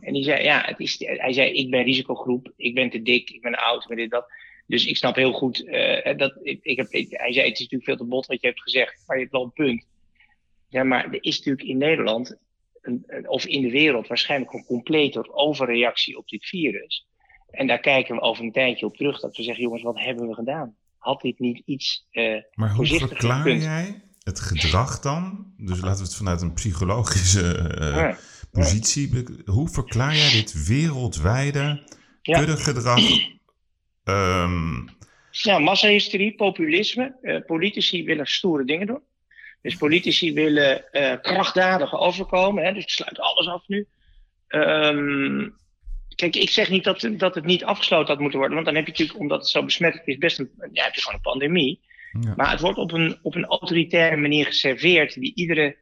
En 0.00 0.12
die 0.12 0.22
zei, 0.22 0.42
ja, 0.42 0.62
het 0.64 0.80
is, 0.80 0.96
hij 0.98 1.32
zei, 1.32 1.52
ik 1.52 1.70
ben 1.70 1.82
risicogroep, 1.82 2.52
ik 2.56 2.74
ben 2.74 2.90
te 2.90 3.02
dik, 3.02 3.30
ik 3.30 3.40
ben 3.40 3.54
oud, 3.54 3.82
ik 3.82 3.88
ben 3.88 3.96
dit, 3.96 4.10
dat. 4.10 4.32
Dus 4.66 4.86
ik 4.86 4.96
snap 4.96 5.14
heel 5.16 5.32
goed, 5.32 5.64
uh, 5.64 6.16
dat, 6.16 6.38
ik, 6.42 6.58
ik 6.62 6.76
heb, 6.76 6.86
ik, 6.90 7.06
hij 7.10 7.32
zei, 7.32 7.48
het 7.48 7.54
is 7.54 7.60
natuurlijk 7.60 7.84
veel 7.84 7.96
te 7.96 8.04
bot 8.04 8.26
wat 8.26 8.40
je 8.40 8.46
hebt 8.46 8.62
gezegd, 8.62 9.04
maar 9.06 9.16
je 9.16 9.22
hebt 9.22 9.34
wel 9.34 9.44
een 9.44 9.52
punt. 9.52 9.86
Ja, 10.68 10.84
maar 10.84 11.04
er 11.04 11.22
is 11.22 11.36
natuurlijk 11.36 11.68
in 11.68 11.78
Nederland, 11.78 12.36
een, 12.80 13.28
of 13.28 13.46
in 13.46 13.62
de 13.62 13.70
wereld, 13.70 14.06
waarschijnlijk 14.06 14.52
een 14.52 14.64
complete 14.64 15.34
overreactie 15.34 16.18
op 16.18 16.28
dit 16.28 16.44
virus. 16.46 17.06
En 17.56 17.66
daar 17.66 17.80
kijken 17.80 18.14
we 18.14 18.20
over 18.20 18.44
een 18.44 18.52
tijdje 18.52 18.86
op 18.86 18.96
terug. 18.96 19.20
Dat 19.20 19.36
we 19.36 19.42
zeggen, 19.42 19.62
jongens, 19.62 19.82
wat 19.82 19.98
hebben 19.98 20.28
we 20.28 20.34
gedaan? 20.34 20.76
Had 20.98 21.20
dit 21.20 21.38
niet 21.38 21.62
iets 21.64 22.06
uh, 22.12 22.42
Maar 22.54 22.70
hoe 22.70 22.86
verklaar 22.86 23.50
jij 23.50 24.02
het 24.22 24.40
gedrag 24.40 25.00
dan? 25.00 25.52
Dus 25.56 25.80
laten 25.80 25.98
we 25.98 26.04
het 26.04 26.16
vanuit 26.16 26.42
een 26.42 26.52
psychologische 26.52 27.76
uh, 27.80 27.94
ja. 27.94 28.16
positie... 28.50 29.24
Hoe 29.44 29.68
verklaar 29.68 30.14
jij 30.14 30.30
dit 30.30 30.66
wereldwijde 30.66 31.82
ja. 32.22 32.38
kuddegedrag? 32.38 33.00
Um... 34.04 34.88
Ja, 35.30 35.58
massahysterie, 35.58 36.34
populisme. 36.34 37.16
Uh, 37.22 37.40
politici 37.46 38.04
willen 38.04 38.26
stoere 38.26 38.64
dingen 38.64 38.86
doen. 38.86 39.00
Dus 39.62 39.76
politici 39.76 40.32
willen 40.32 40.84
krachtdadig 41.22 41.98
overkomen. 41.98 42.64
Hè, 42.64 42.72
dus 42.72 42.94
sluit 42.94 43.18
alles 43.18 43.48
af 43.48 43.68
nu. 43.68 43.86
Um, 44.48 45.56
Kijk, 46.16 46.36
ik 46.36 46.50
zeg 46.50 46.70
niet 46.70 46.84
dat, 46.84 47.08
dat 47.12 47.34
het 47.34 47.44
niet 47.44 47.64
afgesloten 47.64 48.08
had 48.08 48.18
moeten 48.18 48.38
worden. 48.38 48.54
Want 48.54 48.66
dan 48.66 48.76
heb 48.76 48.86
je 48.86 48.90
natuurlijk, 48.90 49.18
omdat 49.18 49.38
het 49.38 49.48
zo 49.48 49.64
besmettelijk 49.64 50.08
is, 50.08 50.18
best 50.18 50.38
een, 50.38 50.50
ja, 50.72 50.84
het 50.84 50.96
is 50.96 51.02
gewoon 51.02 51.16
een 51.16 51.30
pandemie. 51.30 51.80
Ja. 52.20 52.34
Maar 52.36 52.50
het 52.50 52.60
wordt 52.60 52.78
op 52.78 52.92
een, 52.92 53.18
op 53.22 53.34
een 53.34 53.44
autoritaire 53.44 54.16
manier 54.16 54.46
geserveerd, 54.46 55.14
die 55.14 55.34
iedere, 55.34 55.76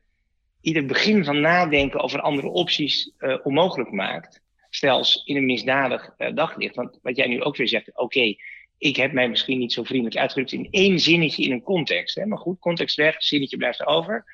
ieder 0.60 0.86
begin 0.86 1.24
van 1.24 1.40
nadenken 1.40 2.00
over 2.00 2.20
andere 2.20 2.48
opties 2.48 3.12
uh, 3.18 3.36
onmogelijk 3.42 3.90
maakt. 3.90 4.42
Zelfs 4.70 5.22
in 5.24 5.36
een 5.36 5.46
misdadig 5.46 6.14
uh, 6.18 6.34
daglicht. 6.34 6.74
Want 6.74 6.98
wat 7.02 7.16
jij 7.16 7.26
nu 7.26 7.42
ook 7.42 7.56
weer 7.56 7.68
zegt, 7.68 7.88
oké, 7.88 8.02
okay, 8.02 8.38
ik 8.78 8.96
heb 8.96 9.12
mij 9.12 9.28
misschien 9.28 9.58
niet 9.58 9.72
zo 9.72 9.82
vriendelijk 9.82 10.16
uitgedrukt 10.16 10.52
in 10.52 10.68
één 10.70 10.98
zinnetje 10.98 11.44
in 11.44 11.52
een 11.52 11.62
context. 11.62 12.14
Hè? 12.14 12.26
Maar 12.26 12.38
goed, 12.38 12.58
context 12.58 12.96
weg, 12.96 13.22
zinnetje 13.22 13.56
blijft 13.56 13.86
over. 13.86 14.24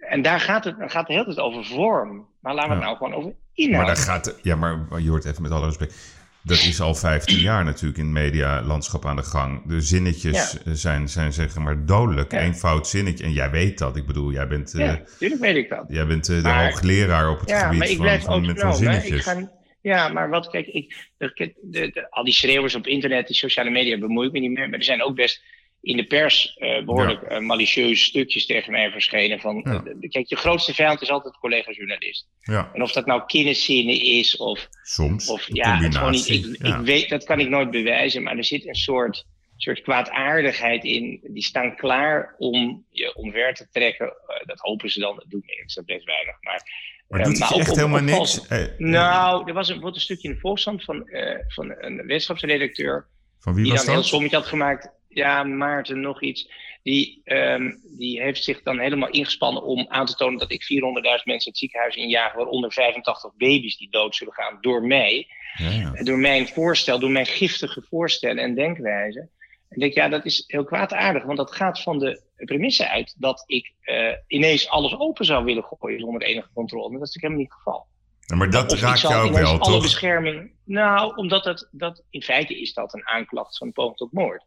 En 0.00 0.22
daar 0.22 0.40
gaat 0.40 0.64
het, 0.64 0.74
gaat 0.78 0.92
het 0.92 1.06
de 1.06 1.12
hele 1.12 1.24
tijd 1.24 1.38
over 1.38 1.64
vorm. 1.64 2.26
Maar 2.40 2.54
laten 2.54 2.70
we 2.70 2.76
het 2.76 2.84
nou 2.84 2.96
gewoon 2.96 3.14
over 3.14 3.32
inhoud. 3.54 3.86
Maar 3.86 3.94
daar 3.94 4.04
gaat, 4.04 4.38
ja, 4.42 4.56
maar 4.56 5.00
je 5.00 5.08
hoort 5.08 5.24
even 5.24 5.42
met 5.42 5.50
alle 5.50 5.66
respect. 5.66 6.18
Dat 6.42 6.56
is 6.56 6.80
al 6.80 6.94
15 6.94 7.38
jaar 7.38 7.64
natuurlijk 7.64 7.98
in 7.98 8.04
het 8.04 8.12
medialandschap 8.12 9.06
aan 9.06 9.16
de 9.16 9.22
gang. 9.22 9.62
De 9.66 9.80
zinnetjes 9.80 10.56
ja. 10.64 10.74
zijn, 10.74 11.08
zijn 11.08 11.32
zeg 11.32 11.56
maar 11.56 11.86
dodelijk. 11.86 12.32
Ja. 12.32 12.42
Eén 12.42 12.54
fout 12.54 12.88
zinnetje. 12.88 13.24
En 13.24 13.32
jij 13.32 13.50
weet 13.50 13.78
dat. 13.78 13.96
Ik 13.96 14.06
bedoel, 14.06 14.32
jij 14.32 14.48
bent... 14.48 14.72
Ja, 14.76 14.86
natuurlijk 14.86 15.40
weet 15.40 15.56
ik 15.56 15.68
dat. 15.68 15.84
Jij 15.88 16.06
bent 16.06 16.28
uh, 16.28 16.42
de 16.42 16.48
hoogleraar 16.50 17.30
op 17.30 17.40
het 17.40 17.48
ja, 17.48 17.72
gebied 17.72 17.96
van, 18.22 18.56
van, 18.56 18.74
zinnetjes. 18.74 19.16
Ik 19.16 19.22
ga, 19.22 19.50
ja, 19.80 20.08
maar 20.08 20.28
wat, 20.28 20.50
kijk, 20.50 20.66
ik, 20.66 21.10
de, 21.16 21.54
de, 21.62 21.90
de, 21.90 22.10
al 22.10 22.24
die 22.24 22.34
schreeuwers 22.34 22.74
op 22.74 22.86
internet, 22.86 23.26
die 23.26 23.36
sociale 23.36 23.70
media, 23.70 23.98
bemoei 23.98 24.26
ik 24.26 24.32
me 24.32 24.38
niet 24.38 24.50
meer. 24.50 24.68
Maar 24.68 24.78
er 24.78 24.84
zijn 24.84 25.02
ook 25.02 25.14
best 25.14 25.42
in 25.82 25.96
de 25.96 26.04
pers 26.04 26.56
uh, 26.58 26.84
behoorlijk 26.84 27.30
ja. 27.30 27.40
malicieuze 27.40 28.04
stukjes 28.04 28.46
tegen 28.46 28.72
mij 28.72 28.90
verschenen. 28.90 29.40
Van, 29.40 29.60
ja. 29.64 29.82
uh, 30.00 30.10
kijk, 30.10 30.28
je 30.28 30.36
grootste 30.36 30.74
vijand 30.74 31.02
is 31.02 31.10
altijd 31.10 31.36
collega-journalist. 31.36 32.26
Ja. 32.40 32.70
En 32.72 32.82
of 32.82 32.92
dat 32.92 33.06
nou 33.06 33.22
kenniszinnen 33.26 34.00
is 34.00 34.36
of... 34.36 34.68
Soms, 34.82 35.28
of, 35.28 35.46
ja, 35.46 35.76
het 35.76 35.96
gewoon 35.96 36.12
niet, 36.12 36.28
ik, 36.28 36.44
ik, 36.44 36.76
weet, 36.76 37.08
dat 37.08 37.24
kan 37.24 37.40
ik 37.40 37.48
nooit 37.48 37.70
bewijzen, 37.70 38.22
maar 38.22 38.36
er 38.36 38.44
zit 38.44 38.66
een 38.66 38.74
soort, 38.74 39.26
soort 39.56 39.80
kwaadaardigheid 39.80 40.84
in. 40.84 41.20
Die 41.22 41.42
staan 41.42 41.76
klaar 41.76 42.34
om 42.38 42.84
je 42.90 43.14
omver 43.14 43.54
te 43.54 43.68
trekken. 43.70 44.12
dat 44.44 44.58
hopen 44.58 44.90
ze 44.90 45.00
dan, 45.00 45.16
dat 45.16 45.26
doet 45.28 45.46
niks, 45.46 45.74
dat 45.74 45.84
best 45.84 46.04
weinig. 46.04 46.36
Maar, 46.40 46.62
maar 47.08 47.22
doet 47.22 47.38
het 47.38 47.58
echt 47.58 47.70
op, 47.70 47.76
helemaal 47.76 48.00
op, 48.00 48.04
niks? 48.04 48.48
nou, 48.78 49.48
er 49.48 49.54
was 49.54 49.68
een, 49.68 49.84
een 49.84 49.94
stukje 49.94 50.28
in 50.28 50.34
de 50.34 50.40
Volkskrant 50.40 50.84
van, 50.84 51.08
van 51.48 51.74
een 51.78 51.96
wetenschapsredacteur... 51.96 53.06
Van 53.38 53.54
wie 53.54 53.62
die 53.64 53.72
was 53.72 53.84
dan 53.84 53.94
dat? 53.94 53.96
een 53.96 54.02
heel 54.02 54.12
sommetje 54.12 54.36
had 54.36 54.46
gemaakt 54.46 54.99
ja, 55.10 55.42
Maarten, 55.42 56.00
nog 56.00 56.22
iets. 56.22 56.50
Die, 56.82 57.20
um, 57.24 57.80
die 57.98 58.22
heeft 58.22 58.44
zich 58.44 58.62
dan 58.62 58.78
helemaal 58.78 59.10
ingespannen 59.10 59.62
om 59.62 59.86
aan 59.88 60.06
te 60.06 60.14
tonen 60.14 60.38
dat 60.38 60.52
ik 60.52 60.62
400.000 60.62 61.24
mensen 61.24 61.50
het 61.50 61.58
ziekenhuis 61.58 61.96
injaag, 61.96 62.32
waaronder 62.32 62.72
85 62.72 63.32
baby's 63.36 63.76
die 63.76 63.90
dood 63.90 64.16
zullen 64.16 64.32
gaan 64.32 64.58
door 64.60 64.86
mij. 64.86 65.26
Ja, 65.56 65.70
ja. 65.70 66.02
Door 66.02 66.18
mijn 66.18 66.48
voorstel, 66.48 66.98
door 66.98 67.10
mijn 67.10 67.26
giftige 67.26 67.82
voorstellen 67.82 68.42
en 68.42 68.54
denkwijze. 68.54 69.18
En 69.18 69.76
ik 69.76 69.80
denk, 69.80 69.94
ja, 69.94 70.08
dat 70.08 70.24
is 70.24 70.44
heel 70.46 70.64
kwaadaardig, 70.64 71.24
want 71.24 71.38
dat 71.38 71.54
gaat 71.54 71.82
van 71.82 71.98
de 71.98 72.22
premisse 72.36 72.88
uit 72.88 73.14
dat 73.18 73.44
ik 73.46 73.72
uh, 73.84 74.12
ineens 74.26 74.68
alles 74.68 74.98
open 74.98 75.24
zou 75.24 75.44
willen 75.44 75.64
gooien 75.64 76.00
zonder 76.00 76.22
enige 76.22 76.48
controle. 76.54 76.98
Dat 76.98 77.08
is 77.08 77.14
natuurlijk 77.14 77.22
helemaal 77.22 77.40
niet 77.40 77.52
het 77.52 77.62
geval. 77.62 77.86
Ja, 78.20 78.36
maar 78.36 78.50
dat 78.50 78.72
of 78.72 78.80
raakt 78.80 79.00
jou 79.00 79.32
wel, 79.32 79.46
alle 79.46 79.72
toch? 79.72 79.82
bescherming. 79.82 80.52
Nou, 80.64 81.16
omdat 81.16 81.44
het, 81.44 81.68
dat, 81.70 82.02
in 82.10 82.22
feite 82.22 82.60
is 82.60 82.72
dat 82.72 82.94
een 82.94 83.06
aanklacht 83.06 83.58
van 83.58 83.72
poging 83.72 83.96
tot 83.96 84.12
moord. 84.12 84.44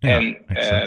Ja, 0.00 0.18
en, 0.18 0.24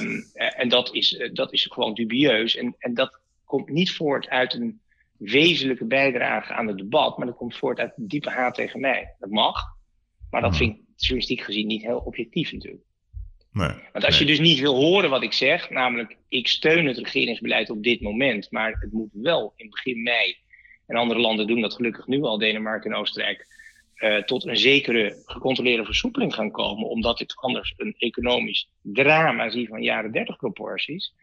um, 0.02 0.23
en 0.36 0.69
dat, 0.69 0.93
is, 0.93 1.30
dat 1.34 1.54
is 1.54 1.65
gewoon 1.71 1.93
dubieus. 1.93 2.56
En, 2.56 2.76
en 2.78 2.93
dat 2.93 3.19
komt 3.45 3.69
niet 3.69 3.91
voort 3.91 4.30
uit 4.30 4.54
een 4.54 4.82
wezenlijke 5.17 5.86
bijdrage 5.86 6.54
aan 6.54 6.67
het 6.67 6.78
debat, 6.78 7.17
maar 7.17 7.28
dat 7.28 7.36
komt 7.36 7.58
voort 7.58 7.80
uit 7.80 7.93
diepe 7.95 8.30
haat 8.30 8.56
tegen 8.56 8.80
mij. 8.80 9.15
Dat 9.19 9.30
mag, 9.30 9.63
maar 10.30 10.41
dat 10.41 10.49
Hmm. 10.49 10.60
vind 10.60 10.78
ik 10.78 10.84
journalistiek 10.95 11.41
gezien 11.41 11.67
niet 11.67 11.82
heel 11.82 11.97
objectief 11.97 12.52
natuurlijk. 12.52 12.84
Nee, 13.52 13.71
Want 13.91 14.06
als 14.06 14.17
je 14.17 14.26
dus 14.26 14.39
niet 14.39 14.60
wil 14.60 14.76
horen 14.76 15.10
wat 15.10 15.23
ik 15.23 15.34
zeg, 15.34 15.69
namelijk 15.69 16.17
ik 16.30 16.47
steun 16.47 16.86
het 16.86 16.97
regeringsbeleid 16.97 17.69
op 17.69 17.84
dit 17.84 18.02
moment, 18.02 18.52
maar 18.52 18.78
het 18.80 18.91
moet 18.91 19.10
wel 19.13 19.54
in 19.56 19.69
begin 19.69 20.04
mei, 20.04 20.38
en 20.88 20.95
andere 20.95 21.19
landen 21.19 21.47
doen 21.47 21.62
dat 21.62 21.73
gelukkig 21.73 22.08
nu 22.08 22.21
al, 22.21 22.38
Denemarken 22.38 22.91
en 22.91 22.97
Oostenrijk, 22.97 23.47
eh, 24.03 24.23
tot 24.23 24.45
een 24.45 24.57
zekere 24.57 25.21
gecontroleerde 25.25 25.85
versoepeling 25.85 26.33
gaan 26.33 26.51
komen, 26.51 26.87
omdat 26.87 27.19
ik 27.19 27.33
anders 27.35 27.73
een 27.77 27.95
economisch 27.97 28.69
drama 28.81 29.49
zie 29.49 29.67
van 29.67 29.83
jaren 29.83 30.11
30 30.11 30.37
proporties. 30.37 31.13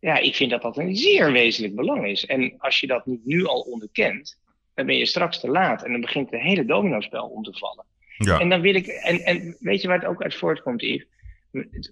Ja, 0.00 0.18
ik 0.18 0.34
vind 0.34 0.50
dat 0.50 0.62
dat 0.62 0.78
een 0.78 0.96
zeer 0.96 1.32
wezenlijk 1.32 1.74
belang 1.74 2.06
is. 2.06 2.26
En 2.26 2.54
als 2.58 2.80
je 2.80 2.86
dat 2.86 3.06
niet 3.06 3.24
nu 3.24 3.46
al 3.46 3.60
onderkent, 3.60 4.38
dan 4.74 4.86
ben 4.86 4.96
je 4.96 5.06
straks 5.06 5.40
te 5.40 5.48
laat 5.48 5.84
en 5.84 5.90
dan 5.92 6.00
begint 6.00 6.30
het 6.30 6.40
hele 6.40 6.64
dominospel 6.64 7.26
om 7.26 7.42
te 7.42 7.58
vallen. 7.58 7.84
Ja. 8.16 8.38
En 8.38 8.48
dan 8.48 8.60
wil 8.60 8.74
ik, 8.74 8.86
en, 8.86 9.20
en 9.20 9.56
weet 9.60 9.82
je 9.82 9.88
waar 9.88 9.98
het 9.98 10.08
ook 10.08 10.22
uit 10.22 10.34
voortkomt, 10.34 10.82
Yves? 10.82 11.06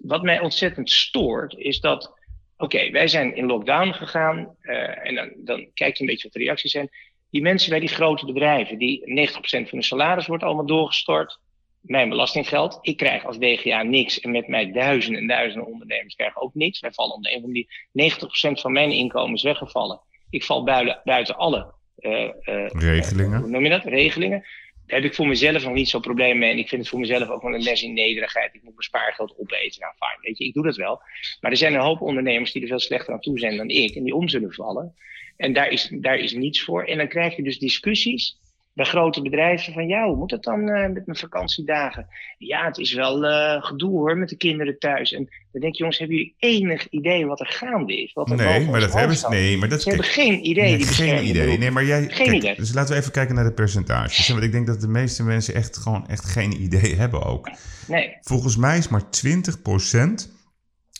Wat 0.00 0.22
mij 0.22 0.40
ontzettend 0.40 0.90
stoort, 0.90 1.54
is 1.56 1.80
dat, 1.80 2.12
oké, 2.56 2.90
wij 2.90 3.08
zijn 3.08 3.36
in 3.36 3.46
lockdown 3.46 3.92
gegaan, 3.92 4.56
eh, 4.60 5.06
en 5.06 5.14
dan, 5.14 5.32
dan 5.36 5.70
kijk 5.74 5.96
je 5.96 6.00
een 6.00 6.10
beetje 6.10 6.28
wat 6.28 6.32
de 6.32 6.44
reacties 6.44 6.70
zijn. 6.70 6.90
Die 7.30 7.42
mensen 7.42 7.70
bij 7.70 7.80
die 7.80 7.88
grote 7.88 8.26
bedrijven, 8.26 8.78
die 8.78 9.28
90% 9.30 9.38
van 9.40 9.66
hun 9.70 9.82
salaris 9.82 10.26
wordt 10.26 10.42
allemaal 10.42 10.66
doorgestort, 10.66 11.40
mijn 11.80 12.08
belastinggeld. 12.08 12.78
Ik 12.80 12.96
krijg 12.96 13.24
als 13.24 13.38
DGA 13.38 13.82
niks 13.82 14.20
en 14.20 14.30
met 14.30 14.48
mij 14.48 14.72
duizenden 14.72 15.20
en 15.20 15.26
duizenden 15.26 15.72
ondernemers 15.72 16.14
krijgen 16.14 16.42
ook 16.42 16.54
niks. 16.54 16.80
Wij 16.80 16.92
vallen 16.92 17.14
onder 17.14 17.34
een 17.34 17.40
van 17.40 17.52
die 17.52 17.68
90% 17.92 18.60
van 18.60 18.72
mijn 18.72 18.90
inkomen 18.90 19.34
is 19.34 19.42
weggevallen. 19.42 20.00
Ik 20.30 20.44
val 20.44 20.64
buiten, 20.64 21.00
buiten 21.04 21.36
alle 21.36 21.72
eh, 21.96 22.24
eh, 22.24 22.68
Regelingen. 22.68 23.40
hoe 23.40 23.50
noem 23.50 23.64
je 23.64 23.70
dat? 23.70 23.84
Regelingen. 23.84 24.44
Daar 24.86 25.00
heb 25.00 25.10
ik 25.10 25.14
voor 25.14 25.26
mezelf 25.26 25.64
nog 25.64 25.74
niet 25.74 25.88
zo'n 25.88 26.00
probleem 26.00 26.38
mee. 26.38 26.50
En 26.50 26.58
ik 26.58 26.68
vind 26.68 26.80
het 26.80 26.90
voor 26.90 27.00
mezelf 27.00 27.28
ook 27.28 27.42
wel 27.42 27.54
een 27.54 27.62
les 27.62 27.82
in 27.82 27.94
nederigheid. 27.94 28.54
Ik 28.54 28.62
moet 28.62 28.72
mijn 28.72 28.82
spaargeld 28.82 29.38
opeten. 29.38 29.80
Nou, 29.80 29.94
fijn, 29.98 30.18
weet 30.20 30.38
je, 30.38 30.44
ik 30.44 30.54
doe 30.54 30.64
dat 30.64 30.76
wel. 30.76 31.00
Maar 31.40 31.50
er 31.50 31.56
zijn 31.56 31.74
een 31.74 31.80
hoop 31.80 32.00
ondernemers 32.00 32.52
die 32.52 32.62
er 32.62 32.68
veel 32.68 32.80
slechter 32.80 33.12
aan 33.12 33.20
toe 33.20 33.38
zijn 33.38 33.56
dan 33.56 33.68
ik. 33.68 33.94
En 33.94 34.04
die 34.04 34.14
om 34.14 34.28
zullen 34.28 34.52
vallen. 34.52 34.94
En 35.38 35.52
daar 35.52 35.68
is, 35.68 35.88
daar 36.00 36.18
is 36.18 36.32
niets 36.32 36.64
voor. 36.64 36.84
En 36.84 36.98
dan 36.98 37.08
krijg 37.08 37.36
je 37.36 37.42
dus 37.42 37.58
discussies 37.58 38.38
bij 38.78 38.86
grote 38.86 39.22
bedrijven 39.22 39.72
van 39.72 39.86
ja, 39.86 40.06
hoe 40.06 40.16
moet 40.16 40.30
het 40.30 40.42
dan 40.42 40.68
eh, 40.68 40.90
met 40.90 41.06
mijn 41.06 41.18
vakantiedagen? 41.18 42.06
Ja, 42.38 42.64
het 42.64 42.78
is 42.78 42.92
wel 42.92 43.26
eh, 43.26 43.62
gedoe 43.62 43.90
hoor 43.90 44.16
met 44.16 44.28
de 44.28 44.36
kinderen 44.36 44.78
thuis. 44.78 45.12
En 45.12 45.28
dan 45.52 45.60
denk 45.60 45.72
je, 45.72 45.78
jongens, 45.78 45.98
hebben 45.98 46.16
jullie 46.16 46.34
enig 46.38 46.88
idee 46.88 47.26
wat 47.26 47.40
er 47.40 47.46
gaande 47.46 48.02
is? 48.02 48.12
Wat 48.12 48.30
er 48.30 48.36
Nee, 48.36 48.66
maar 48.66 48.80
dat 48.80 48.92
hebben 48.92 49.16
ze. 49.16 49.28
Nee, 49.28 49.56
maar 49.56 49.68
dat 49.68 49.82
Ze 49.82 49.88
hebben 49.88 50.06
geen 50.06 50.46
idee. 50.46 50.64
nee, 50.64 50.76
die 50.76 50.86
geen 50.86 51.26
idee. 51.26 51.58
Nee, 51.58 51.70
maar 51.70 51.84
jij. 51.84 52.00
Geen 52.00 52.26
kijk, 52.26 52.36
idee. 52.36 52.54
Dus 52.54 52.74
laten 52.74 52.94
we 52.94 53.00
even 53.00 53.12
kijken 53.12 53.34
naar 53.34 53.44
de 53.44 53.52
percentages. 53.52 54.28
Want 54.28 54.42
ik 54.42 54.52
denk 54.52 54.66
dat 54.66 54.80
de 54.80 54.88
meeste 54.88 55.22
mensen 55.22 55.54
echt 55.54 55.76
gewoon 55.76 56.08
echt 56.08 56.24
geen 56.24 56.62
idee 56.62 56.94
hebben 57.02 57.24
ook. 57.24 57.50
Nee. 57.86 58.16
Volgens 58.20 58.56
mij 58.56 58.78
is 58.78 58.88
maar 58.88 59.02
20% 59.02 59.06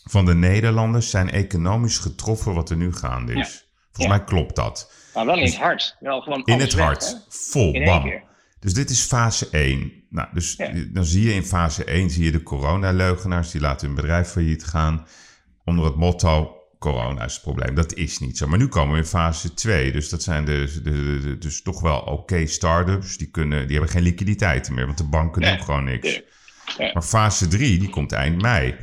van 0.09 0.25
de 0.25 0.35
Nederlanders 0.35 1.09
zijn 1.09 1.29
economisch 1.29 1.97
getroffen 1.97 2.53
wat 2.53 2.69
er 2.69 2.77
nu 2.77 2.93
gaande 2.93 3.33
is. 3.33 3.68
Volgens 3.99 4.17
mij 4.17 4.23
klopt 4.23 4.55
dat. 4.55 4.91
Maar 5.13 5.25
wel 5.25 5.37
in 5.37 5.43
het 5.43 5.57
hart. 5.57 5.95
Wel 5.99 6.21
gewoon 6.21 6.41
In 6.45 6.59
het 6.59 6.73
weg, 6.73 6.85
hart. 6.85 7.07
hè? 7.07 7.13
Vol, 7.29 7.73
In 7.73 7.85
bam. 7.85 8.03
keer. 8.03 8.23
Dus 8.59 8.73
dit 8.73 8.89
is 8.89 9.01
fase 9.01 9.47
1. 9.51 9.91
Nou, 10.09 10.27
dus 10.33 10.53
Ja. 10.57 10.71
dan 10.93 11.05
zie 11.05 11.23
je 11.27 11.33
in 11.33 11.43
fase 11.45 11.83
1 11.83 12.09
zie 12.09 12.23
je 12.23 12.31
de 12.31 12.43
coronaleugenaars 12.43 13.51
die 13.51 13.61
laten 13.61 13.87
hun 13.87 13.95
bedrijf 13.95 14.27
failliet 14.27 14.63
gaan 14.63 15.07
onder 15.65 15.85
het 15.85 15.95
motto 15.95 16.53
corona 16.79 17.23
is 17.25 17.33
het 17.33 17.41
probleem. 17.41 17.75
Dat 17.75 17.93
is 17.93 18.19
niet 18.19 18.37
zo. 18.37 18.47
Maar 18.47 18.57
nu 18.59 18.67
komen 18.67 18.91
we 18.93 18.99
in 18.99 19.05
fase 19.05 19.53
2. 19.53 19.91
Dus 19.91 20.09
dat 20.09 20.23
zijn 20.23 20.45
de, 20.45 20.79
de, 20.83 21.19
de- 21.21 21.37
dus 21.37 21.61
toch 21.61 21.81
wel 21.81 21.99
oké 21.99 22.45
start-ups. 22.45 23.17
Die, 23.17 23.29
kunnen, 23.29 23.61
die 23.67 23.75
hebben 23.75 23.93
geen 23.93 24.03
liquiditeit 24.03 24.69
meer, 24.69 24.85
want 24.85 24.97
de 24.97 25.03
banken 25.03 25.41
Nee, 25.41 25.55
doen 25.55 25.65
gewoon 25.65 25.83
niks. 25.83 26.21
Ja. 26.77 26.91
Maar 26.93 27.03
fase 27.03 27.47
3, 27.47 27.79
die 27.79 27.89
komt 27.89 28.11
eind 28.11 28.41
mei. 28.41 28.75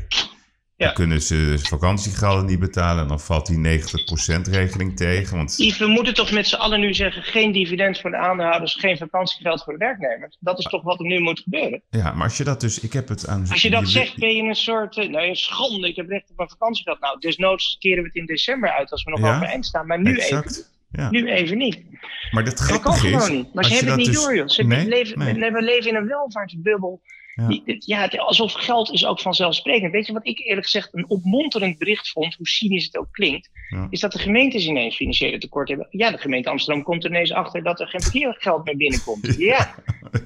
Dan 0.77 0.93
kunnen 0.93 1.23
ze 1.23 1.55
vakantiegelden 1.59 2.47
niet 2.47 2.59
betalen 2.59 3.03
en 3.03 3.09
dan 3.09 3.21
valt 3.21 3.47
die 3.47 3.81
90% 3.81 4.51
regeling 4.51 4.97
tegen. 4.97 5.37
Want 5.37 5.55
Yves, 5.57 5.79
we 5.79 5.87
moeten 5.87 6.15
toch 6.15 6.31
met 6.31 6.47
z'n 6.47 6.55
allen 6.55 6.81
nu 6.81 6.95
zeggen: 6.95 7.23
geen 7.23 7.53
dividend 7.53 8.01
voor 8.01 8.11
de 8.11 8.17
aandeelhouders, 8.17 8.75
geen 8.75 8.97
vakantiegeld 8.97 9.65
voor 9.65 9.73
de 9.73 9.79
werknemers. 9.79 10.37
Dat 10.41 10.59
is 10.59 10.65
toch 10.65 10.83
wat 10.83 10.99
er 10.99 11.07
nu 11.07 11.21
moet 11.21 11.41
gebeuren. 11.41 11.83
ja, 11.91 12.13
maar 12.13 12.25
als 12.25 12.37
je 12.37 12.45
dat 12.45 12.61
dus, 12.61 12.81
ik 12.81 12.93
heb 12.93 13.09
het 13.09 13.27
aan. 13.27 13.47
Als 13.51 13.63
je 13.63 13.71
dat 13.71 13.89
zegt, 13.89 14.17
ben 14.19 14.37
je 14.37 14.43
een 14.43 14.55
soort. 14.55 14.97
nou, 14.97 15.29
een 15.29 15.37
schande, 15.37 15.89
ik 15.89 15.97
heb 15.97 16.09
recht 16.09 16.31
op 16.31 16.37
mijn 16.37 16.49
vakantiegeld. 16.49 17.01
Nou, 17.01 17.19
desnoods 17.21 17.77
keren 17.79 18.03
we 18.03 18.09
het 18.09 18.17
in 18.17 18.27
december 18.27 18.71
uit 18.71 18.91
als 18.91 19.05
we 19.05 19.11
nog 19.11 19.21
Ja, 19.21 19.35
overeind 19.37 19.67
staan. 19.67 19.87
Maar 19.87 20.01
nu 20.03 20.17
even. 20.17 20.45
Ja. 20.91 21.11
nu 21.11 21.31
even 21.31 21.59
niet. 21.59 21.83
Maar 22.31 22.45
dat 22.45 22.59
Dat 22.59 22.67
kan 22.67 22.79
grappige 22.79 23.07
is, 23.09 23.13
gewoon 23.15 23.37
niet. 23.37 23.55
Maar 23.55 23.65
ze 23.65 23.71
je 23.71 23.77
hebben 23.77 23.95
het 23.95 24.05
niet 24.05 24.15
dus- 24.15 24.25
door, 24.25 24.37
joh. 24.37 24.49
Ze 24.49 24.63
Nee, 24.63 24.87
leven, 24.87 25.19
nee, 25.19 25.53
we 25.53 25.63
leven 25.63 25.91
in 25.91 25.97
een 25.97 26.07
welvaartsbubbel. 26.07 27.03
Ja. 27.37 27.61
Ja, 27.79 28.01
het- 28.01 28.19
alsof 28.19 28.53
geld 28.53 28.93
is 28.93 29.07
ook 29.07 29.21
vanzelfsprekend. 29.21 29.93
Weet 29.93 30.07
je 30.07 30.13
wat 30.13 30.27
ik 30.27 30.39
eerlijk 30.39 30.65
gezegd 30.67 30.89
een 30.95 31.11
opmonterend 31.11 31.79
bericht 31.79 32.11
vond, 32.11 32.35
hoe 32.35 32.49
cynisch 32.49 32.85
het 32.85 32.97
ook 32.97 33.09
klinkt, 33.13 33.51
Ja. 33.69 33.87
is 33.91 34.01
dat 34.01 34.13
de 34.13 34.19
gemeentes 34.19 34.67
ineens 34.67 34.97
financiële 34.97 35.39
tekort 35.39 35.69
hebben. 35.69 35.87
Ja, 35.91 36.11
de 36.11 36.19
gemeente 36.19 36.49
Amsterdam 36.51 36.83
komt 36.83 37.05
er 37.05 37.11
ineens 37.11 37.33
achter 37.33 37.63
dat 37.63 37.81
er 37.81 37.89
geen 37.89 38.01
parkeergeld 38.01 38.65
meer 38.65 38.77
binnenkomt. 38.77 39.35
Ja. 39.39 39.75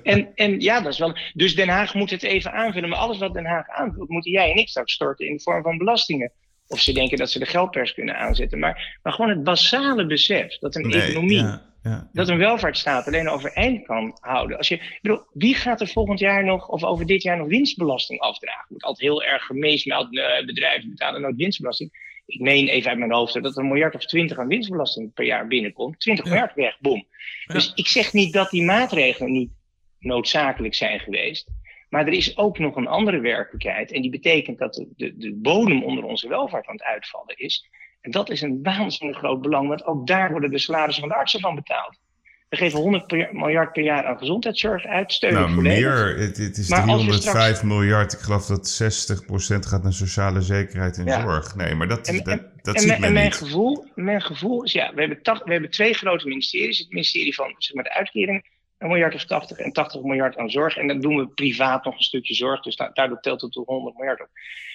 En, 0.02 0.28
en 0.34 0.60
ja, 0.60 0.80
dat 0.80 0.92
is 0.92 0.98
wel. 0.98 1.16
Dus 1.34 1.54
Den 1.54 1.68
Haag 1.68 1.94
moet 1.94 2.10
het 2.10 2.22
even 2.22 2.52
aanvullen. 2.52 2.88
Maar 2.88 2.98
alles 2.98 3.18
wat 3.18 3.34
Den 3.34 3.44
Haag 3.46 3.68
aanvult, 3.68 4.08
moeten 4.08 4.30
jij 4.32 4.50
en 4.50 4.56
ik 4.56 4.68
straks 4.68 4.92
storten 4.92 5.26
in 5.26 5.36
de 5.36 5.42
vorm 5.42 5.62
van 5.62 5.78
belastingen. 5.78 6.32
Of 6.66 6.80
ze 6.80 6.92
denken 6.92 7.18
dat 7.18 7.30
ze 7.30 7.38
de 7.38 7.46
geldpers 7.46 7.94
kunnen 7.94 8.18
aanzetten. 8.18 8.58
Maar, 8.58 8.98
maar 9.02 9.12
gewoon 9.12 9.30
het 9.30 9.44
basale 9.44 10.06
besef 10.06 10.58
dat 10.58 10.74
een 10.74 10.88
Nee, 10.88 11.00
economie 11.00 11.44
ja, 11.82 12.08
dat 12.12 12.28
een 12.28 12.38
welvaartsstaat 12.38 13.06
alleen 13.06 13.28
overeind 13.28 13.86
kan 13.86 14.16
houden. 14.20 14.56
Als 14.56 14.68
je, 14.68 14.74
ik 14.74 14.98
bedoel, 15.02 15.20
wie 15.32 15.54
gaat 15.54 15.80
er 15.80 15.88
volgend 15.88 16.18
jaar 16.18 16.44
nog, 16.44 16.68
of 16.68 16.84
over 16.84 17.06
dit 17.06 17.22
jaar 17.22 17.36
nog 17.36 17.48
winstbelasting 17.48 18.20
afdragen? 18.20 18.66
Wordt 18.68 18.84
altijd 18.84 19.08
heel 19.08 19.22
erg 19.22 19.44
gemeesmuild, 19.44 20.10
nee, 20.10 20.44
bedrijven 20.44 20.90
betalen 20.90 21.20
nooit 21.20 21.36
winstbelasting. 21.36 22.08
Ik 22.26 22.40
meen 22.40 22.68
even 22.68 22.90
uit 22.90 22.98
mijn 22.98 23.12
hoofd 23.12 23.42
dat 23.42 23.56
er 23.56 23.62
een 23.62 23.68
miljard 23.68 23.94
of 23.94 24.06
twintig 24.06 24.38
aan 24.38 24.48
winstbelasting 24.48 25.12
per 25.12 25.24
jaar 25.24 25.46
binnenkomt. 25.46 26.00
20 26.00 26.24
Ja. 26.24 26.30
miljard 26.30 26.54
weg, 26.54 26.80
boom. 26.80 27.06
Ja. 27.44 27.54
Dus 27.54 27.72
ik 27.74 27.86
zeg 27.86 28.12
niet 28.12 28.32
dat 28.32 28.50
die 28.50 28.62
maatregelen 28.62 29.32
niet 29.32 29.50
noodzakelijk 29.98 30.74
zijn 30.74 31.00
geweest. 31.00 31.48
Maar 31.88 32.06
er 32.06 32.12
is 32.12 32.36
ook 32.36 32.58
nog 32.58 32.76
een 32.76 32.86
andere 32.86 33.20
werkelijkheid. 33.20 33.92
En 33.92 34.02
die 34.02 34.10
betekent 34.10 34.58
dat 34.58 34.74
de, 34.74 34.88
de, 34.96 35.16
de 35.16 35.32
bodem 35.34 35.84
onder 35.84 36.04
onze 36.04 36.28
welvaart 36.28 36.66
aan 36.66 36.74
het 36.74 36.84
uitvallen 36.84 37.36
is. 37.36 37.68
En 38.00 38.10
dat 38.10 38.30
is 38.30 38.40
een 38.42 38.58
waanzinnig 38.62 39.16
groot 39.18 39.40
belang, 39.42 39.68
want 39.68 39.84
ook 39.84 40.06
daar 40.06 40.30
worden 40.30 40.50
de 40.50 40.58
salarissen 40.58 41.00
van 41.02 41.12
de 41.12 41.18
artsen 41.18 41.40
van 41.40 41.54
betaald. 41.54 41.98
We 42.48 42.56
geven 42.56 42.78
100 42.78 43.06
per- 43.06 43.28
miljard 43.32 43.72
per 43.72 43.82
jaar 43.82 44.04
aan 44.04 44.18
gezondheidszorg 44.18 44.84
uit, 44.84 45.12
steun 45.12 45.32
Nou, 45.32 45.52
volledig. 45.52 45.78
meer. 45.78 46.18
Het, 46.18 46.36
het 46.36 46.56
is 46.56 46.68
Maar 46.68 46.78
als 46.80 47.00
je 47.02 47.06
305 47.08 47.42
straks- 47.56 47.62
miljard. 47.62 48.12
Ik 48.12 48.18
geloof 48.18 48.46
dat 48.46 48.68
60% 48.68 49.66
gaat 49.66 49.82
naar 49.82 49.92
sociale 49.92 50.40
zekerheid 50.42 50.98
en 50.98 51.04
Ja. 51.04 51.20
zorg. 51.20 51.54
Nee, 51.54 51.74
maar 51.74 51.88
dat, 51.88 52.08
En- 52.08 52.16
dat, 52.24 52.42
dat 52.62 52.74
en, 52.74 52.80
ziet 52.80 52.88
mijn- 52.88 53.00
men 53.00 53.08
en 53.08 53.14
mijn 53.14 53.24
niet. 53.24 53.34
gevoel, 53.34 53.86
mijn 53.94 54.22
gevoel 54.22 54.62
is, 54.64 54.72
ja, 54.72 54.92
we 54.94 55.00
hebben, 55.00 55.22
tach- 55.22 55.44
we 55.44 55.52
hebben 55.52 55.70
twee 55.70 55.94
grote 55.94 56.26
ministeries. 56.28 56.78
Het 56.78 56.88
ministerie 56.90 57.34
van 57.34 57.54
zeg 57.58 57.74
maar, 57.74 57.84
de 57.84 57.92
uitkering, 57.94 58.44
een 58.78 58.88
miljard 58.88 59.14
of 59.14 59.24
80 59.24 59.58
en 59.58 59.72
80 59.72 60.02
miljard 60.02 60.36
aan 60.36 60.50
zorg. 60.50 60.76
En 60.76 60.86
dan 60.86 61.00
doen 61.00 61.16
we 61.16 61.28
privaat 61.28 61.84
nog 61.84 61.94
een 61.96 62.02
stukje 62.02 62.34
zorg, 62.34 62.62
dus 62.62 62.76
da- 62.76 62.90
daardoor 62.92 63.20
telt 63.20 63.40
het 63.40 63.52
tot 63.52 63.66
100 63.66 63.96
miljard 63.96 64.20
op. 64.20 64.28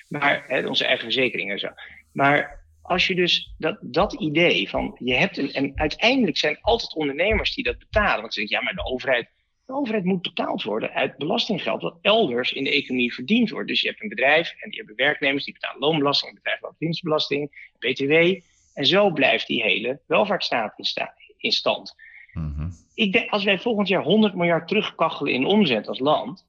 Maar 0.07 0.43
hè, 0.47 0.67
onze 0.67 0.85
eigen 0.85 1.03
verzekeringen 1.03 1.53
en 1.53 1.59
zo. 1.59 1.69
Maar 2.11 2.63
als 2.87 3.07
je 3.07 3.15
dus 3.15 3.53
dat, 3.57 3.77
dat 3.81 4.13
idee 4.13 4.69
van, 4.69 4.97
je 4.99 5.13
hebt 5.13 5.37
een, 5.37 5.53
en 5.53 5.71
uiteindelijk 5.75 6.37
zijn 6.37 6.57
altijd 6.61 6.95
ondernemers 6.95 7.55
die 7.55 7.63
dat 7.63 7.79
betalen. 7.79 8.21
Want 8.21 8.33
ze 8.33 8.39
zeggen, 8.39 8.57
ja, 8.57 8.63
maar 8.63 8.83
de 8.83 8.91
overheid, 8.91 9.29
de 9.65 9.73
overheid 9.73 10.03
moet 10.03 10.21
betaald 10.21 10.63
worden 10.63 10.91
uit 10.91 11.17
belastinggeld 11.17 11.81
wat 11.81 11.97
elders 12.01 12.53
in 12.53 12.63
de 12.63 12.71
economie 12.71 13.13
verdiend 13.13 13.49
wordt. 13.49 13.67
Dus 13.67 13.81
je 13.81 13.87
hebt 13.87 14.01
een 14.01 14.09
bedrijf 14.09 14.53
en 14.59 14.69
die 14.69 14.77
hebben 14.77 14.95
werknemers, 14.95 15.45
die 15.45 15.53
betalen 15.53 15.79
loonbelasting, 15.79 16.29
een 16.31 16.37
bedrijf 16.43 16.59
wat 16.59 16.75
winstbelasting, 16.79 17.71
BTW. 17.79 18.39
En 18.73 18.85
zo 18.85 19.09
blijft 19.09 19.47
die 19.47 19.61
hele 19.63 19.99
welvaartsstaat 20.07 20.73
in, 20.77 20.85
sta- 20.85 21.13
in 21.37 21.51
stand. 21.51 21.95
Mhm. 22.33 22.69
Ik 22.93 23.13
denk, 23.13 23.29
als 23.29 23.43
wij 23.43 23.59
volgend 23.59 23.87
jaar 23.87 24.03
100 24.03 24.35
miljard 24.35 24.67
terugkachelen 24.67 25.33
in 25.33 25.45
omzet 25.45 25.87
als 25.87 25.99
land, 25.99 26.45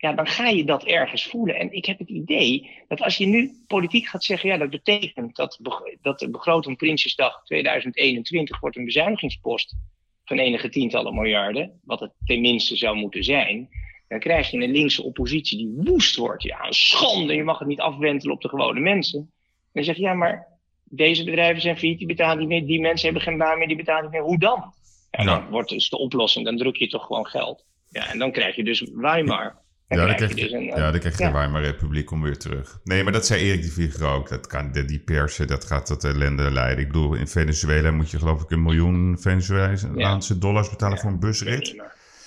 ja, 0.00 0.12
dan 0.12 0.26
ga 0.26 0.48
je 0.48 0.64
dat 0.64 0.84
ergens 0.84 1.26
voelen. 1.26 1.56
En 1.56 1.72
ik 1.72 1.84
heb 1.84 1.98
het 1.98 2.08
idee 2.08 2.70
dat 2.88 3.00
als 3.00 3.16
je 3.16 3.26
nu 3.26 3.64
politiek 3.66 4.06
gaat 4.06 4.24
zeggen, 4.24 4.48
ja, 4.48 4.56
dat 4.56 4.70
betekent 4.70 5.36
dat, 5.36 5.58
dat 6.02 6.18
de 6.18 6.30
begroting 6.30 6.76
Prinsjesdag 6.76 7.44
2021 7.44 8.60
wordt 8.60 8.76
een 8.76 8.84
bezuinigingspost 8.84 9.76
van 10.24 10.38
enige 10.38 10.68
tientallen 10.68 11.14
miljarden, 11.14 11.80
wat 11.84 12.00
het 12.00 12.12
tenminste 12.24 12.76
zou 12.76 12.96
moeten 12.96 13.24
zijn, 13.24 13.68
dan 14.08 14.18
krijg 14.18 14.50
je 14.50 14.62
een 14.62 14.70
linkse 14.70 15.02
oppositie 15.02 15.58
die 15.58 15.92
woest 15.92 16.16
wordt. 16.16 16.42
Ja, 16.42 16.66
een 16.66 16.72
schande, 16.72 17.34
je 17.34 17.44
mag 17.44 17.58
het 17.58 17.68
niet 17.68 17.80
afwentelen 17.80 18.34
op 18.34 18.42
de 18.42 18.48
gewone 18.48 18.80
mensen. 18.80 19.18
En 19.18 19.28
dan 19.72 19.84
zeg 19.84 19.96
je, 19.96 20.02
ja, 20.02 20.14
maar 20.14 20.46
deze 20.84 21.24
bedrijven 21.24 21.62
zijn 21.62 21.78
failliet, 21.78 21.98
die 21.98 22.06
betalen 22.06 22.38
niet 22.38 22.48
meer, 22.48 22.66
die 22.66 22.80
mensen 22.80 23.04
hebben 23.04 23.22
geen 23.22 23.38
baan 23.38 23.58
meer, 23.58 23.68
die 23.68 23.76
betalen 23.76 24.02
niet 24.02 24.12
meer. 24.12 24.22
Hoe 24.22 24.38
dan? 24.38 24.72
Ja. 25.10 25.24
dan 25.24 25.50
wordt 25.50 25.68
dus 25.68 25.88
de 25.88 25.98
oplossing, 25.98 26.44
dan 26.44 26.56
druk 26.56 26.76
je 26.76 26.88
toch 26.88 27.06
gewoon 27.06 27.26
geld. 27.26 27.64
Ja, 27.90 28.10
en 28.10 28.18
dan 28.18 28.32
krijg 28.32 28.56
je 28.56 28.64
dus 28.64 28.84
Weimar. 28.94 29.66
Ja, 29.88 30.06
dan 30.06 30.16
krijg 30.16 30.30
je 30.34 30.40
dus 30.40 30.52
een, 30.52 30.64
ja, 30.64 30.90
dan 30.90 31.00
krijg 31.00 31.18
je 31.18 31.24
de 31.24 31.32
Weimar 31.32 31.62
Republiek 31.62 32.10
om 32.10 32.22
weer 32.22 32.38
terug. 32.38 32.80
Nee, 32.84 33.02
maar 33.04 33.12
dat 33.12 33.26
zei 33.26 33.40
Erik 33.42 33.62
de 33.62 33.70
Vlieger 33.70 34.06
ook. 34.06 34.28
Dat 34.28 34.46
kan, 34.46 34.72
de- 34.72 34.84
die 34.84 34.98
persen, 34.98 35.46
dat 35.46 35.64
gaat 35.64 35.86
tot 35.86 36.04
ellende 36.04 36.50
leiden. 36.50 36.78
Ik 36.84 36.86
bedoel, 36.86 37.14
in 37.14 37.28
Venezuela 37.28 37.90
moet 37.90 38.10
je 38.10 38.18
geloof 38.18 38.42
ik 38.42 38.50
een 38.50 38.62
miljoen 38.62 39.16
Venezolaanse 39.20 40.38
dollars 40.38 40.70
betalen 40.70 40.98
voor 40.98 41.10
een 41.10 41.20
busrit. 41.20 41.74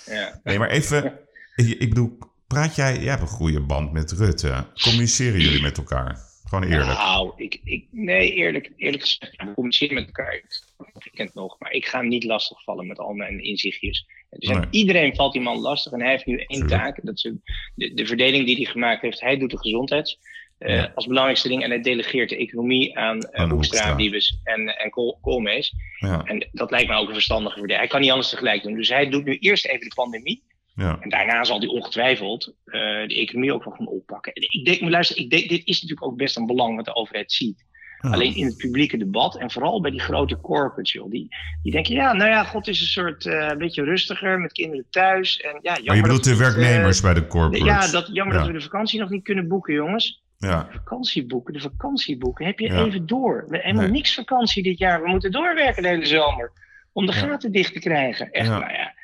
Ja. 0.06 0.40
Nee, 0.44 0.58
maar 0.58 0.68
even, 0.68 1.04
ik 1.56 1.68
ik 1.68 1.88
bedoel, 1.88 2.18
Praat 2.46 2.76
jij, 2.76 2.98
jij 2.98 3.10
hebt 3.10 3.22
een 3.22 3.28
goede 3.28 3.60
band 3.60 3.92
met 3.92 4.12
Rutte. 4.12 4.66
Communiceren 4.82 5.40
jullie 5.40 5.62
met 5.62 5.76
elkaar? 5.78 6.18
Gewoon 6.52 6.70
eerlijk. 6.72 6.98
Nou, 6.98 7.32
ik, 7.36 7.60
ik, 7.64 7.84
nee, 7.90 8.32
eerlijk, 8.34 8.70
eerlijk 8.76 9.02
gezegd, 9.02 9.36
we 9.36 9.52
communiceren 9.54 9.94
met 9.94 10.06
elkaar. 10.06 10.34
Ik 10.34 11.10
ken 11.14 11.26
het 11.26 11.34
nog, 11.34 11.56
maar 11.58 11.72
ik 11.72 11.86
ga 11.86 11.98
hem 11.98 12.08
niet 12.08 12.24
lastigvallen 12.24 12.86
met 12.86 12.98
al 12.98 13.12
mijn 13.12 13.42
inzichtjes. 13.44 14.06
Dus 14.30 14.48
Nee. 14.48 14.64
iedereen 14.70 15.14
valt 15.14 15.32
die 15.32 15.42
man 15.42 15.58
lastig 15.58 15.92
en 15.92 16.00
hij 16.00 16.10
heeft 16.10 16.26
nu 16.26 16.36
één 16.36 16.46
Tuurlijk. 16.48 16.68
taak. 16.70 16.98
Dat 17.02 17.14
is 17.14 17.30
de, 17.74 17.94
de 17.94 18.06
verdeling 18.06 18.46
die 18.46 18.56
hij 18.56 18.64
gemaakt 18.64 19.02
heeft. 19.02 19.20
Hij 19.20 19.36
doet 19.38 19.50
de 19.50 19.58
gezondheids. 19.58 20.18
eh, 20.58 20.74
Ja. 20.76 20.92
Als 20.94 21.06
belangrijkste 21.06 21.48
ding 21.48 21.62
en 21.62 21.70
hij 21.70 21.80
delegeert 21.80 22.28
de 22.28 22.36
economie 22.36 22.98
aan, 22.98 23.18
uh, 23.32 23.50
Hoekstra. 23.50 23.96
Wiebes 23.96 24.38
en, 24.44 24.78
en 24.78 24.90
Kool, 24.90 25.18
Koolmees. 25.20 25.72
Ja, 25.98 26.22
En 26.24 26.48
dat 26.52 26.70
lijkt 26.70 26.88
me 26.88 26.96
ook 26.96 27.08
een 27.08 27.14
verstandige 27.14 27.58
verdeling. 27.58 27.80
Hij 27.80 27.88
kan 27.88 28.00
niet 28.00 28.10
alles 28.10 28.30
tegelijk 28.30 28.62
doen. 28.62 28.74
Dus 28.74 28.88
hij 28.88 29.08
doet 29.10 29.24
nu 29.24 29.36
eerst 29.38 29.66
even 29.66 29.88
de 29.88 29.94
pandemie. 29.94 30.42
Ja. 30.74 30.96
En 31.00 31.08
daarna 31.10 31.44
zal 31.44 31.58
hij 31.58 31.68
ongetwijfeld 31.68 32.54
eh, 32.64 32.80
de 33.06 33.14
economie 33.16 33.54
ook 33.54 33.64
wel 33.64 33.74
gaan 33.74 33.86
oppakken. 33.88 34.32
En 34.32 34.42
Ik 34.42 34.64
denk, 34.64 34.80
luister, 34.90 35.16
ik 35.16 35.30
denk, 35.30 35.48
dit 35.48 35.66
is 35.66 35.82
natuurlijk 35.82 36.06
ook 36.06 36.16
best 36.16 36.36
een 36.36 36.46
belang 36.46 36.76
wat 36.76 36.84
de 36.84 36.94
overheid 36.94 37.32
ziet. 37.32 37.64
Alleen 38.10 38.34
in 38.34 38.44
het 38.46 38.56
publieke 38.56 38.96
debat 38.96 39.36
en 39.38 39.50
vooral 39.50 39.80
bij 39.80 39.90
die 39.90 40.00
grote 40.00 40.40
corporates, 40.40 40.92
joh. 40.92 41.10
Die, 41.10 41.28
die 41.62 41.72
denken, 41.72 41.94
ja, 41.94 42.12
nou 42.12 42.30
ja, 42.30 42.44
God 42.44 42.68
is 42.68 42.80
een 42.80 42.86
soort 42.86 43.26
eh, 43.26 43.48
een 43.50 43.58
beetje 43.58 43.84
rustiger 43.84 44.38
met 44.40 44.52
kinderen 44.52 44.86
thuis. 44.90 45.40
En, 45.40 45.50
ja, 45.50 45.60
jammer 45.62 45.84
Maar 45.86 45.96
je 45.96 46.02
bedoelt 46.02 46.24
de 46.24 46.30
eh, 46.30 46.36
werknemers 46.36 47.00
bij 47.00 47.14
de 47.14 47.26
corporates? 47.26 47.66
ja, 47.86 47.90
dat, 48.00 48.08
jammer 48.12 48.34
Ja. 48.34 48.40
dat 48.40 48.48
we 48.52 48.58
de 48.58 48.64
vakantie 48.64 49.00
nog 49.00 49.10
niet 49.10 49.22
kunnen 49.24 49.48
boeken, 49.48 49.74
jongens. 49.74 50.22
Ja, 50.38 50.62
De 50.62 50.72
vakantieboeken, 50.72 51.52
de 51.52 51.60
vakantieboeken. 51.60 52.46
Heb 52.46 52.58
je 52.58 52.66
Ja. 52.72 52.84
even 52.84 53.06
door? 53.06 53.32
We 53.34 53.40
hebben 53.40 53.60
helemaal 53.60 53.82
Nee. 53.82 53.92
niks 53.92 54.14
vakantie 54.14 54.62
dit 54.62 54.78
jaar. 54.78 55.02
We 55.02 55.08
moeten 55.08 55.30
doorwerken 55.30 55.82
de 55.82 55.88
hele 55.88 56.06
zomer. 56.06 56.52
Om 56.92 57.06
de 57.06 57.12
gaten 57.12 57.52
dicht 57.52 57.72
te 57.72 57.78
krijgen. 57.80 58.30
Echt, 58.30 58.48
nou 58.48 58.72
ja. 58.72 58.94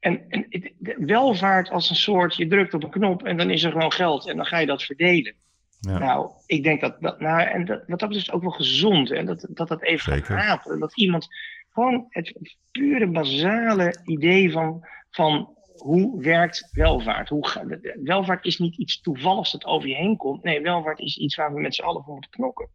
En, 0.00 0.24
en 0.28 0.46
het- 0.48 0.72
welvaart 0.98 1.70
als 1.70 1.90
een 1.90 1.96
soort, 1.96 2.36
je 2.36 2.46
drukt 2.46 2.74
op 2.74 2.82
een 2.84 2.90
knop 2.90 3.22
en 3.24 3.36
dan 3.36 3.50
is 3.50 3.62
er 3.62 3.72
gewoon 3.72 3.92
geld 3.92 4.28
en 4.28 4.36
dan 4.36 4.46
ga 4.46 4.58
je 4.58 4.66
dat 4.66 4.82
verdelen. 4.82 5.34
ja. 5.80 5.98
Nou, 5.98 6.30
ik 6.46 6.62
denk 6.62 6.80
dat, 6.80 7.00
dat 7.00 7.20
nou, 7.20 7.40
en 7.40 7.64
dat, 7.64 7.84
wat 7.86 7.98
dat 7.98 8.08
betreft 8.08 8.30
ook 8.32 8.42
wel 8.42 8.50
gezond. 8.50 9.10
En 9.10 9.26
dat 9.26 9.46
dat, 9.50 9.68
dat 9.68 9.82
even 9.82 10.12
Zeker. 10.12 10.36
gaat 10.36 10.44
haperen. 10.46 10.78
Dat 10.78 10.96
iemand 10.96 11.26
gewoon 11.68 12.06
het, 12.08 12.56
pure 12.70 13.06
basale 13.06 14.00
idee 14.04 14.52
van, 14.52 14.86
van 15.10 15.56
hoe 15.76 16.22
werkt 16.22 16.68
welvaart? 16.72 17.28
Hoe 17.28 17.78
welvaart 18.02 18.44
is 18.44 18.58
niet 18.58 18.76
iets 18.76 19.00
toevalligs 19.00 19.52
dat 19.52 19.64
over 19.64 19.88
je 19.88 19.94
heen 19.94 20.16
komt. 20.16 20.42
Nee, 20.42 20.60
welvaart 20.60 20.98
is 20.98 21.16
iets 21.16 21.36
waar 21.36 21.54
we 21.54 21.60
met 21.60 21.74
z'n 21.74 21.82
allen 21.82 22.02
voor 22.02 22.12
moeten 22.12 22.30
knokken. 22.30 22.68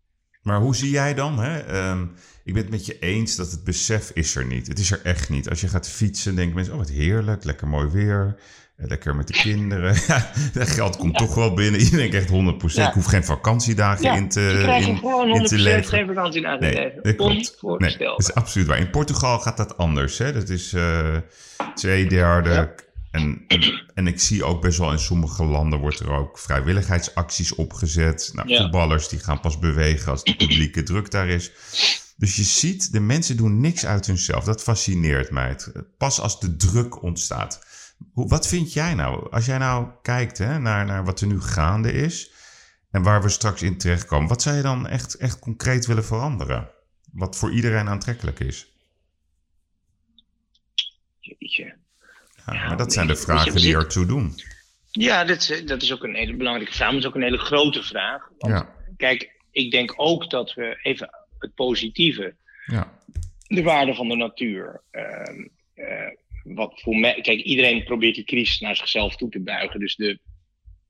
Maar 0.43 0.59
hoe 0.59 0.75
zie 0.75 0.89
jij 0.89 1.13
dan? 1.13 1.39
Hè? 1.39 1.57
Ehm, 1.59 2.01
ik 2.43 2.53
ben 2.53 2.61
het 2.61 2.71
met 2.71 2.85
je 2.85 2.99
eens 2.99 3.35
dat 3.35 3.51
het 3.51 3.63
besef 3.63 4.11
is 4.13 4.35
er 4.35 4.45
niet. 4.45 4.67
Het 4.67 4.79
is 4.79 4.91
er 4.91 4.99
echt 5.03 5.29
niet. 5.29 5.49
Als 5.49 5.61
je 5.61 5.67
gaat 5.67 5.89
fietsen, 5.89 6.35
denken 6.35 6.55
mensen, 6.55 6.73
oh 6.73 6.79
wat 6.79 6.89
heerlijk, 6.89 7.43
lekker 7.43 7.67
mooi 7.67 7.87
weer. 7.87 8.35
eh, 8.77 8.87
Lekker 8.87 9.15
met 9.15 9.27
de 9.27 9.33
kinderen. 9.33 9.95
Ja, 10.07 10.31
dat 10.53 10.69
geld 10.69 10.97
komt 10.97 11.17
toch 11.17 11.35
wel 11.35 11.53
binnen. 11.53 11.79
Iedereen 11.81 12.11
denkt 12.11 12.29
100%. 12.29 12.33
Ja. 12.75 12.87
Ik 12.87 12.93
hoef 12.93 13.05
geen 13.05 13.23
vakantiedagen 13.25 14.03
Ja, 14.03 14.15
in 14.15 14.29
te, 14.29 14.57
krijgen 14.61 14.89
in, 14.91 14.97
gewoon 14.97 15.27
in 15.29 15.41
100% 15.41 15.43
te 15.47 15.57
leveren. 15.57 15.85
geen 15.85 16.07
vakantie 16.07 16.41
na 16.41 16.55
Nee, 16.55 16.91
dat 17.01 17.15
klopt. 17.15 17.79
Nee, 17.81 17.97
dat 17.97 18.19
is 18.19 18.33
absoluut 18.33 18.67
waar. 18.67 18.77
In 18.79 18.89
Portugal 18.89 19.39
gaat 19.39 19.57
dat 19.57 19.77
anders. 19.77 20.17
Hè? 20.17 20.33
Dat 20.33 20.49
is 20.49 20.73
eh, 20.73 21.17
twee 21.75 22.07
derde. 22.07 22.75
En, 23.13 23.45
en, 23.93 24.07
ik 24.07 24.19
zie 24.19 24.43
ook 24.43 24.61
best 24.61 24.77
wel 24.77 24.91
in 24.91 24.99
sommige 24.99 25.43
landen 25.43 25.79
wordt 25.79 25.99
er 25.99 26.11
ook 26.11 26.39
vrijwilligheidsacties 26.39 27.55
opgezet. 27.55 28.31
Nou, 28.33 28.47
Ja. 28.47 28.61
voetballers 28.61 29.07
die 29.09 29.19
gaan 29.19 29.39
pas 29.39 29.59
bewegen 29.59 30.11
als 30.11 30.23
de 30.23 30.35
publieke 30.35 30.83
druk 30.83 31.11
daar 31.11 31.27
is. 31.27 31.51
Dus 32.17 32.35
je 32.35 32.43
ziet, 32.43 32.91
de 32.91 32.99
mensen 32.99 33.37
doen 33.37 33.59
niks 33.59 33.85
uit 33.85 34.05
hunzelf. 34.05 34.43
Dat 34.43 34.63
fascineert 34.63 35.31
mij. 35.31 35.47
Het- 35.47 35.71
Pas 35.97 36.19
als 36.19 36.39
de 36.39 36.55
druk 36.55 37.01
ontstaat. 37.03 37.65
Hoe, 38.13 38.27
wat 38.29 38.47
vind 38.47 38.73
jij 38.73 38.93
nou? 38.93 39.31
Als 39.31 39.45
jij 39.45 39.57
nou 39.57 39.87
kijkt 40.01 40.37
hè, 40.37 40.59
naar, 40.59 40.85
naar 40.85 41.05
wat 41.05 41.21
er 41.21 41.27
nu 41.27 41.41
gaande 41.41 41.91
is 41.91 42.31
en 42.91 43.03
waar 43.03 43.21
we 43.21 43.29
straks 43.29 43.61
in 43.61 43.77
terechtkomen. 43.77 44.27
Wat 44.29 44.41
zou 44.41 44.55
je 44.55 44.61
dan 44.61 44.87
echt, 44.87 45.13
echt 45.15 45.39
concreet 45.39 45.85
willen 45.85 46.05
veranderen? 46.05 46.69
Wat 47.11 47.35
voor 47.37 47.51
iedereen 47.51 47.87
aantrekkelijk 47.89 48.39
is? 48.39 48.72
Ja, 52.45 52.67
maar 52.67 52.77
dat 52.77 52.93
zijn 52.93 53.07
de 53.07 53.15
vragen 53.15 53.55
die 53.55 53.75
ertoe 53.75 54.05
doen. 54.05 54.33
Ja, 54.91 55.23
dat, 55.25 55.37
is- 55.49 55.65
dat 55.65 55.81
is 55.81 55.93
ook 55.93 56.03
een 56.03 56.15
hele 56.15 56.33
belangrijke 56.35 56.73
vraag. 56.73 56.87
Maar 56.87 56.95
het 56.95 57.03
is 57.03 57.09
ook 57.09 57.15
een 57.15 57.23
hele 57.23 57.37
grote 57.37 57.83
vraag. 57.83 58.29
Want 58.37 58.53
Ja, 58.53 58.75
kijk, 58.97 59.31
ik 59.51 59.71
denk 59.71 59.93
ook 59.95 60.29
dat 60.29 60.53
we 60.53 60.79
even 60.81 61.09
het 61.39 61.55
positieve, 61.55 62.35
ja, 62.65 62.99
de 63.47 63.61
waarde 63.63 63.93
van 63.93 64.07
de 64.09 64.15
natuur. 64.15 64.81
ehm, 64.91 65.47
eh, 65.73 66.07
wat 66.43 66.81
voor 66.81 66.95
mij, 66.97 67.21
kijk, 67.21 67.39
iedereen 67.41 67.83
probeert 67.83 68.15
die 68.15 68.23
crisis 68.23 68.59
naar 68.59 68.75
zichzelf 68.75 69.15
toe 69.15 69.29
te 69.29 69.39
buigen. 69.39 69.79
Dus 69.79 69.95
de 69.95 70.19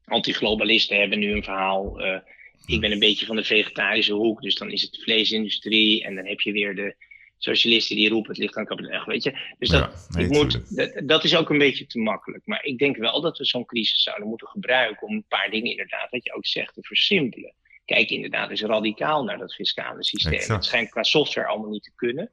antiglobalisten 0.05 0.99
hebben 0.99 1.19
nu 1.19 1.31
een 1.31 1.43
verhaal. 1.43 1.99
eh, 2.01 2.19
ik 2.65 2.79
ben 2.81 2.91
een 2.91 2.99
beetje 2.99 3.25
van 3.25 3.35
de 3.35 3.43
vegetarische 3.43 4.13
hoek, 4.13 4.41
dus 4.41 4.55
dan 4.55 4.71
is 4.71 4.81
het 4.81 5.01
vleesindustrie. 5.03 6.03
En 6.03 6.15
dan 6.15 6.25
heb 6.25 6.39
je 6.39 6.51
weer 6.51 6.75
de 6.75 6.95
socialisten 7.43 7.95
die 7.95 8.09
roepen: 8.09 8.29
het 8.29 8.39
ligt 8.39 8.57
aan 8.57 8.65
kapitaal. 8.65 9.05
Weet 9.05 9.23
je? 9.23 9.53
Dus 9.57 9.69
dat, 9.69 10.07
ja 10.13 10.19
ik 10.19 10.29
moet, 10.29 10.75
dat, 10.75 11.01
dat 11.03 11.23
is 11.23 11.35
ook 11.35 11.49
een 11.49 11.57
beetje 11.57 11.85
te 11.85 11.99
makkelijk. 11.99 12.45
Maar 12.45 12.63
ik 12.63 12.77
denk 12.77 12.97
wel 12.97 13.21
dat 13.21 13.37
we 13.37 13.45
zo'n 13.45 13.65
crisis 13.65 14.03
zouden 14.03 14.27
moeten 14.27 14.47
gebruiken 14.47 15.07
om 15.07 15.15
een 15.15 15.25
paar 15.27 15.49
dingen 15.49 15.71
inderdaad, 15.71 16.09
wat 16.09 16.23
je 16.23 16.33
ook 16.33 16.45
zegt, 16.45 16.73
te 16.73 16.81
versimpelen. 16.83 17.53
Kijk 17.85 18.09
inderdaad 18.09 18.49
eens 18.49 18.61
radicaal 18.61 19.23
naar 19.23 19.37
dat 19.37 19.53
fiscale 19.53 20.03
systeem. 20.03 20.33
Exact. 20.33 20.55
Het 20.55 20.65
schijnt 20.65 20.89
qua 20.89 21.03
software 21.03 21.47
allemaal 21.47 21.69
niet 21.69 21.83
te 21.83 21.95
kunnen. 21.95 22.31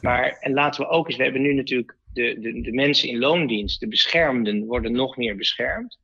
Maar, 0.00 0.38
en 0.40 0.52
laten 0.52 0.82
we 0.82 0.88
ook 0.88 1.06
eens, 1.06 1.16
we 1.16 1.22
hebben 1.22 1.42
nu 1.42 1.54
natuurlijk 1.54 1.96
de, 2.12 2.40
de, 2.40 2.60
de 2.60 2.72
mensen 2.72 3.08
in 3.08 3.18
loondienst, 3.18 3.80
de 3.80 3.88
beschermden, 3.88 4.64
worden 4.64 4.92
nog 4.92 5.16
meer 5.16 5.36
beschermd. 5.36 5.98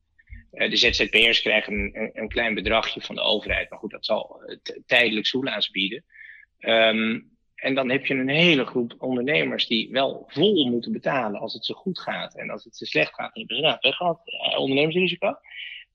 Eh, 0.51 0.71
de 0.71 0.77
ZZP'ers 0.77 1.41
krijgen 1.41 1.73
een, 1.73 2.11
een, 2.13 2.29
klein 2.29 2.55
bedragje 2.55 3.01
van 3.01 3.15
de 3.15 3.21
overheid. 3.21 3.71
Maar 3.71 3.79
goed, 3.79 3.91
dat 3.91 4.05
zal 4.05 4.43
eh, 4.43 4.57
tijdelijk 4.87 5.27
soelaas 5.27 5.71
bieden. 5.71 6.05
Ehm, 6.59 7.21
en 7.57 7.75
dan 7.75 7.91
heb 7.91 8.07
je 8.07 8.15
een 8.15 8.29
hele 8.29 8.67
groep 8.67 8.95
ondernemers 8.99 9.67
die 9.67 9.91
wel 9.91 10.25
vol 10.27 10.71
moeten 10.71 10.93
betalen 10.93 11.41
als 11.41 11.53
het 11.53 11.65
zo 11.65 11.75
goed 11.75 12.01
gaat. 12.01 12.37
En 12.37 12.51
als 12.51 12.65
het 12.65 12.77
zo 12.77 12.85
slecht 12.85 13.15
gaat, 13.15 13.35
dan 13.35 13.47
hebben 13.47 13.81
ze 13.81 14.19
eh, 14.25 14.59
ondernemersrisico. 14.59 15.35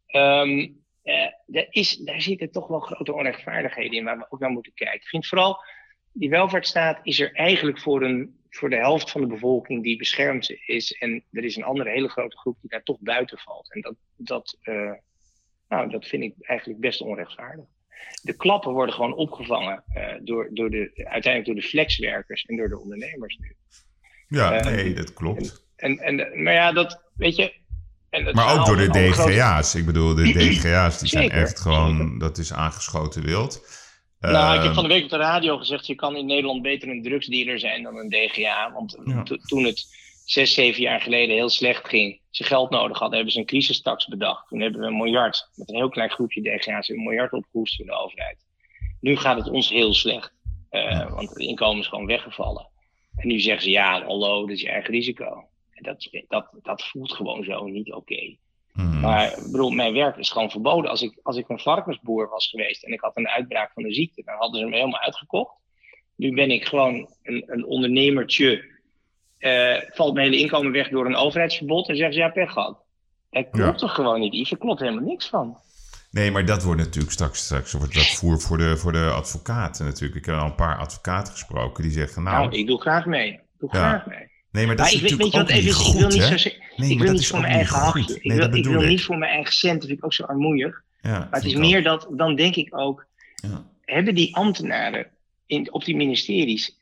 Ehm, 0.08 0.70
eh, 1.04 1.28
daar, 1.46 1.68
is, 1.70 1.98
daar 1.98 2.22
zitten 2.22 2.52
toch 2.52 2.68
wel 2.68 2.80
grote 2.80 3.14
onrechtvaardigheden 3.14 3.98
in 3.98 4.04
waar 4.04 4.18
we 4.18 4.26
ook 4.30 4.40
naar 4.40 4.50
moeten 4.50 4.74
kijken. 4.74 5.00
Ik 5.00 5.08
vind 5.08 5.28
vooral, 5.28 5.64
die 6.12 6.30
welvaartsstaat 6.30 7.00
is 7.04 7.20
er 7.20 7.34
eigenlijk 7.34 7.80
voor, 7.80 8.04
een, 8.04 8.40
voor 8.50 8.70
de 8.70 8.76
helft 8.76 9.12
van 9.12 9.22
de 9.22 9.28
bevolking 9.28 9.84
die 9.84 9.98
beschermd 9.98 10.56
is. 10.66 10.92
En 10.92 11.24
er 11.32 11.44
is 11.44 11.56
een 11.56 11.64
andere 11.64 11.90
hele 11.90 12.10
grote 12.10 12.38
groep 12.38 12.58
die 12.62 12.70
daar 12.70 12.84
toch 12.84 13.00
buiten 13.00 13.38
valt. 13.38 13.74
En 13.74 13.82
dat, 13.82 13.96
dat, 14.16 14.58
eh, 14.62 14.94
nou, 15.68 15.90
dat 15.90 16.06
vind 16.06 16.24
ik 16.24 16.34
eigenlijk 16.40 16.80
best 16.80 17.02
onrechtvaardig. 17.02 17.66
De 18.22 18.34
klappen 18.34 18.72
worden 18.72 18.96
gewoon 18.96 19.14
opgevangen 19.14 19.84
eh, 19.94 20.14
door, 20.22 20.50
door 20.54 20.70
de, 20.70 20.92
uiteindelijk 20.94 21.46
door 21.46 21.56
de 21.56 21.70
flexwerkers 21.70 22.44
en 22.46 22.56
door 22.58 22.70
de 22.70 22.80
ondernemers 22.80 23.38
nu. 23.40 23.56
Ja, 24.28 24.54
eh, 24.54 24.66
nee, 24.66 24.94
dat 24.94 25.14
klopt. 25.14 25.66
En, 25.76 25.98
en, 26.00 26.44
maar 26.44 26.54
ja, 26.54 26.72
dat 26.72 27.02
weet 27.16 27.36
je. 27.36 27.54
En 28.10 28.24
Maar 28.36 28.60
ook 28.60 28.66
door 28.66 28.78
de 28.78 28.90
DGA's. 28.90 29.76
Ik 29.76 29.86
bedoel, 29.86 30.16
de 30.16 30.32
DGA's 30.40 31.00
die 31.00 31.10
zijn 31.10 31.30
echt 31.30 31.60
gewoon, 31.60 31.98
zeker. 31.98 32.20
dat 32.20 32.38
is 32.38 32.54
aangeschoten 32.54 33.24
wild. 33.24 33.80
Nou, 34.20 34.48
ik 34.56 34.58
heb 34.58 34.66
Ehm, 34.66 34.74
van 34.74 34.84
de 34.84 34.90
week 34.90 35.04
op 35.04 35.10
de 35.10 35.18
radio 35.18 35.58
gezegd, 35.58 35.88
je 35.88 35.96
kan 35.96 36.16
in 36.16 36.26
Nederland 36.26 36.62
beter 36.62 36.90
een 36.90 37.04
drugsdealer 37.04 37.60
zijn 37.60 37.84
dan 37.84 37.98
een 37.98 38.10
DGA. 38.10 38.72
Want 38.74 38.98
Ja. 39.06 39.24
toen 39.24 39.64
het 39.64 39.88
zes, 40.32 40.54
zeven 40.54 40.82
jaar 40.82 41.02
geleden 41.02 41.36
heel 41.36 41.50
slecht 41.50 41.88
ging, 41.88 42.22
ze 42.30 42.44
geld 42.44 42.70
nodig 42.70 43.00
hadden, 43.00 43.16
hebben 43.16 43.34
ze 43.34 43.40
een 43.40 43.46
crisistaks 43.46 44.08
bedacht. 44.08 44.48
Toen 44.48 44.62
hebben 44.62 44.82
we 44.82 44.88
een 44.88 44.98
miljard, 44.98 45.50
met 45.56 45.70
een 45.70 45.76
heel 45.76 45.90
klein 45.90 46.10
groepje 46.10 46.42
DGA's, 46.42 46.90
een 46.90 47.04
miljard 47.04 47.34
opgehoest 47.34 47.76
voor 47.76 47.86
de 47.86 47.98
overheid. 47.98 48.46
Nu 49.00 49.16
gaat 49.16 49.38
het 49.38 49.50
ons 49.50 49.70
heel 49.70 49.94
slecht, 49.94 50.34
eh, 50.70 51.14
want 51.14 51.30
het 51.30 51.38
inkomen 51.38 51.80
is 51.80 51.88
gewoon 51.88 52.06
weggevallen. 52.06 52.70
En 53.16 53.28
nu 53.28 53.40
zeggen 53.40 53.64
ze, 53.64 53.70
ja, 53.70 54.04
hallo, 54.04 54.40
dat 54.40 54.56
is 54.56 54.62
je 54.62 54.70
eigen 54.70 54.94
risico. 54.94 55.48
En 55.72 55.84
dat, 55.84 56.10
dat, 56.28 56.50
dat 56.62 56.84
voelt 56.84 57.14
gewoon 57.14 57.44
zo 57.44 57.66
niet 57.66 57.94
oké. 57.94 58.36
hmm, 58.72 59.00
Maar 59.00 59.38
ik 59.38 59.52
bedoel, 59.52 59.70
mijn 59.70 59.94
werk 59.94 60.18
is 60.18 60.30
gewoon 60.30 60.52
verboden. 60.52 60.90
Als 60.90 61.02
ik, 61.02 61.20
als 61.24 61.38
ik 61.38 61.50
een 61.50 61.60
varkensboer 61.60 62.30
was 62.30 62.48
geweest 62.48 62.84
en 62.84 62.94
ik 62.94 63.02
had 63.02 63.18
een 63.18 63.28
uitbraak 63.28 63.72
van 63.74 63.84
een 63.84 63.94
ziekte, 63.94 64.24
dan 64.26 64.36
hadden 64.38 64.60
ze 64.60 64.66
me 64.66 64.76
helemaal 64.76 65.00
uitgekocht. 65.00 65.56
Nu 66.16 66.34
ben 66.34 66.52
ik 66.52 66.66
gewoon 66.66 67.10
een, 67.24 67.44
een 67.46 67.66
ondernemertje. 67.66 68.80
Eh, 69.42 69.82
valt 69.94 70.14
mijn 70.14 70.26
hele 70.32 70.42
inkomen 70.42 70.72
weg 70.72 70.90
door 70.90 71.06
een 71.06 71.16
overheidsverbod 71.16 71.90
en 71.90 71.96
zeggen 71.96 72.14
ze 72.14 72.20
ja, 72.20 72.30
pech 72.30 72.52
gehad. 72.52 72.78
Dat 73.30 73.48
klopt 73.52 73.66
Ja. 73.66 73.74
toch 73.88 73.96
gewoon 73.96 74.20
niet, 74.20 74.34
Yves? 74.34 74.52
Er 74.52 74.58
klopt 74.58 74.80
helemaal 74.80 75.04
niks 75.04 75.30
van. 75.30 75.58
Nee, 76.12 76.32
maar 76.32 76.46
dat 76.46 76.64
wordt 76.64 76.82
natuurlijk 76.82 77.14
straks, 77.14 77.44
straks 77.44 77.72
wordt 77.72 77.94
dat 77.94 78.08
voer 78.08 78.40
voor 78.40 78.58
de, 78.58 78.78
voor 78.78 78.92
de 78.92 79.10
advocaten 79.16 79.86
natuurlijk. 79.86 80.16
Ik 80.20 80.26
heb 80.26 80.36
al 80.36 80.46
een 80.46 80.56
paar 80.56 80.78
advocaten 80.78 81.34
gesproken 81.34 81.84
die 81.84 81.92
zeggen, 81.92 82.24
nou, 82.24 82.38
Nou, 82.48 82.58
ik 82.58 82.68
doe 82.68 82.82
graag 82.82 83.06
mee. 83.06 83.40
Doe 83.60 83.70
Ja. 83.74 83.80
graag 83.80 84.06
mee. 84.06 84.28
nee, 84.52 84.66
maar 84.66 84.76
dat 84.76 84.86
Maar 84.86 84.94
is 84.96 85.02
ik, 85.02 85.10
weet, 85.10 85.10
weet 85.10 85.20
natuurlijk 85.34 85.50
ook 85.58 85.64
niet 85.64 85.74
goed, 85.74 85.94
ik 85.94 86.00
wil 86.00 86.10
niet 86.10 86.40
zo 86.40 86.50
Nee, 86.76 86.92
ik 86.92 87.00
wil 87.00 87.12
niet 87.12 87.28
voor 87.28 87.40
mijn 87.40 87.54
eigen 87.54 87.76
hachje. 87.80 88.16
Ik 88.16 88.24
Nee, 88.24 88.38
wil, 88.38 88.54
ik 88.56 88.66
wil 88.66 88.82
ik. 88.82 88.88
niet 88.88 89.04
voor 89.04 89.18
mijn 89.18 89.32
eigen 89.32 89.54
cent, 89.54 89.78
dat 89.80 89.86
vind 89.88 89.98
ik 89.98 90.06
ook 90.06 90.14
zo 90.14 90.24
armoeig. 90.24 90.82
Ja, 91.02 91.10
Maar 91.20 91.28
het 91.32 91.44
is 91.46 91.52
ik 91.54 91.58
meer 91.58 91.84
dat, 91.84 92.08
dan 92.12 92.36
denk 92.36 92.56
ik 92.56 92.78
ook, 92.78 93.06
Ja. 93.36 93.66
hebben 93.82 94.16
die 94.16 94.36
ambtenaren 94.36 95.08
in, 95.46 95.74
op 95.74 95.86
die 95.86 95.96
ministeries, 95.96 96.80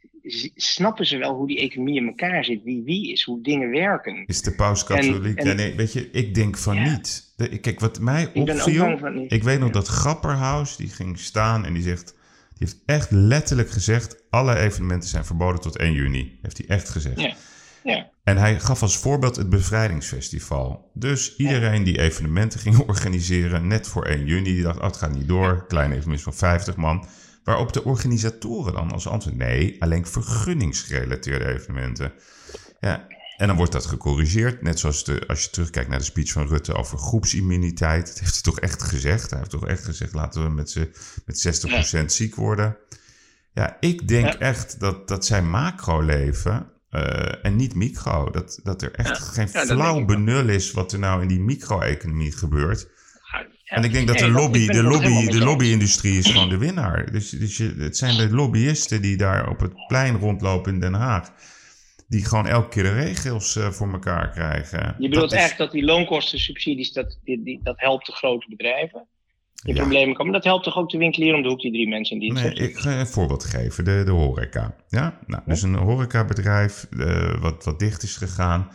snappen 0.56 1.06
ze 1.06 1.18
wel 1.18 1.36
hoe 1.36 1.48
die 1.48 1.60
economie 1.60 1.96
in 1.96 2.08
elkaar 2.08 2.44
zit, 2.46 2.64
wie 2.64 2.84
wie 2.84 3.12
is, 3.12 3.24
hoe 3.24 3.42
dingen 3.42 3.70
werken. 3.70 4.24
Is 4.26 4.42
de 4.42 4.56
paus 4.56 4.84
katholiek? 4.84 5.38
En- 5.38 5.46
en- 5.46 5.48
ja, 5.48 5.54
nee, 5.54 5.76
weet 5.76 5.94
je, 5.94 6.10
ik 6.12 6.34
denk 6.36 6.58
van 6.58 6.76
Ja. 6.76 6.92
niet. 6.92 7.34
De, 7.36 7.58
kijk, 7.58 7.80
wat 7.80 8.00
mij 8.00 8.32
opviel... 8.34 8.98
niet. 9.14 9.32
Ik 9.32 9.44
weet 9.44 9.60
nog 9.60 9.72
dat 9.72 9.88
Grapperhaus, 9.88 10.76
die 10.78 10.90
ging 10.90 11.20
staan 11.20 11.66
en 11.66 11.74
die 11.74 11.84
zegt... 11.84 12.18
Die 12.58 12.68
heeft 12.68 12.82
echt 12.86 13.12
letterlijk 13.12 13.70
gezegd... 13.70 14.24
alle 14.30 14.56
evenementen 14.58 15.10
zijn 15.10 15.26
verboden 15.26 15.62
tot 15.62 15.78
1 15.78 15.94
juni. 15.94 16.40
Heeft 16.42 16.58
hij 16.58 16.68
echt 16.68 16.90
gezegd. 16.90 17.20
Ja. 17.22 17.36
Ja. 17.84 18.10
En 18.24 18.38
hij 18.38 18.60
gaf 18.60 18.82
als 18.82 18.98
voorbeeld 18.98 19.36
het 19.36 19.50
bevrijdingsfestival. 19.50 20.92
Dus 20.94 21.36
iedereen 21.38 21.84
die 21.84 22.00
evenementen 22.00 22.60
ging 22.60 22.78
organiseren... 22.78 23.68
net 23.68 23.88
voor 23.88 24.06
1 24.06 24.26
juni, 24.26 24.44
die 24.54 24.64
dacht... 24.64 24.78
oh, 24.78 24.84
het 24.86 24.98
gaat 24.98 25.16
niet 25.16 25.28
door. 25.28 25.66
Klein 25.68 25.92
evenement 25.92 26.22
van 26.22 26.34
50 26.34 26.76
man. 26.76 27.08
Waarop 27.50 27.74
de 27.74 27.84
organisatoren 27.84 28.74
dan 28.74 28.92
als 28.92 29.08
antwoord... 29.08 29.36
nee, 29.38 29.76
alleen 29.82 30.06
vergunningsgerelateerde 30.06 31.46
evenementen. 31.46 32.14
Ja, 32.80 33.08
en 33.38 33.48
dan 33.48 33.56
wordt 33.56 33.72
dat 33.72 33.86
gecorrigeerd. 33.86 34.62
Net 34.62 34.80
zoals 34.80 35.04
de, 35.04 35.24
als 35.28 35.44
je 35.44 35.50
terugkijkt 35.50 35.90
naar 35.90 35.98
de 36.00 36.04
speech 36.06 36.32
van 36.32 36.48
Rutte 36.48 36.74
over 36.74 36.98
groepsimmuniteit. 36.98 38.08
Dat 38.08 38.20
heeft 38.20 38.34
hij 38.34 38.42
toch 38.42 38.60
echt 38.60 38.84
gezegd. 38.84 39.30
Hij 39.30 39.40
heeft 39.40 39.52
toch 39.52 39.68
echt 39.68 39.84
gezegd, 39.84 40.14
laten 40.14 40.44
we 40.44 40.50
met, 40.50 40.70
z'n- 40.70 40.94
met 41.26 41.66
60% 42.02 42.06
ziek 42.06 42.36
worden. 42.36 42.78
Ja, 43.54 43.78
ik 43.80 44.08
denk 44.08 44.26
Ja. 44.26 44.38
echt 44.40 44.80
dat, 44.80 45.08
dat 45.08 45.26
zijn 45.26 45.50
macro 45.50 46.02
leven 46.02 46.72
eh, 46.90 47.46
en 47.46 47.56
niet 47.56 47.76
micro. 47.76 48.30
Dat, 48.32 48.60
dat 48.64 48.82
er 48.82 48.92
echt 48.94 49.20
geen 49.20 49.50
Ja, 49.54 49.66
flauw 49.66 50.06
benul 50.06 50.48
is 50.50 50.72
wat 50.72 50.92
er 50.92 51.00
nou 51.00 51.22
in 51.22 51.28
die 51.28 51.40
micro-economie 51.40 52.32
gebeurt. 52.32 52.88
En 53.70 53.84
ik 53.84 53.92
denk 53.92 54.08
dat 54.08 54.18
de 54.18 54.30
lobby, 54.32 54.68
de 54.68 54.84
lobby, 54.84 55.26
de 55.26 55.40
lobbyindustrie 55.44 56.18
is 56.18 56.28
gewoon 56.32 56.50
de 56.50 56.58
winnaar. 56.58 57.12
Dus, 57.12 57.30
dus 57.30 57.58
je, 57.58 57.76
het 57.78 57.98
zijn 57.98 58.18
de 58.18 58.30
lobbyisten 58.36 59.02
die 59.02 59.18
daar 59.18 59.50
op 59.50 59.60
het 59.60 59.88
plein 59.88 60.16
rondlopen 60.16 60.74
in 60.74 60.80
Den 60.80 60.94
Haag. 60.94 61.32
Die 62.08 62.26
gewoon 62.26 62.48
elke 62.48 62.70
keer 62.70 62.84
de 62.84 62.94
regels 62.94 63.56
eh, 63.56 63.70
voor 63.70 63.92
elkaar 63.92 64.30
krijgen. 64.30 64.96
Je 65.00 65.10
bedoelt 65.10 65.32
is- 65.32 65.38
eigenlijk 65.38 65.72
dat 65.72 65.82
die 65.82 65.90
loonkostensubsidies, 65.90 66.92
dat, 66.92 67.20
die, 67.24 67.44
die, 67.44 67.60
dat 67.64 67.80
helpt 67.80 68.06
de 68.06 68.12
grote 68.12 68.46
bedrijven. 68.50 69.08
Die 69.64 69.74
Ja. 69.76 69.80
problemen 69.82 70.16
komen. 70.16 70.34
Dat 70.34 70.44
helpt 70.44 70.64
toch 70.64 70.78
ook 70.78 70.90
de 70.90 70.98
winkelier 70.98 71.36
om 71.36 71.42
de 71.42 71.48
hoek, 71.50 71.62
die 71.62 71.72
drie 71.72 71.88
mensen 71.88 72.14
in 72.16 72.22
dienst 72.22 72.44
Nee, 72.44 72.52
hebben? 72.52 72.70
ik 72.70 72.78
ga 72.78 73.00
een 73.00 73.08
voorbeeld 73.08 73.44
geven. 73.44 73.86
De, 73.86 74.02
de 74.06 74.12
horeca. 74.12 74.76
Ja? 74.88 75.20
Nou, 75.28 75.44
dus 75.46 75.62
een 75.62 75.76
horecabedrijf 75.76 76.88
eh, 77.00 77.42
wat, 77.42 77.64
wat 77.66 77.80
dicht 77.80 78.04
is 78.04 78.16
gegaan. 78.18 78.70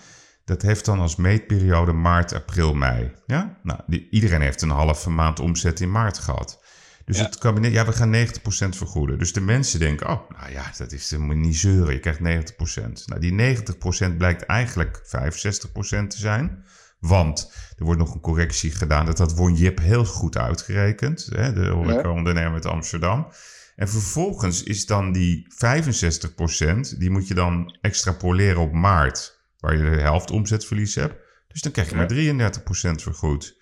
Dat 0.45 0.63
heeft 0.63 0.85
dan 0.85 1.01
als 1.01 1.17
meetperiode 1.17 1.93
maart, 1.93 2.33
april, 2.33 2.75
mei. 2.75 3.13
Ja? 3.27 3.59
Nou, 3.63 3.81
die, 3.87 4.09
iedereen 4.11 4.41
heeft 4.41 4.63
een 4.63 4.71
halve 4.71 5.11
maand 5.11 5.41
omzet 5.41 5.81
in 5.81 5.91
maart 5.91 6.19
gehad. 6.19 6.63
Dus 7.05 7.19
Ja. 7.19 7.25
het 7.25 7.39
kabinet, 7.39 7.73
ja, 7.73 7.87
we 7.87 7.93
gaan 7.93 8.11
90% 8.11 8.77
vergoeden. 8.77 9.19
Dus 9.19 9.33
de 9.33 9.41
mensen 9.41 9.79
denken, 9.79 10.09
oh, 10.09 10.31
nou 10.39 10.53
ja, 10.53 10.73
dat 10.79 10.93
is 10.93 11.11
helemaal 11.11 11.37
niet 11.37 11.57
zeuren. 11.57 11.93
Je 11.95 12.01
krijgt 12.01 12.21
90%. 12.21 13.05
Nou, 13.07 13.21
die 13.21 13.33
90% 13.33 14.17
blijkt 14.17 14.43
eigenlijk 14.47 15.01
65% 15.07 16.11
te 16.11 16.19
zijn. 16.19 16.65
Want 16.99 17.53
er 17.77 17.85
wordt 17.85 18.01
nog 18.01 18.15
een 18.15 18.21
correctie 18.21 18.71
gedaan. 18.71 19.07
Dat 19.07 19.19
had 19.19 19.35
Won 19.35 19.55
Jip 19.55 19.79
heel 19.79 20.05
goed 20.05 20.37
uitgerekend. 20.37 21.29
Hè, 21.35 21.53
de 21.53 21.67
horeca-ondernemer 21.69 22.53
uit 22.53 22.67
Amsterdam. 22.67 23.29
En 23.77 23.89
vervolgens 23.89 24.63
is 24.63 24.87
dan 24.87 25.13
die 25.13 25.47
65%, 25.49 26.99
die 26.99 27.11
moet 27.11 27.29
je 27.29 27.35
dan 27.35 27.79
extrapoleren 27.81 28.61
op 28.61 28.73
maart. 28.73 29.44
Waar 29.65 29.77
je 29.77 29.91
de 29.91 30.01
helft 30.01 30.31
omzetverlies 30.31 30.95
hebt. 30.95 31.15
Dus 31.49 31.61
dan 31.61 31.73
krijg 31.73 31.91
je 31.91 31.97
maar 31.97 32.51
33% 32.51 33.03
vergoed. 33.03 33.57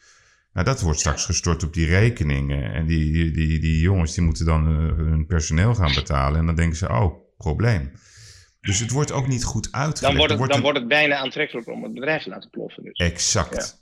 Nou, 0.53 0.66
dat 0.66 0.80
wordt 0.80 0.98
straks 0.98 1.24
gestort 1.24 1.62
op 1.62 1.72
die 1.72 1.86
rekeningen. 1.86 2.72
En 2.72 2.86
die, 2.86 3.12
die, 3.12 3.30
die, 3.30 3.59
die 3.59 3.80
jongens 3.80 4.14
die 4.14 4.24
moeten 4.24 4.46
dan 4.46 4.66
eh, 4.66 4.96
hun 4.96 5.26
personeel 5.26 5.74
gaan 5.74 5.94
betalen. 5.94 6.38
En 6.38 6.46
dan 6.46 6.55
denken 6.55 6.76
ze, 6.76 6.88
oh, 6.88 7.34
probleem. 7.36 7.92
Dus 8.61 8.78
het 8.78 8.90
wordt 8.90 9.12
ook 9.12 9.26
niet 9.26 9.44
goed 9.44 9.68
uitgelegd. 9.72 10.00
Dan 10.00 10.16
wordt 10.16 10.32
het, 10.32 10.50
dan 10.50 10.61
wordt 10.61 10.78
het 10.78 10.88
bijna 10.88 11.16
aantrekkelijk 11.16 11.68
om 11.68 11.82
het 11.82 11.94
bedrijf 11.94 12.22
te 12.22 12.28
laten 12.28 12.50
ploffen. 12.50 12.82
Dus. 12.82 12.98
Exact. 12.98 13.82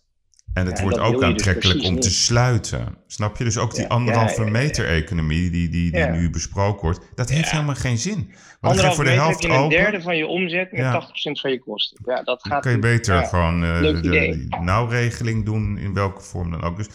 En 0.55 0.67
het 0.67 0.77
Ja, 0.77 0.83
wordt 0.83 0.99
ook 0.99 1.13
dus 1.15 1.23
aantrekkelijk 1.23 1.83
om 1.83 2.01
te 2.01 2.11
sluiten. 2.11 2.97
Snap 3.07 3.37
je? 3.37 3.45
Dus 3.45 3.59
ook 3.59 3.75
die 3.75 3.83
Ja, 3.83 3.89
anderhalve 3.89 4.45
ja, 4.45 4.51
meter 4.51 4.87
economie 4.87 5.51
die, 5.51 5.69
die, 5.69 5.93
die 5.93 6.05
nu 6.05 6.31
besproken 6.31 6.83
wordt. 6.83 7.01
Dat 7.15 7.29
heeft 7.29 7.51
helemaal 7.51 7.75
geen 7.75 7.99
zin. 7.99 8.33
Want 8.61 8.81
dan 8.81 8.95
voor 8.95 9.05
de 9.05 9.11
helft 9.11 9.43
heb 9.43 9.51
je 9.51 9.57
een 9.57 9.63
open. 9.63 9.79
derde 9.79 10.03
van 10.03 10.17
je 10.17 10.27
omzet 10.27 10.73
met 10.73 10.81
Ja. 10.81 11.09
80% 11.09 11.41
van 11.41 11.51
je 11.51 11.61
kosten. 11.61 11.99
Ja, 12.05 12.15
dat 12.15 12.25
Dan 12.25 12.53
gaat 12.53 12.63
kun 12.63 12.71
je 12.71 12.79
beter 12.79 13.25
gewoon 13.25 13.65
eh, 13.65 13.81
de, 13.81 14.47
nauwregeling 14.61 15.45
doen, 15.45 15.79
in 15.79 15.95
welke 15.95 16.21
vorm 16.23 16.51
dan 16.51 16.63
ook. 16.63 16.77
Dus 16.77 16.89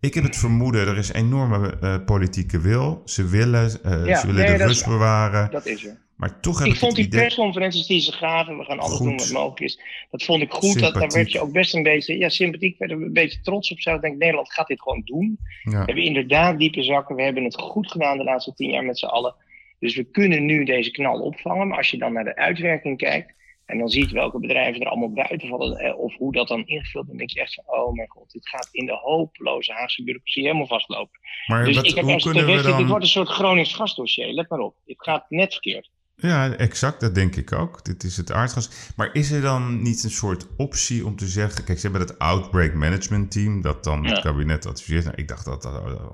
ik 0.00 0.14
heb 0.14 0.24
het 0.24 0.36
vermoeden, 0.36 0.86
er 0.86 0.96
is 0.98 1.12
enorme 1.12 1.76
eh, 1.80 1.96
politieke 2.04 2.60
wil. 2.60 3.02
Ze 3.04 3.28
willen, 3.28 3.64
eh, 3.82 4.16
ze 4.16 4.26
willen 4.26 4.46
nee, 4.46 4.56
de 4.56 4.64
rust 4.64 4.86
bewaren. 4.86 5.50
Dat 5.50 5.66
is 5.66 5.84
er. 5.84 6.02
Maar 6.16 6.40
toch 6.40 6.58
heb 6.58 6.66
Ik 6.66 6.72
ik, 6.72 6.78
vond 6.78 6.92
het 6.92 7.00
die 7.00 7.10
idee... 7.10 7.20
persconferenties 7.20 7.86
die 7.86 8.00
ze 8.00 8.12
gaven, 8.12 8.58
we 8.58 8.64
gaan 8.64 8.78
alles 8.78 8.96
Goed. 8.96 9.06
doen 9.06 9.16
wat 9.16 9.30
mogelijk 9.32 9.60
is. 9.60 9.80
Dat 10.10 10.22
vond 10.22 10.42
ik 10.42 10.52
goed. 10.52 10.80
Dat, 10.80 10.94
daar 10.94 11.08
werd 11.10 11.32
je 11.32 11.40
ook 11.40 11.52
best 11.52 11.74
een 11.74 11.82
beetje, 11.82 12.18
ja, 12.18 12.28
sympathiek, 12.28 12.78
werden 12.78 12.98
we 12.98 13.04
een 13.04 13.12
beetje 13.12 13.40
trots 13.40 13.70
op. 13.72 13.80
Zo. 13.80 13.94
Ik 13.94 14.00
denk, 14.00 14.16
Nederland 14.18 14.52
gaat 14.52 14.66
dit 14.66 14.82
gewoon 14.82 15.02
doen. 15.04 15.38
Ja. 15.62 15.70
We 15.70 15.76
hebben 15.76 16.04
inderdaad 16.04 16.58
diepe 16.58 16.82
zakken. 16.82 17.16
We 17.16 17.22
hebben 17.22 17.44
het 17.44 17.56
goed 17.60 17.90
gedaan 17.90 18.18
de 18.18 18.24
laatste 18.24 18.54
tien 18.54 18.70
jaar 18.70 18.84
met 18.84 18.98
z'n 18.98 19.06
allen. 19.06 19.34
Dus 19.78 19.96
we 19.96 20.04
kunnen 20.04 20.44
nu 20.44 20.64
deze 20.64 20.90
knal 20.90 21.20
opvangen. 21.20 21.68
Maar 21.68 21.76
als 21.78 21.90
je 21.90 21.98
dan 21.98 22.12
naar 22.12 22.24
de 22.24 22.36
uitwerking 22.36 22.98
kijkt. 22.98 23.32
En 23.64 23.78
dan 23.78 23.88
ziet 23.88 24.10
welke 24.10 24.38
bedrijven 24.40 24.80
er 24.80 24.88
allemaal 24.88 25.12
buiten 25.12 25.48
vallen. 25.48 25.76
eh, 25.78 25.98
Of 25.98 26.16
hoe 26.16 26.32
dat 26.32 26.48
dan 26.48 26.66
ingevuld. 26.66 27.06
Dan 27.06 27.16
denk 27.16 27.30
je 27.30 27.40
echt 27.40 27.54
van, 27.54 27.64
oh 27.78 27.92
mijn 27.92 28.08
god. 28.08 28.32
Dit 28.32 28.48
gaat 28.48 28.68
in 28.72 28.86
de 28.86 28.92
hopeloze 28.92 29.72
Haagse 29.72 30.02
bureaucratie 30.02 30.42
helemaal 30.42 30.66
vastlopen. 30.66 31.18
Maar 31.46 31.64
Dus 31.64 31.76
wat, 31.76 31.86
ik 31.86 31.94
heb 31.94 32.04
hoe 32.04 32.20
kunnen 32.22 32.46
we 32.46 32.52
dit, 32.76 32.86
wordt 32.86 33.04
een 33.04 33.10
soort 33.10 33.28
Gronings 33.28 33.74
gasdossier. 33.74 34.26
Let 34.32 34.48
maar 34.48 34.58
op. 34.58 34.74
Dit 34.84 35.02
gaat 35.02 35.24
net 35.28 35.52
verkeerd. 35.52 35.90
Ja, 36.16 36.52
exact, 36.52 37.00
dat 37.00 37.14
denk 37.14 37.36
ik 37.36 37.52
ook. 37.52 37.84
Dit 37.84 38.04
is 38.04 38.16
het 38.16 38.32
aardgas. 38.32 38.70
Maar 38.96 39.10
is 39.12 39.30
er 39.30 39.40
dan 39.40 39.82
niet 39.82 40.04
een 40.04 40.10
soort 40.10 40.46
optie 40.56 41.06
om 41.06 41.16
te 41.16 41.26
zeggen... 41.28 41.64
Kijk, 41.64 41.78
ze 41.78 41.88
hebben 41.88 42.06
het 42.08 42.18
Outbreak 42.18 42.74
Management 42.74 43.30
Team... 43.30 43.60
dat 43.62 43.84
dan 43.84 44.06
het 44.06 44.20
kabinet 44.20 44.66
adviseert. 44.66 45.04
Nou, 45.04 45.16
ik 45.16 45.28
dacht 45.28 45.44
dat 45.44 45.64
er 45.64 45.70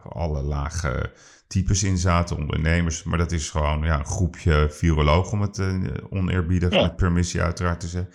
alle 0.08 0.42
lage 0.42 1.12
types 1.46 1.82
in 1.82 1.98
zaten, 1.98 2.36
ondernemers. 2.36 3.02
Maar 3.02 3.18
dat 3.18 3.32
is 3.32 3.50
gewoon 3.50 3.82
ja, 3.82 3.98
een 3.98 4.04
groepje 4.06 4.68
virologen... 4.70 5.32
om 5.32 5.40
het 5.40 5.58
eh, 5.58 5.74
oneerbiedig 6.10 6.72
Ja. 6.72 6.82
met 6.82 6.96
permissie 6.96 7.40
uiteraard 7.42 7.80
te 7.80 7.88
zeggen. 7.88 8.12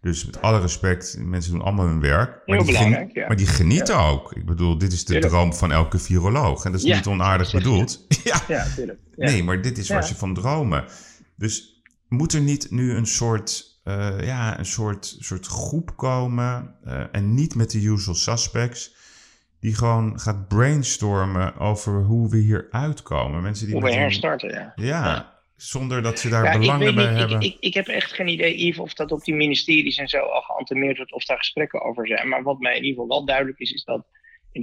Dus 0.00 0.24
met 0.26 0.40
alle 0.42 0.60
respect, 0.60 1.16
mensen 1.20 1.52
doen 1.52 1.62
allemaal 1.62 1.86
hun 1.86 2.00
werk. 2.00 2.28
Maar, 2.30 2.56
Heel 2.56 2.64
die, 2.64 2.74
belangrijk, 2.74 3.12
ja. 3.14 3.26
maar 3.26 3.36
die 3.36 3.46
genieten 3.46 3.98
ook. 3.98 4.32
Ik 4.32 4.44
bedoel, 4.46 4.78
dit 4.78 4.92
is 4.92 5.04
de 5.04 5.12
Tuurlijk. 5.12 5.32
droom 5.32 5.54
van 5.54 5.72
elke 5.72 5.98
viroloog. 5.98 6.64
En 6.64 6.72
dat 6.72 6.80
is 6.80 6.86
Ja, 6.86 6.96
niet 6.96 7.06
onaardig 7.06 7.52
bedoeld. 7.52 8.04
ja, 8.24 8.40
Ja. 8.48 8.66
Nee, 9.16 9.42
maar 9.44 9.62
dit 9.62 9.78
is 9.78 9.88
waar 9.88 10.04
ze 10.04 10.14
van 10.14 10.34
dromen. 10.34 10.84
Dus 11.36 11.82
moet 12.08 12.32
er 12.32 12.40
niet 12.40 12.70
nu 12.70 12.92
een 12.92 13.06
soort, 13.06 13.80
eh, 13.84 14.16
ja, 14.26 14.58
een 14.58 14.66
soort, 14.66 15.16
soort 15.18 15.46
groep 15.46 15.96
komen 15.96 16.76
eh, 16.84 17.04
en 17.12 17.34
niet 17.34 17.54
met 17.54 17.70
de 17.70 17.78
usual 17.82 18.14
suspects, 18.14 18.94
die 19.60 19.74
gewoon 19.74 20.20
gaat 20.20 20.48
brainstormen 20.48 21.56
over 21.56 22.02
hoe 22.02 22.28
we 22.30 22.36
hier 22.38 22.66
uitkomen. 22.70 23.42
Mensen 23.42 23.66
die 23.66 23.74
Hoe 23.74 23.84
we 23.84 23.90
een- 23.90 23.98
herstarten, 23.98 24.50
ja. 24.50 24.72
ja, 24.76 25.38
zonder 25.56 26.02
dat 26.02 26.18
ze 26.18 26.28
daar 26.28 26.44
Ja, 26.44 26.52
ik 26.52 26.58
belangen 26.60 26.94
bij 26.94 27.08
niet, 27.10 27.18
hebben. 27.18 27.40
ik, 27.40 27.52
ik, 27.54 27.56
ik 27.60 27.74
heb 27.74 27.86
echt 27.86 28.12
geen 28.12 28.28
idee, 28.28 28.66
Yves, 28.66 28.78
of 28.78 28.94
dat 28.94 29.12
op 29.12 29.24
die 29.24 29.34
ministeries 29.34 29.96
en 29.96 30.08
zo 30.08 30.18
al 30.18 30.40
geantemeerd 30.40 30.96
wordt, 30.96 31.12
of 31.12 31.24
daar 31.24 31.38
gesprekken 31.38 31.82
over 31.82 32.06
zijn. 32.06 32.28
Maar 32.28 32.42
wat 32.42 32.58
mij 32.58 32.76
in 32.76 32.84
ieder 32.84 32.90
geval 33.02 33.08
wel 33.16 33.26
duidelijk 33.26 33.58
is, 33.58 33.72
is 33.72 33.84
dat, 33.84 34.06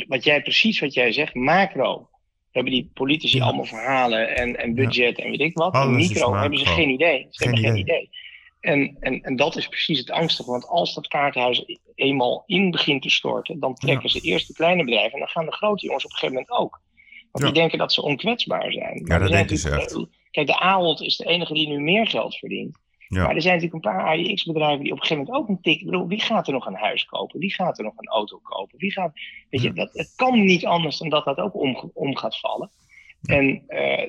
wat 0.07 0.23
jij 0.23 0.41
precies 0.41 0.79
wat 0.79 0.93
jij 0.93 1.11
zegt, 1.11 1.35
macro, 1.35 2.09
hebben 2.51 2.71
die 2.71 2.89
politici 2.93 3.37
Ja. 3.37 3.43
allemaal 3.43 3.65
verhalen 3.65 4.35
en, 4.35 4.57
en 4.57 4.73
budget 4.73 5.17
en 5.19 5.29
weet 5.29 5.39
ik 5.39 5.57
wat. 5.57 5.73
Alles 5.73 5.87
en 5.87 6.13
micro 6.13 6.33
hebben 6.35 6.59
ze 6.59 6.65
geen 6.65 6.89
idee. 6.89 7.27
Ze 7.29 7.43
Geen 7.43 7.53
hebben 7.53 7.71
geen 7.71 7.81
idee. 7.81 8.09
En, 8.59 8.97
en, 8.99 9.21
en 9.21 9.35
dat 9.35 9.55
is 9.55 9.67
precies 9.67 9.99
het 9.99 10.11
angstige, 10.11 10.51
want 10.51 10.67
als 10.67 10.93
dat 10.93 11.07
kaartenhuis 11.07 11.65
eenmaal 11.95 12.43
in 12.45 12.71
begint 12.71 13.01
te 13.01 13.09
storten, 13.09 13.59
dan 13.59 13.75
trekken 13.75 14.09
ze 14.09 14.19
eerst 14.19 14.47
de 14.47 14.53
kleine 14.53 14.83
bedrijven 14.83 15.13
en 15.13 15.19
dan 15.19 15.27
gaan 15.27 15.45
de 15.45 15.51
grote 15.51 15.85
jongens 15.85 16.05
op 16.05 16.11
een 16.11 16.17
gegeven 16.17 16.41
moment 16.41 16.59
ook. 16.61 16.81
Want 17.31 17.45
Ja. 17.45 17.51
die 17.51 17.61
denken 17.61 17.77
dat 17.77 17.93
ze 17.93 18.01
onkwetsbaar 18.01 18.71
zijn. 18.71 19.03
Maar 19.07 19.19
dat 19.19 19.29
denken 19.29 19.57
ze 19.57 20.07
Kijk, 20.31 20.47
de 20.47 20.59
Ahold 20.59 21.01
is 21.01 21.17
de 21.17 21.25
enige 21.25 21.53
die 21.53 21.67
nu 21.67 21.79
meer 21.79 22.07
geld 22.07 22.37
verdient. 22.37 22.77
Ja. 23.15 23.23
Maar 23.25 23.35
er 23.35 23.41
zijn 23.41 23.55
natuurlijk 23.55 23.85
een 23.85 23.91
paar 23.91 24.05
AIX-bedrijven 24.05 24.83
die 24.83 24.91
op 24.91 24.97
een 24.99 25.03
gegeven 25.03 25.23
moment 25.23 25.43
ook 25.43 25.49
een 25.49 25.61
tik. 25.61 25.79
Ik 25.79 25.85
bedoel, 25.85 26.07
wie 26.07 26.19
gaat 26.19 26.47
er 26.47 26.53
nog 26.53 26.65
een 26.65 26.75
huis 26.75 27.05
kopen? 27.05 27.39
Wie 27.39 27.53
gaat 27.53 27.77
er 27.77 27.83
nog 27.83 27.97
een 27.97 28.07
auto 28.07 28.39
kopen? 28.43 28.77
Wie 28.77 28.91
gaat, 28.91 29.11
weet 29.49 29.61
je, 29.61 29.73
dat, 29.73 29.93
het 29.93 30.13
kan 30.15 30.45
niet 30.45 30.65
anders 30.65 30.97
dan 30.97 31.09
dat 31.09 31.25
dat 31.25 31.37
ook 31.37 31.55
om, 31.55 31.91
om 31.93 32.15
gaat 32.17 32.39
vallen. 32.39 32.69
En 33.21 33.63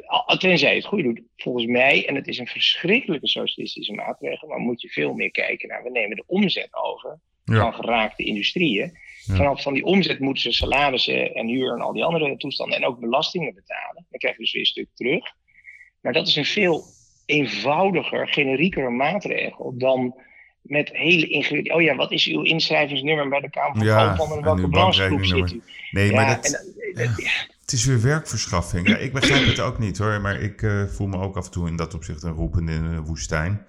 al- 0.07 0.37
tenzij 0.37 0.75
het 0.75 0.85
goed 0.85 1.03
doet, 1.03 1.23
volgens 1.37 1.67
mij, 1.67 2.09
en 2.09 2.15
het 2.15 2.27
is 2.29 2.39
een 2.39 2.47
verschrikkelijke 2.47 3.29
socialistische 3.29 3.93
maatregel, 3.93 4.49
maar 4.49 4.59
moet 4.59 4.81
je 4.81 4.89
veel 4.89 5.15
meer 5.15 5.31
kijken 5.31 5.69
naar, 5.69 5.83
we 5.83 5.91
nemen 5.91 6.17
de 6.17 6.25
omzet 6.27 6.75
over 6.75 7.19
Ja. 7.45 7.61
van 7.61 7.75
geraakte 7.75 8.25
industrieën. 8.25 8.99
Ja. 9.27 9.35
Vanaf 9.35 9.63
van 9.63 9.75
die 9.75 9.85
omzet 9.85 10.19
moeten 10.21 10.43
ze 10.43 10.53
salarissen 10.53 11.35
en 11.35 11.47
huur 11.47 11.73
en 11.73 11.81
al 11.81 11.93
die 11.93 12.05
andere 12.05 12.37
toestanden 12.37 12.77
en 12.79 12.85
ook 12.87 13.01
belastingen 13.01 13.55
betalen. 13.55 14.07
Dan 14.11 14.19
krijg 14.19 14.37
je 14.37 14.43
dus 14.43 14.53
weer 14.53 14.61
een 14.63 14.67
stuk 14.69 14.89
terug. 14.95 15.25
Maar 16.01 16.13
dat 16.13 16.27
is 16.27 16.37
een 16.37 16.45
veel 16.45 16.83
eenvoudiger, 17.27 18.29
generieker 18.29 18.93
maatregel 18.93 19.75
dan 19.79 20.15
met 20.63 20.91
hele 20.93 21.27
ingewikkelde. 21.27 21.83
Oh 21.83 21.89
ja, 21.89 21.97
wat 21.97 22.13
is 22.13 22.27
uw 22.27 22.43
inschrijvingsnummer 22.43 23.29
bij 23.29 23.41
de 23.41 23.51
Kamer 23.51 23.77
van 23.77 23.87
Ja, 23.87 24.09
Koophandel 24.09 24.37
en 24.37 24.43
welke 24.43 24.69
branchegroep 24.69 25.25
zit 25.25 25.53
u? 25.53 25.63
Nee, 25.91 26.13
maar 26.13 26.29
Ja, 26.29 26.35
dat, 26.35 26.73
en, 26.95 27.15
Het 27.61 27.73
is 27.73 27.85
weer 27.85 28.03
werkverschaffing. 28.03 28.89
Ja, 28.89 28.97
ik 28.97 29.13
begrijp 29.13 29.47
het 29.47 29.61
ook 29.61 29.79
niet 29.79 29.99
hoor, 29.99 30.21
maar 30.21 30.41
ik 30.41 30.63
uh, 30.63 30.85
voel 30.87 31.07
me 31.07 31.19
ook 31.19 31.37
af 31.37 31.45
en 31.45 31.51
toe 31.51 31.69
in 31.69 31.77
dat 31.77 31.95
opzicht 31.95 32.23
een 32.23 32.33
roepende 32.33 32.73
in 32.73 32.85
een 32.85 33.05
woestijn. 33.05 33.65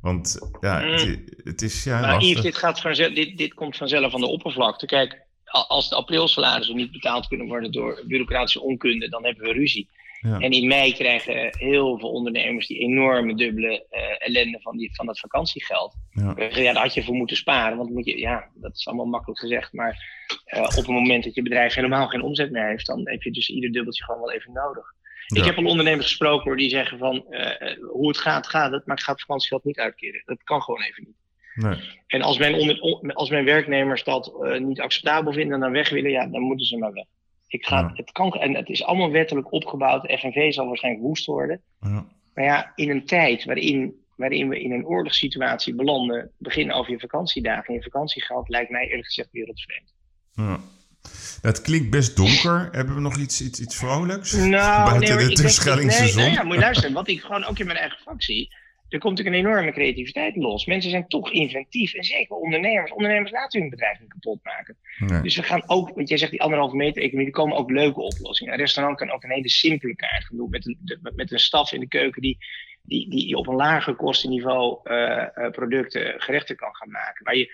Want 0.00 0.38
ja, 0.60 0.80
het, 0.80 1.06
Mm. 1.06 1.24
het 1.44 1.62
is 1.62 1.84
ja. 1.84 2.00
Maar. 2.00 2.22
Yves, 2.22 2.42
dit, 2.42 2.56
gaat 2.56 2.80
vanzelf, 2.80 3.14
dit, 3.14 3.38
dit 3.38 3.54
komt 3.54 3.76
vanzelf 3.76 4.14
aan 4.14 4.20
de 4.20 4.26
oppervlakte. 4.26 4.86
Kijk, 4.86 5.26
als 5.44 5.88
de 5.88 5.94
aprilsalarissen 5.94 6.76
niet 6.76 6.92
betaald 6.92 7.28
kunnen 7.28 7.46
worden 7.46 7.72
door 7.72 8.02
bureaucratische 8.06 8.60
onkunde, 8.60 9.08
dan 9.08 9.24
hebben 9.24 9.44
we 9.44 9.52
ruzie. 9.52 9.88
Ja. 10.20 10.38
En 10.38 10.50
in 10.50 10.66
mei 10.66 10.92
krijgen 10.92 11.56
heel 11.58 11.98
veel 11.98 12.10
ondernemers 12.10 12.66
die 12.66 12.78
enorme 12.78 13.34
dubbele 13.34 13.86
eh, 13.90 14.26
ellende 14.26 14.60
van, 14.60 14.76
die, 14.76 14.94
van 14.94 15.06
dat 15.06 15.18
vakantiegeld. 15.18 15.94
Ja. 16.10 16.34
Ja, 16.36 16.72
daar 16.72 16.82
had 16.82 16.94
je 16.94 17.04
voor 17.04 17.14
moeten 17.14 17.36
sparen. 17.36 17.76
Want 17.76 17.90
moet 17.90 18.06
je, 18.06 18.18
ja, 18.18 18.50
dat 18.54 18.76
is 18.76 18.86
allemaal 18.86 19.06
makkelijk 19.06 19.40
gezegd. 19.40 19.72
Maar 19.72 20.26
eh, 20.44 20.62
op 20.62 20.70
het 20.70 20.86
moment 20.86 21.24
dat 21.24 21.34
je 21.34 21.42
bedrijf 21.42 21.74
helemaal 21.74 22.06
geen 22.06 22.22
omzet 22.22 22.50
meer 22.50 22.68
heeft, 22.68 22.86
dan 22.86 23.08
heb 23.08 23.22
je 23.22 23.30
dus 23.30 23.48
ieder 23.48 23.72
dubbeltje 23.72 24.04
gewoon 24.04 24.20
wel 24.20 24.32
even 24.32 24.52
nodig. 24.52 24.94
Ja. 25.26 25.40
Ik 25.40 25.46
heb 25.46 25.56
al 25.56 25.64
ondernemers 25.64 26.06
gesproken 26.06 26.44
hoor, 26.44 26.56
die 26.56 26.70
zeggen 26.70 26.98
van 26.98 27.26
eh, 27.26 27.76
hoe 27.90 28.08
het 28.08 28.18
gaat, 28.18 28.46
gaat 28.46 28.72
het, 28.72 28.86
maar 28.86 28.96
ik 28.96 29.02
ga 29.02 29.12
het 29.12 29.20
vakantiegeld 29.20 29.64
niet 29.64 29.78
uitkeren. 29.78 30.22
Dat 30.24 30.42
kan 30.42 30.62
gewoon 30.62 30.82
even 30.82 31.04
niet. 31.06 31.16
Nee. 31.54 31.76
En 32.06 32.22
als 32.22 32.38
mijn, 32.38 32.54
onder, 32.54 33.12
als 33.14 33.30
mijn 33.30 33.44
werknemers 33.44 34.04
dat 34.04 34.32
niet 34.58 34.80
acceptabel 34.80 35.32
vinden 35.32 35.54
en 35.54 35.60
dan 35.60 35.72
weg 35.72 35.88
willen, 35.88 36.10
ja, 36.10 36.26
dan 36.26 36.40
moeten 36.40 36.66
ze 36.66 36.78
maar 36.78 36.92
weg. 36.92 37.06
Ik 37.48 37.66
ga, 37.66 37.78
Ja. 37.78 37.90
het 37.94 38.12
kan, 38.12 38.32
en 38.32 38.54
het 38.54 38.68
is 38.68 38.84
allemaal 38.84 39.10
wettelijk 39.10 39.52
opgebouwd. 39.52 40.02
De 40.02 40.18
FNV 40.18 40.52
zal 40.52 40.66
waarschijnlijk 40.66 41.04
woest 41.04 41.26
worden. 41.26 41.60
Ja. 41.80 42.04
Maar 42.34 42.44
ja, 42.44 42.72
in 42.74 42.90
een 42.90 43.06
tijd 43.06 43.44
waarin, 43.44 43.94
waarin 44.16 44.48
we 44.48 44.60
in 44.62 44.72
een 44.72 44.86
oorlogssituatie 44.86 45.74
belanden, 45.74 46.30
beginnen 46.38 46.76
over 46.76 46.92
je 46.92 46.98
vakantiedagen 46.98 47.66
en 47.66 47.74
je 47.74 47.82
vakantiegeld, 47.82 48.48
lijkt 48.48 48.70
mij 48.70 48.86
eerlijk 48.88 49.06
gezegd 49.06 49.28
wereldvreemd. 49.32 49.94
Ja. 50.32 50.60
Het 51.42 51.60
klinkt 51.60 51.90
best 51.90 52.16
donker. 52.16 52.68
Hebben 52.72 52.94
we 52.94 53.00
nog 53.00 53.16
iets, 53.16 53.42
iets, 53.42 53.60
iets 53.60 53.76
vrolijks? 53.76 54.32
Nou, 54.32 54.50
Buiten 54.90 55.16
nee, 55.16 55.26
de 55.26 55.32
Terschellingse 55.32 56.00
nee, 56.00 56.10
zon? 56.10 56.22
nou 56.22 56.32
ja, 56.34 56.42
moet 56.42 56.54
je 56.54 56.60
luisteren. 56.60 56.92
Wat 56.92 57.08
ik 57.08 57.20
gewoon 57.20 57.44
ook 57.44 57.58
in 57.58 57.66
mijn 57.66 57.78
eigen 57.78 58.14
zie. 58.16 58.54
Er 58.88 58.98
komt 58.98 59.16
natuurlijk 59.18 59.44
een 59.44 59.50
enorme 59.50 59.72
creativiteit 59.72 60.36
los. 60.36 60.66
Mensen 60.66 60.90
zijn 60.90 61.08
toch 61.08 61.32
inventief. 61.32 61.94
En 61.94 62.04
zeker 62.04 62.36
ondernemers. 62.36 62.92
Ondernemers 62.92 63.30
laten 63.30 63.60
hun 63.60 63.70
bedrijf 63.70 64.00
niet 64.00 64.08
kapot 64.08 64.40
maken. 64.42 64.76
Nee. 64.98 65.22
Dus 65.22 65.36
we 65.36 65.42
gaan 65.42 65.62
ook, 65.66 65.90
want 65.94 66.08
jij 66.08 66.18
zegt 66.18 66.30
die 66.30 66.42
anderhalve 66.42 66.76
meter 66.76 67.02
economie, 67.02 67.26
er 67.26 67.32
komen 67.32 67.56
ook 67.56 67.70
leuke 67.70 68.00
oplossingen. 68.00 68.52
Een 68.52 68.58
restaurant 68.58 68.98
kan 68.98 69.10
ook 69.10 69.22
een 69.22 69.30
hele 69.30 69.48
simpele 69.48 69.96
kaart 69.96 70.24
gaan 70.24 70.36
doen 70.36 70.50
met 70.50 70.66
een, 70.66 70.98
met 71.14 71.32
een 71.32 71.38
staf 71.38 71.72
in 71.72 71.80
de 71.80 71.88
keuken 71.88 72.22
die, 72.22 72.38
die, 72.88 73.10
die 73.10 73.36
op 73.36 73.46
een 73.46 73.54
lager 73.54 73.94
kostenniveau 73.94 74.78
eh, 74.84 75.36
eh, 75.36 75.50
producten, 75.50 76.20
gerechten 76.20 76.56
kan 76.56 76.74
gaan 76.74 76.90
maken. 76.90 77.24
Maar 77.24 77.36
je, 77.36 77.50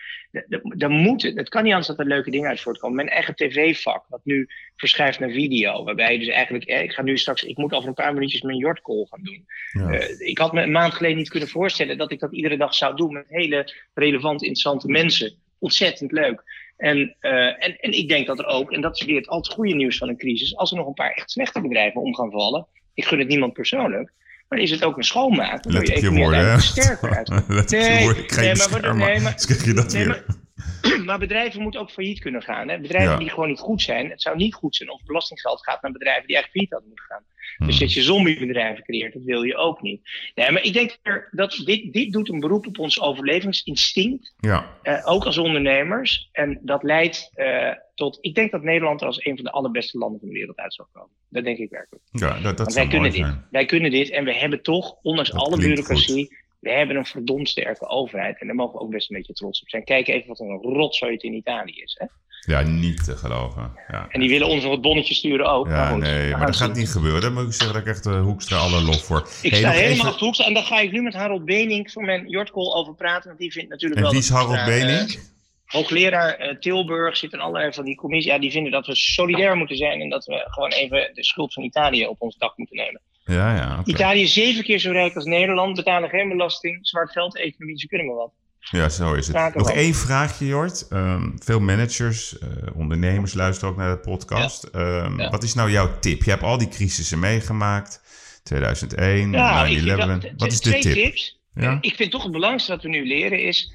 dan 0.76 0.92
moet 0.92 1.22
het, 1.22 1.48
kan 1.48 1.62
niet 1.62 1.72
anders 1.72 1.90
dat 1.90 1.98
er 1.98 2.06
leuke 2.06 2.30
dingen 2.30 2.48
uit 2.48 2.60
voortkomen. 2.60 2.96
Mijn 2.96 3.08
eigen 3.08 3.34
tv-vak, 3.34 4.04
wat 4.08 4.20
nu 4.24 4.48
verschuift 4.76 5.18
naar 5.18 5.30
video, 5.30 5.84
waarbij 5.84 6.12
je 6.12 6.18
dus 6.18 6.28
eigenlijk, 6.28 6.64
eh, 6.64 6.82
ik 6.82 6.92
ga 6.92 7.02
nu 7.02 7.18
straks, 7.18 7.44
ik 7.44 7.56
moet 7.56 7.72
over 7.72 7.88
een 7.88 7.94
paar 7.94 8.14
minuutjes 8.14 8.42
mijn 8.42 8.58
Jordcall 8.58 9.06
gaan 9.10 9.22
doen. 9.22 9.46
Ja. 9.72 9.98
Ik 10.18 10.38
had 10.38 10.52
me 10.52 10.62
een 10.62 10.72
maand 10.72 10.94
geleden 10.94 11.16
niet 11.16 11.28
kunnen 11.28 11.48
voorstellen 11.48 11.98
dat 11.98 12.12
ik 12.12 12.20
dat 12.20 12.32
iedere 12.32 12.56
dag 12.56 12.74
zou 12.74 12.96
doen 12.96 13.12
met 13.12 13.28
hele 13.28 13.72
relevant, 13.94 14.42
interessante 14.42 14.88
mensen. 14.88 15.34
Ontzettend 15.58 16.12
leuk. 16.12 16.42
En, 16.76 17.16
en, 17.20 17.78
en 17.78 17.92
ik 17.92 18.08
denk 18.08 18.26
dat 18.26 18.38
er 18.38 18.46
ook, 18.46 18.72
en 18.72 18.80
dat 18.80 18.96
is 18.96 19.04
weer 19.04 19.16
het 19.16 19.28
altijd 19.28 19.54
goede 19.54 19.74
nieuws 19.74 19.98
van 19.98 20.08
een 20.08 20.16
crisis, 20.16 20.56
als 20.56 20.70
er 20.70 20.76
nog 20.76 20.86
een 20.86 20.94
paar 20.94 21.12
echt 21.12 21.30
slechte 21.30 21.60
bedrijven 21.60 22.00
om 22.00 22.14
gaan 22.14 22.30
vallen, 22.30 22.66
ik 22.94 23.04
gun 23.04 23.18
het 23.18 23.28
niemand 23.28 23.52
persoonlijk, 23.52 24.12
maar 24.48 24.58
is 24.58 24.70
het 24.70 24.84
ook 24.84 24.96
een 24.96 25.04
schoonmaak. 25.04 25.50
waardoor 25.50 25.72
Let 25.72 25.80
op 25.82 25.86
je 25.88 25.94
economie 25.94 26.22
woorden, 26.22 26.60
sterker 26.60 27.16
uit. 27.16 27.28
Let 27.48 27.70
je 27.70 27.76
Nee, 27.76 28.04
woorden. 28.04 28.22
Ik 28.22 28.32
ga 28.32 28.40
je 28.42 28.46
nee, 28.54 28.80
maar 28.80 28.96
nee, 28.96 29.20
maar- 29.20 29.32
Dus 29.32 29.46
krijg 29.46 29.64
je 29.64 29.72
dat 29.72 29.92
nee, 29.92 30.04
weer. 30.04 30.24
Maar 31.06 31.18
bedrijven 31.18 31.62
moeten 31.62 31.80
ook 31.80 31.90
failliet 31.90 32.18
kunnen 32.20 32.42
gaan. 32.42 32.68
Hè? 32.68 32.80
Bedrijven 32.80 33.10
Ja. 33.12 33.18
die 33.18 33.30
gewoon 33.30 33.48
niet 33.48 33.58
goed 33.58 33.82
zijn. 33.82 34.10
Het 34.10 34.22
zou 34.22 34.36
niet 34.36 34.54
goed 34.54 34.76
zijn 34.76 34.90
of 34.90 35.02
belastinggeld 35.04 35.62
gaat 35.62 35.82
naar 35.82 35.92
bedrijven 35.92 36.26
die 36.26 36.36
eigenlijk 36.36 36.52
failliet 36.68 36.70
hadden 36.72 36.88
moeten 36.88 37.06
gaan. 37.06 37.24
Hmm. 37.56 37.66
Dus 37.66 37.78
dat 37.78 37.92
je 37.92 38.02
zombiebedrijven 38.02 38.84
creëert, 38.84 39.12
dat 39.12 39.22
wil 39.22 39.42
je 39.42 39.56
ook 39.56 39.82
niet. 39.82 40.00
Nee, 40.34 40.50
maar 40.50 40.62
ik 40.62 40.72
denk 40.72 40.98
dat 41.30 41.62
dit, 41.64 41.92
dit 41.92 42.12
doet 42.12 42.28
een 42.28 42.40
beroep 42.40 42.66
op 42.66 42.78
ons 42.78 43.00
overlevingsinstinct. 43.00 44.34
Ja, 44.36 44.78
eh, 44.82 45.02
ook 45.04 45.24
als 45.24 45.38
ondernemers. 45.38 46.28
En 46.32 46.60
dat 46.62 46.82
leidt 46.82 47.30
eh, 47.34 47.70
tot. 47.94 48.18
Ik 48.20 48.34
denk 48.34 48.50
dat 48.50 48.62
Nederland 48.62 49.00
er 49.00 49.06
als 49.06 49.24
een 49.24 49.34
van 49.34 49.44
de 49.44 49.50
allerbeste 49.50 49.98
landen 49.98 50.20
van 50.20 50.28
de 50.28 50.34
wereld 50.34 50.56
uit 50.56 50.74
zal 50.74 50.88
komen. 50.92 51.10
Dat 51.28 51.44
denk 51.44 51.58
ik 51.58 51.70
werkelijk. 51.70 52.04
ja 52.10 52.40
dat, 52.40 52.56
dat 52.56 52.72
zou 52.72 52.86
wij 52.86 52.94
kunnen 52.94 53.12
dit. 53.12 53.20
zijn. 53.20 53.46
Wij 53.50 53.64
kunnen 53.64 53.90
dit 53.90 54.10
en 54.10 54.24
we 54.24 54.34
hebben 54.34 54.62
toch, 54.62 54.96
ondanks 55.02 55.30
Dat 55.30 55.40
alle 55.40 55.56
bureaucratie, 55.56 56.36
we 56.60 56.70
hebben 56.70 56.96
een 56.96 57.06
verdomd 57.06 57.48
sterke 57.48 57.86
overheid. 57.86 58.40
En 58.40 58.46
daar 58.46 58.56
mogen 58.56 58.78
we 58.78 58.84
ook 58.84 58.90
best 58.90 59.10
een 59.10 59.16
beetje 59.16 59.32
trots 59.32 59.62
op 59.62 59.68
zijn. 59.68 59.84
Kijk 59.84 60.08
even 60.08 60.28
wat 60.28 60.40
een 60.40 60.58
rotzooi 60.62 61.12
het 61.12 61.22
in 61.22 61.34
Italië 61.34 61.80
is. 61.82 61.96
Hè? 61.98 62.06
Ja, 62.46 62.60
niet 62.62 63.04
te 63.04 63.16
geloven. 63.16 63.72
Ja, 63.88 64.06
En 64.10 64.20
die 64.20 64.28
willen 64.28 64.46
ons 64.48 64.62
nog 64.62 64.70
wat 64.72 64.80
bonnetjes 64.80 65.16
sturen 65.16 65.46
ook. 65.50 65.68
ja 65.68 65.92
we 65.92 65.98
nee, 65.98 66.30
maar 66.30 66.46
dat 66.46 66.56
gaat 66.56 66.74
niet 66.74 66.88
gebeuren. 66.90 67.20
Daar 67.20 67.32
moet 67.32 67.46
ik 67.46 67.52
zeggen 67.52 67.72
dat 67.72 67.82
ik 67.86 67.88
echt 67.88 68.06
uh, 68.06 68.22
Hoekstra 68.22 68.56
alle 68.56 68.80
lof 68.82 69.04
voor. 69.04 69.28
Ik 69.42 69.50
Hey, 69.50 69.58
sta 69.60 69.70
helemaal 69.70 69.92
even- 69.92 70.04
achter 70.06 70.22
Hoekstra. 70.24 70.46
En 70.46 70.54
daar 70.54 70.62
ga 70.62 70.80
ik 70.80 70.92
nu 70.92 71.02
met 71.02 71.14
Harold 71.14 71.44
Benink 71.44 71.90
van 71.90 72.04
mijn 72.04 72.28
Jordcall 72.28 72.72
over 72.72 72.94
praten. 72.94 73.26
Want 73.26 73.38
die 73.38 73.52
vindt 73.52 73.70
natuurlijk 73.70 74.00
En 74.00 74.06
wel 74.06 74.12
wie 74.12 74.20
dat 74.28 74.30
is 74.30 74.36
Harold 74.36 74.56
eh, 74.58 74.66
Benink? 74.66 75.18
hoogleraar 75.64 76.34
eh, 76.34 76.56
Tilburg 76.56 77.16
zit 77.16 77.32
in 77.32 77.40
allerlei 77.40 77.72
van 77.72 77.84
die 77.84 77.96
commissies. 77.96 78.32
Ja, 78.32 78.38
die 78.38 78.50
vinden 78.50 78.72
dat 78.72 78.86
we 78.86 78.94
solidair 78.96 79.56
moeten 79.56 79.76
zijn. 79.76 80.00
En 80.00 80.08
dat 80.08 80.24
we 80.24 80.44
gewoon 80.50 80.70
even 80.70 81.10
de 81.14 81.24
schuld 81.24 81.52
van 81.52 81.62
Italië 81.62 82.06
op 82.06 82.20
ons 82.22 82.36
dak 82.36 82.56
moeten 82.56 82.76
nemen. 82.76 83.00
Ja, 83.24 83.54
ja. 83.54 83.82
Italië 83.84 84.22
is 84.22 84.32
zeven 84.32 84.64
keer 84.64 84.78
zo 84.78 84.90
rijk 84.92 85.14
als 85.14 85.24
Nederland. 85.24 85.76
Betalen 85.76 86.08
geen 86.08 86.28
belasting. 86.28 86.78
Zwart 86.86 87.10
geld, 87.10 87.36
economie, 87.38 87.78
ze 87.78 87.86
kunnen 87.86 88.06
maar 88.06 88.16
wat. 88.16 88.32
Ja, 88.70 88.88
zo 88.88 89.14
is 89.14 89.26
het. 89.26 89.54
Nog 89.54 89.66
wel. 89.66 89.76
één 89.76 89.94
vraagje, 89.94 90.46
Jort. 90.46 90.86
Ehm, 90.88 91.30
veel 91.38 91.60
managers, 91.60 92.38
eh, 92.38 92.48
ondernemers 92.74 93.34
luisteren 93.34 93.70
ook 93.70 93.76
naar 93.76 93.90
de 93.94 93.98
podcast. 94.10 94.62
Ehm, 94.64 95.20
Ja. 95.20 95.30
Wat 95.30 95.42
is 95.42 95.54
nou 95.54 95.70
jouw 95.70 95.98
tip? 96.00 96.22
Je 96.22 96.30
hebt 96.30 96.42
al 96.42 96.58
die 96.58 96.68
crisissen 96.68 97.18
meegemaakt. 97.18 98.02
2001, 98.42 99.32
Ja, 99.32 99.64
ik 99.64 99.72
vind 99.72 99.86
9-11. 99.86 100.20
dat- 100.22 100.32
Wat 100.36 100.52
is 100.52 100.60
de 100.60 100.70
twee 100.70 100.80
tip? 100.80 100.92
tips. 100.94 101.40
Ja? 101.54 101.78
Ik 101.80 101.94
vind 101.94 102.10
toch 102.10 102.22
het 102.22 102.32
belangrijkste 102.32 102.72
wat 102.72 102.82
we 102.82 102.88
nu 102.88 103.06
leren 103.06 103.42
is... 103.42 103.74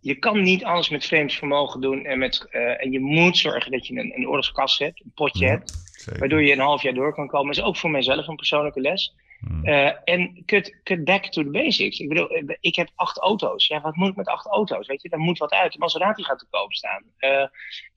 Je 0.00 0.14
kan 0.14 0.42
niet 0.42 0.64
alles 0.64 0.88
met 0.88 1.04
vreemd 1.06 1.32
vermogen 1.32 1.80
doen. 1.80 2.04
En, 2.04 2.18
met, 2.18 2.46
eh, 2.50 2.60
en 2.84 2.92
je 2.92 3.00
moet 3.00 3.36
zorgen 3.36 3.70
dat 3.72 3.86
je 3.86 3.94
een, 3.98 4.12
een 4.16 4.28
oorlogskast 4.28 4.78
hebt, 4.78 5.00
een 5.04 5.12
potje 5.14 5.44
Ja, 5.44 5.50
hebt. 5.50 5.84
Zeker. 5.92 6.20
Waardoor 6.20 6.42
je 6.42 6.52
een 6.52 6.58
half 6.58 6.82
jaar 6.82 6.94
door 6.94 7.14
kan 7.14 7.28
komen. 7.28 7.46
Dat 7.46 7.56
is 7.56 7.62
ook 7.70 7.76
voor 7.76 7.90
mijzelf 7.90 8.26
een 8.28 8.36
persoonlijke 8.36 8.80
les. 8.80 9.14
Hmm. 9.48 9.64
Eh, 9.64 9.92
en 10.04 10.42
cut, 10.44 11.04
back 11.04 11.26
to 11.26 11.42
the 11.42 11.50
basics. 11.50 11.98
Ik 11.98 12.08
bedoel, 12.08 12.28
eh, 12.28 12.56
ik 12.60 12.76
heb 12.76 12.90
acht 12.94 13.18
auto's. 13.18 13.66
Ja, 13.66 13.80
wat 13.80 13.96
moet 13.96 14.08
ik 14.08 14.16
met 14.16 14.26
acht 14.26 14.46
auto's? 14.46 14.86
Weet 14.86 15.02
je, 15.02 15.08
daar 15.08 15.18
moet 15.18 15.38
wat 15.38 15.52
uit. 15.52 15.72
De 15.72 15.78
Maserati 15.78 16.24
gaat 16.24 16.38
te 16.38 16.46
koop 16.50 16.72
staan. 16.72 17.02
Eh, 17.16 17.46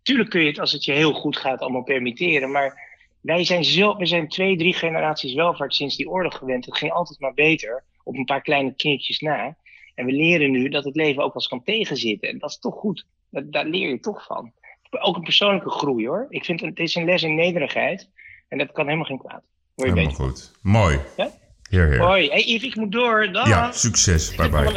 tuurlijk 0.02 0.30
kun 0.30 0.42
je 0.42 0.48
het, 0.48 0.60
als 0.60 0.72
het 0.72 0.86
je 0.86 0.92
heel 0.92 1.14
goed 1.14 1.38
gaat, 1.38 1.60
allemaal 1.60 1.84
permitteren. 1.84 2.52
Maar 2.52 2.98
wij 3.22 3.44
zijn, 3.44 3.64
zo, 3.64 3.98
we 3.98 4.06
zijn 4.06 4.28
twee, 4.28 4.58
drie 4.58 4.74
generaties 4.74 5.34
welvaart 5.34 5.76
sinds 5.76 5.96
die 5.96 6.10
oorlog 6.10 6.38
gewend. 6.38 6.66
Het 6.66 6.78
ging 6.78 6.92
altijd 6.92 7.20
maar 7.20 7.34
beter. 7.34 7.84
Op 8.04 8.16
een 8.16 8.26
paar 8.26 8.42
kleine 8.42 8.76
knikjes 8.76 9.20
na. 9.20 9.58
En 9.96 10.06
we 10.06 10.12
leren 10.12 10.52
nu 10.52 10.70
dat 10.70 10.84
het 10.84 10.96
leven 10.96 11.24
ook 11.24 11.34
wel 11.34 11.42
eens 11.42 11.48
kan 11.48 11.64
tegenzitten. 11.64 12.30
En 12.30 12.38
dat 12.38 12.50
is 12.50 12.60
toch 12.60 12.76
goed. 12.76 13.06
Daar 13.30 13.66
leer 13.66 13.90
je 13.90 14.00
toch 14.00 14.26
van. 14.26 14.54
Ook 14.90 15.16
een 15.16 15.24
persoonlijke 15.24 15.70
groei 15.70 16.08
hoor. 16.08 16.26
Ik 16.30 16.46
vind 16.46 16.62
het 16.62 16.80
is 16.80 16.96
een 16.96 17.06
les 17.06 17.24
in 17.24 17.36
nederigheid. 17.36 18.10
En 18.48 18.58
dat 18.58 18.72
kan 18.72 18.86
helemaal 18.86 19.06
geen 19.06 19.18
kwaad. 19.18 19.44
Word 19.80 19.92
je 19.92 20.00
Helemaal 20.00 20.28
goed. 20.28 20.52
Mooi. 20.62 21.00
Ja? 21.18 21.32
Heer, 21.70 21.88
heer. 21.88 22.00
Hoi, 22.00 22.30
hey 22.30 22.44
Yves, 22.44 22.68
ik 22.68 22.76
moet 22.76 22.92
door. 22.92 23.30
Ja, 23.32 23.72
succes. 23.72 24.36
Bye 24.36 24.50
is 24.50 24.50
bye. 24.50 24.72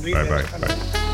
Bye 0.00 0.10
bye. 0.12 0.44
bye. 0.58 1.09